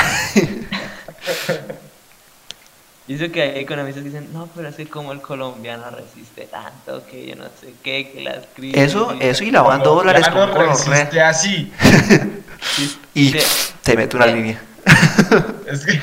[3.11, 6.43] Y eso que hay economistas que dicen, no, pero es que como el colombiano resiste
[6.43, 8.77] tanto, que yo no sé qué, que las crisis...
[8.77, 11.73] Eso, eso y lavando dólares con resiste así.
[13.15, 13.41] Y Sí.
[13.83, 14.63] se mete una línea.
[15.67, 16.01] Es que,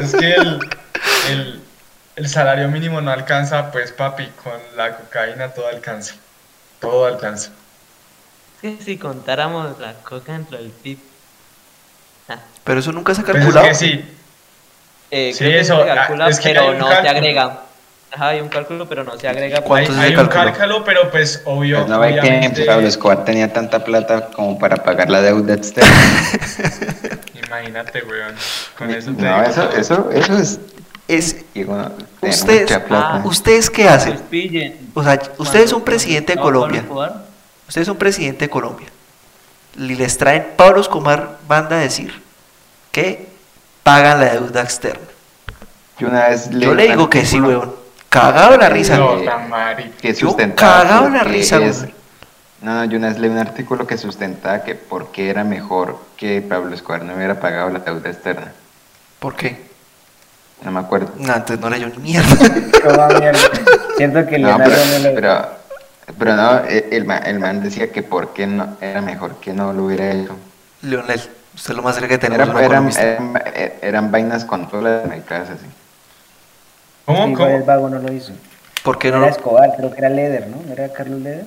[0.00, 0.58] es que el,
[1.30, 1.62] el,
[2.16, 6.14] el salario mínimo no alcanza, pues papi, con la cocaína todo alcanza.
[6.80, 7.50] Todo alcanza.
[8.62, 10.98] Es que si contáramos la coca dentro del PIB...
[12.28, 13.68] ah, Pero eso nunca se ha Pues es calculado.
[13.68, 14.04] que sí,
[15.10, 17.10] eh, Sí, eso, se calcula, es que pero no se cálculo.
[17.10, 17.60] agrega.
[18.12, 19.60] Ajá, hay un cálculo, pero no se agrega.
[19.62, 20.84] ¿Cuánto hay, ese hay un cálculo?
[20.84, 21.78] pero pues obvio.
[21.78, 22.14] Pues no ve
[22.54, 25.90] que Pablo Escobar tenía tanta plata como para pagar la deuda externa.
[27.46, 28.34] Imagínate, weón.
[28.78, 29.78] Con eso te No, digo eso, todo.
[29.78, 30.60] eso, eso es.
[31.06, 31.44] Es,
[32.22, 33.16] ustedes, plata.
[33.16, 34.18] ah, ¿Ustedes qué Pues hacen?
[34.30, 34.90] pillen.
[34.94, 36.80] O sea, Cuando- ustedes son cuando presidente de Colombia.
[36.80, 37.24] Escobar,
[37.68, 38.88] Ustedes son presidente de Colombia.
[39.76, 42.22] Y les traen Pablo Escobar, banda a decir
[42.92, 43.26] que
[43.82, 45.00] pagan la deuda externa.
[45.98, 47.74] Yo una vez Yo le digo que sí, weón.
[48.08, 48.96] cagado la risa.
[48.96, 49.16] No,
[50.00, 51.86] que Yo cagado la risa, es-.
[52.62, 56.40] No, yo una vez leí un artículo que sustentaba que por qué era mejor que
[56.40, 58.52] Pablo Escobar no hubiera pagado la deuda externa.
[59.18, 59.73] ¿Por qué?
[60.64, 61.12] No me acuerdo.
[61.18, 62.36] No, entonces no leyó ni mierda.
[62.82, 63.38] Toma mierda.
[63.96, 65.14] Siento que No, Leonardo pero, no lo...
[65.14, 65.48] pero,
[66.18, 69.52] pero no, el, el man, el man decía que por qué no era mejor que
[69.52, 70.36] no lo hubiera hecho.
[70.82, 71.20] Leonel,
[71.54, 73.02] usted es lo más cerca que tenemos Eran, de un eran, economista.
[73.02, 75.66] eran, eran vainas con todas las mercadas así.
[77.04, 77.24] ¿Cómo?
[77.26, 77.64] El ¿Cómo?
[77.66, 78.32] vago no lo hizo.
[78.82, 79.26] ¿Por qué Era no?
[79.26, 80.72] Escobar, creo que era Leder, ¿no?
[80.72, 81.46] ¿Era Carlos Leder?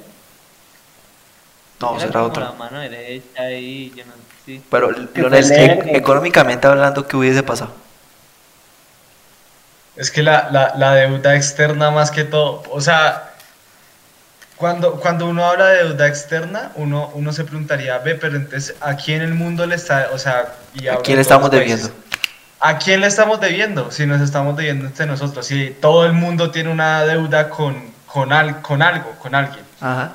[1.80, 2.44] No, Era como otro.
[2.44, 4.14] la mano derecha ahí, yo no
[4.46, 4.64] sí.
[4.70, 5.82] Pero, Leonel, e- eh.
[5.98, 7.72] económicamente hablando, ¿qué hubiese pasado?
[9.98, 13.34] Es que la, la, la deuda externa más que todo, o sea,
[14.56, 18.96] cuando, cuando uno habla de deuda externa, uno, uno se preguntaría, ve, pero entonces, ¿a
[18.96, 21.90] quién el mundo le está, o sea, y ¿A quién le estamos debiendo?
[22.60, 23.92] ¿A quién le estamos debiendo?
[23.92, 28.34] Si nos estamos debiendo entre nosotros, si todo el mundo tiene una deuda con, con,
[28.34, 29.64] al- con algo, con alguien.
[29.80, 30.14] Ajá.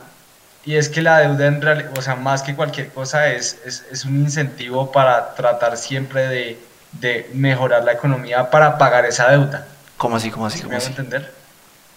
[0.65, 3.85] Y es que la deuda en realidad, o sea, más que cualquier cosa, es, es,
[3.93, 6.59] es un incentivo para tratar siempre de,
[6.93, 9.67] de mejorar la economía para pagar esa deuda.
[9.97, 10.93] ¿Cómo así, cómo así, ¿Sí cómo me hago así?
[10.93, 11.33] entender?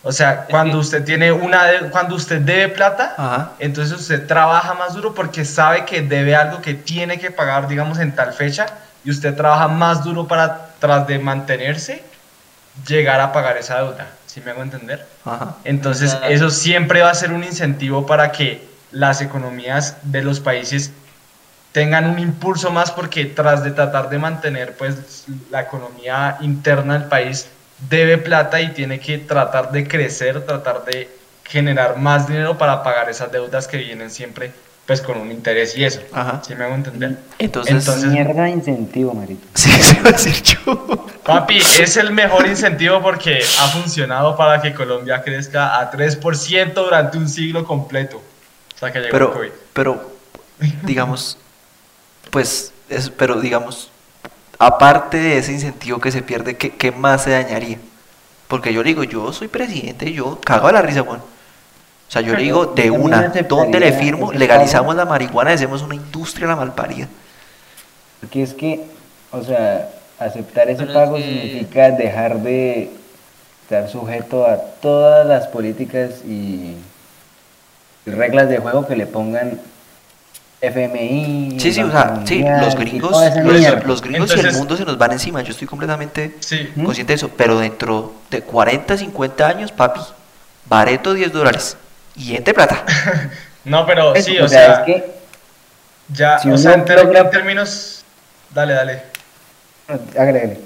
[0.04, 3.52] O sea, cuando usted tiene una de- cuando usted debe plata, Ajá.
[3.60, 7.98] entonces usted trabaja más duro porque sabe que debe algo que tiene que pagar, digamos,
[8.00, 8.68] en tal fecha,
[9.04, 12.04] y usted trabaja más duro para, tras de mantenerse,
[12.88, 14.08] llegar a pagar esa deuda.
[14.28, 15.06] ¿Sí me hago entender?
[15.24, 15.56] Ajá.
[15.64, 16.28] Entonces, Ajá.
[16.30, 20.92] eso siempre va a ser un incentivo para que las economías de los países
[21.76, 27.10] tengan un impulso más porque tras de tratar de mantener pues la economía interna del
[27.10, 27.50] país
[27.90, 31.10] debe plata y tiene que tratar de crecer, tratar de
[31.44, 34.54] generar más dinero para pagar esas deudas que vienen siempre
[34.86, 36.00] pues con un interés y eso.
[36.14, 36.42] Ajá.
[36.48, 37.18] ¿Sí me hago entender?
[37.40, 39.42] Entonces, Entonces- Mierda de incentivo, marico.
[39.54, 41.06] sí, sí, iba a decir yo.
[41.26, 47.18] Papi, es el mejor incentivo porque ha funcionado para que Colombia crezca a 3% durante
[47.18, 48.22] un siglo completo.
[48.74, 49.50] O sea que llegó el Pero, COVID.
[49.74, 50.12] pero,
[50.84, 51.38] digamos,
[52.36, 53.90] pues, es, pero digamos,
[54.60, 57.78] aparte de ese incentivo que se pierde, ¿qué, qué más se dañaría?
[58.50, 61.20] Porque yo le digo, yo soy presidente, yo cago a la risa, Juan.
[61.20, 64.34] O sea, yo le digo, de una, ¿dónde le firmo?
[64.34, 67.08] Legalizamos la marihuana y hacemos una industria a la malparida.
[68.20, 68.84] Porque es que,
[69.32, 72.92] o sea, aceptar ese pago significa dejar de
[73.62, 76.76] estar sujeto a todas las políticas y
[78.06, 79.58] reglas de juego que le pongan
[80.62, 81.58] FMI.
[81.60, 83.12] Sí, sí, o sea, sí, los gringos,
[83.86, 86.72] los, gringos y el mundo se nos van encima, yo estoy completamente Sí.
[86.76, 86.86] ¿Mm?
[86.86, 90.00] consciente de eso, pero dentro de 40, 50 años, papi,
[90.66, 91.78] bareto 10 dólares
[92.16, 92.84] y entre plata.
[93.66, 95.12] No, pero Eso, sí, o o sea, sea, es que,
[96.10, 98.04] ya, si o sea, en, ter- logra- en términos...
[98.52, 99.02] Dale, dale.
[100.16, 100.60] agrégale.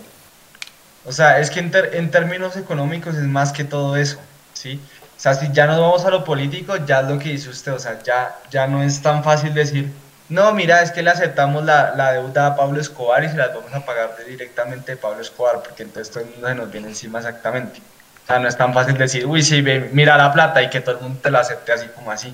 [1.06, 4.18] O sea, es que en, ter- en términos económicos es más que todo eso,
[4.53, 4.82] ¿sí?
[5.20, 7.74] O sea, si ya nos vamos a lo político, ya es lo que dice usted,
[7.74, 9.91] o sea, ya, ya no es tan fácil decir,
[10.30, 13.54] no, mira, es que le aceptamos la, la deuda a Pablo Escobar y se las
[13.54, 16.88] vamos a pagar directamente de Pablo Escobar, porque entonces todo el mundo se nos viene
[16.88, 17.82] encima exactamente.
[18.24, 20.80] O sea, no es tan fácil decir, uy, sí, ve, mira la plata y que
[20.80, 22.34] todo el mundo te la acepte así como así.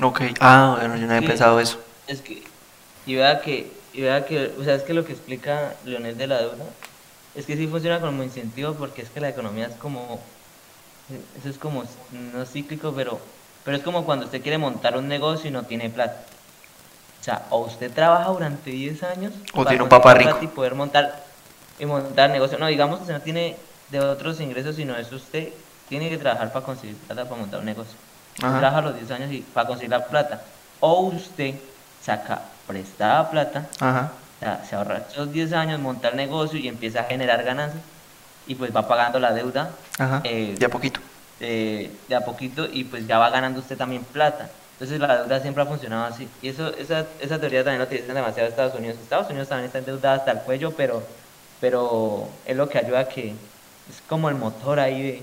[0.00, 1.26] Ok, ah, bueno, yo no había Sí.
[1.26, 1.80] pensado eso.
[2.06, 2.44] Es que,
[3.06, 6.26] y vea que, y vea que, o sea, es que lo que explica Leonel de
[6.28, 6.64] la deuda,
[7.34, 10.20] es que sí funciona como incentivo porque es que la economía es como,
[11.38, 13.20] eso es como, no cíclico, pero,
[13.64, 16.16] pero es como cuando usted quiere montar un negocio y no tiene plata.
[17.20, 20.38] O sea, o usted trabaja durante 10 años O para tiene un papá rico.
[20.42, 21.24] y poder montar,
[21.78, 22.58] y montar negocio.
[22.58, 23.56] No, digamos que usted no tiene
[23.90, 25.48] de otros ingresos, sino eso usted
[25.88, 27.94] tiene que trabajar para conseguir plata para montar un negocio.
[28.34, 30.42] Usted trabaja los 10 años y, para conseguir la plata.
[30.80, 31.54] O usted
[32.02, 34.12] saca prestada plata, Ajá.
[34.36, 37.82] o sea, se ahorra esos 10 años, monta el negocio y empieza a generar ganancias
[38.46, 40.20] y pues va pagando la deuda Ajá.
[40.24, 41.00] Eh, de a poquito.
[41.40, 44.50] eh, de a poquito y pues ya va ganando usted también plata.
[44.72, 46.28] Entonces la deuda siempre ha funcionado así.
[46.42, 48.96] Y eso, esa, esa teoría también lo utilizan demasiado Estados Unidos.
[49.02, 51.02] Estados Unidos también está endeudada hasta el cuello, pero,
[51.60, 55.22] pero es lo que ayuda a que es como el motor ahí de,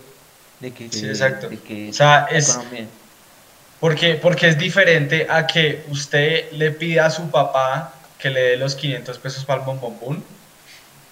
[0.61, 1.49] de que, Sí, exacto.
[1.49, 2.88] de que O sea, la es- economía-
[3.80, 8.57] Porque, porque es diferente a que usted le pida a su papá que le dé
[8.57, 10.23] los 500 pesos para el bombombón,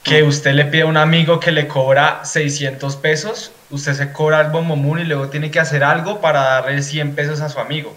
[0.09, 4.41] que usted le pide a un amigo que le cobra 600 pesos, usted se cobra
[4.41, 7.95] el bombombón y luego tiene que hacer algo para darle 100 pesos a su amigo.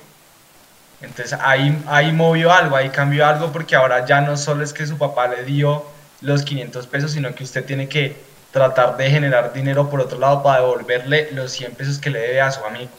[1.01, 4.87] Entonces ahí, ahí movió algo, ahí cambió algo porque ahora ya no solo es que
[4.87, 5.87] su papá le dio
[6.21, 8.15] los 500 pesos, sino que usted tiene que
[8.53, 12.43] tratar de generar dinero por otro lado para devolverle los 100 pesos que le debe
[12.43, 12.91] a su amigo.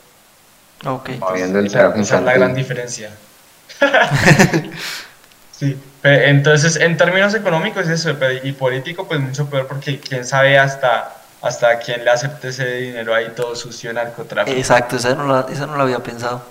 [0.86, 1.10] Ok.
[1.36, 3.12] Esa, es la gran diferencia.
[5.52, 11.14] sí, entonces en términos económicos eso, y político pues mucho peor porque quién sabe hasta
[11.44, 14.58] hasta quien le acepte ese dinero ahí todo sucio narcotráfico.
[14.58, 16.42] Exacto, esa no la, esa no la había pensado.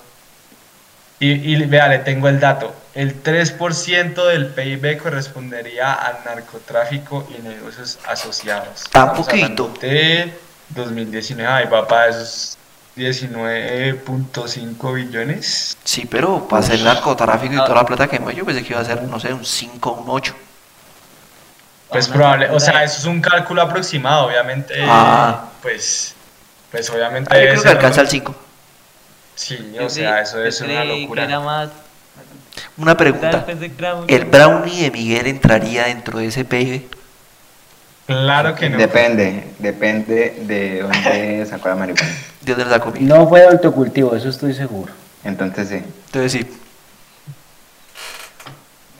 [1.18, 2.74] Y, y vea, le tengo el dato.
[2.94, 8.84] El 3% del PIB correspondería al narcotráfico y negocios asociados.
[8.90, 9.72] Tan Estamos poquito.
[9.80, 10.30] De
[10.70, 11.50] 2019.
[11.50, 12.58] Ay, papá, esos
[12.97, 15.77] 19.5 billones.
[15.85, 18.81] Sí, pero para hacer narcotráfico y toda la plata que mueve, yo pensé que iba
[18.81, 20.35] a ser, no sé, un 5 o un 8.
[21.89, 24.74] Pues probable, o sea, eso es un cálculo aproximado, obviamente.
[24.86, 25.44] Ah.
[25.60, 26.14] Pues,
[26.70, 27.31] pues obviamente.
[27.32, 28.35] Ah, yo creo ese que alcanza no- el 5.
[29.35, 31.24] Sí, o sea, eso es una locura.
[31.24, 31.70] era más.
[32.77, 33.44] Una pregunta.
[34.09, 36.89] ¿El brownie de Miguel entraría dentro de ese PIB?
[38.06, 38.78] Claro que no.
[38.78, 42.08] Depende, depende de dónde sacó la marihuana.
[42.40, 43.00] ¿De dónde la comí?
[43.00, 44.92] No fue de autocultivo, eso estoy seguro.
[45.24, 45.76] Entonces sí.
[46.06, 46.46] Entonces sí.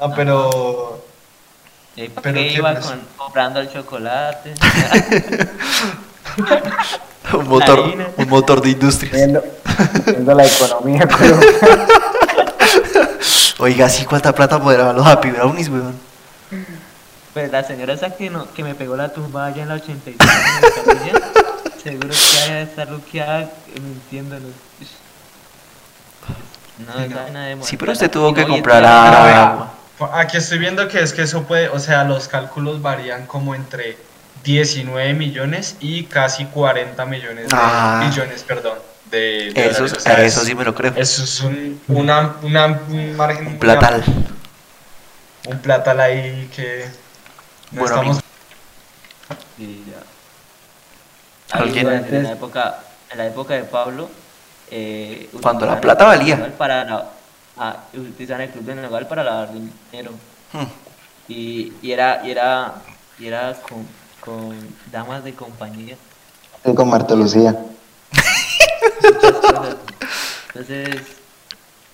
[0.01, 1.05] No, pero.
[1.97, 4.55] ¿Y para Pero qué iba con- comprando el chocolate?
[7.35, 9.15] Un motor, un motor de industrias.
[9.15, 9.43] Viendo,
[10.07, 11.87] viendo la economía colombiana.
[13.59, 15.95] Oiga, sí, ¿cuánta plata podrán los Happy Brownies, weón?
[17.35, 20.29] Pues la señora esa que, no, que me pegó la tumba allá en la 83
[20.29, 23.51] en seguro que haya de estar luqueada
[23.83, 24.51] mintiéndonos.
[26.87, 29.73] No, esa vaina de Sí, pero usted tuvo que no, comprar vea, agua.
[30.15, 33.97] Aquí estoy viendo que es que eso puede, o sea, los cálculos varían como entre
[34.45, 38.05] 19 millones y casi 40 millones de Ah.
[38.09, 38.79] billones, perdón,
[39.11, 39.93] de, de Eso, dólares.
[39.93, 40.93] O sea, eso es- sí me lo creo.
[40.97, 43.47] Eso es un, una, una, un margen.
[43.47, 44.03] Un platal.
[45.47, 47.12] Un platal ahí que no
[47.73, 48.17] Bueno, estamos.
[49.59, 49.65] Ya.
[51.53, 51.85] Ahí ¿Alguien?
[51.85, 52.79] durante- en la época,
[53.11, 54.11] en la época de Pablo,
[54.71, 56.55] eh, Cuando la plata valía.
[56.57, 57.11] Para la,
[57.59, 60.13] ah, utilizaban el club de Nogal para lavar dinero.
[60.53, 60.65] Hmm.
[61.29, 62.75] Y, y era, y era,
[63.19, 63.87] y era con,
[64.21, 64.57] con
[64.91, 65.97] damas de compañía.
[66.57, 67.55] Estoy con Marta Lucía.
[69.03, 69.77] muchas cosas.
[70.55, 71.01] Entonces,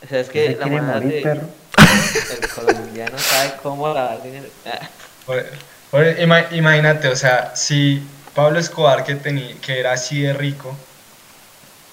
[0.04, 1.48] o sea, es que ¿Se la morir, de, perro?
[2.40, 4.48] el colombiano sabe cómo lavar dinero.
[5.28, 5.44] Por-
[5.92, 8.02] por- ima- imagínate, o sea, si
[8.34, 10.74] Pablo Escobar, que, tenía, que era así de rico,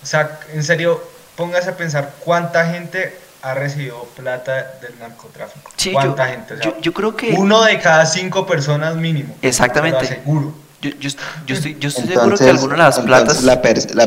[0.02, 1.04] o sea, en serio,
[1.36, 5.72] póngase a pensar cuánta gente ha recibido plata del narcotráfico.
[5.76, 6.54] Sí, yo, ¿Cuánta gente?
[6.56, 7.32] O sea, yo, yo creo que...
[7.38, 9.36] uno de cada cinco personas mínimo.
[9.42, 10.00] Exactamente.
[10.00, 10.54] Lo aseguro.
[10.82, 11.10] Yo, yo,
[11.46, 13.96] yo estoy, yo estoy seguro que Entonces, alguna de las entonces platas...
[13.96, 14.04] la,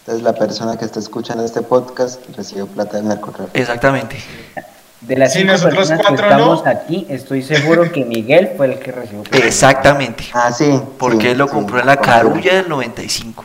[0.00, 3.56] entonces la persona que está escuchando este podcast recibió plata del narcotráfico.
[3.58, 4.16] Exactamente.
[5.06, 6.70] De las Sí, cinco nosotros personas que cuatro estamos no.
[6.70, 9.22] aquí, estoy seguro que Miguel fue el que recibió.
[9.32, 10.24] Exactamente.
[10.32, 10.80] Ah, sí.
[10.98, 13.44] Porque sí, él lo sí, compró en la carulla del 95.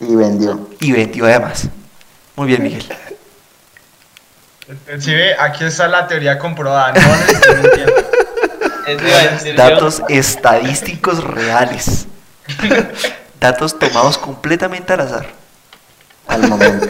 [0.00, 0.68] Y vendió.
[0.80, 1.68] Y vendió además.
[2.36, 2.84] Muy bien, Miguel.
[4.86, 6.92] Ve, aquí está la teoría comprobada.
[6.92, 7.00] No
[7.76, 9.54] yo.
[9.56, 12.06] Datos estadísticos reales.
[13.40, 15.26] Datos tomados completamente al azar.
[16.26, 16.88] Al momento.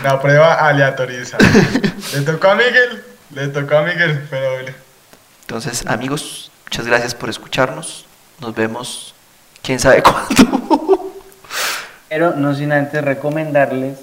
[0.00, 1.38] Una prueba aleatoriza.
[2.14, 3.04] Le tocó a Miguel.
[3.30, 4.72] Le tocó a Miguel, pero bueno.
[5.42, 8.06] Entonces, amigos, muchas gracias por escucharnos.
[8.40, 9.14] Nos vemos
[9.62, 11.12] quién sabe cuándo.
[12.08, 13.98] Pero no sin antes recomendarles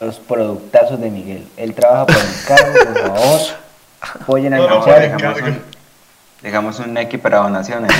[0.00, 1.46] los productazos de Miguel.
[1.56, 3.40] Él trabaja por encargo, por favor.
[4.00, 5.62] Apoyen al No, dejamos, un,
[6.42, 7.92] dejamos un para donaciones.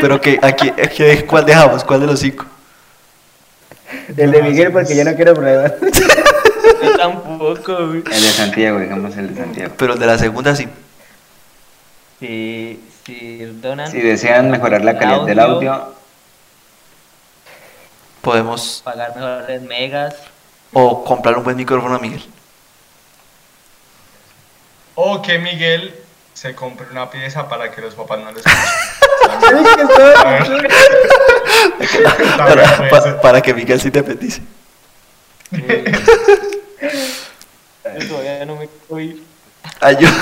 [0.00, 1.84] Pero que aquí, aquí- ¿cuál dejamos?
[1.84, 2.46] ¿Cuál de los cinco?
[4.16, 5.72] El de Miguel porque yo no quiero pruebas.
[6.82, 7.98] Yo tampoco, güey.
[7.98, 9.74] El de Santiago, digamos el de Santiago.
[9.76, 10.68] Pero el de la segunda sí.
[12.20, 13.90] Si, si donan.
[13.90, 15.94] Si desean mejorar la calidad del audio,
[18.20, 20.14] Podemos Pagar mejores megas.
[20.72, 22.22] o comprar un buen micrófono a Miguel.
[24.94, 25.94] O que Miguel
[26.34, 29.07] se compre una pieza para que los papás no les escuchen.
[32.36, 33.20] Para, puede pa- ser.
[33.20, 34.42] para que Miguel sí te petice.
[35.50, 35.62] Yo
[38.08, 39.22] todavía no me voy.
[39.80, 40.12] Adiós.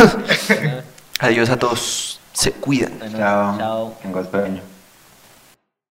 [1.18, 2.20] Adiós a todos.
[2.32, 2.92] Se cuidan.
[3.16, 3.58] Chao.
[3.58, 3.96] chao.
[4.02, 4.62] Tengo sueño.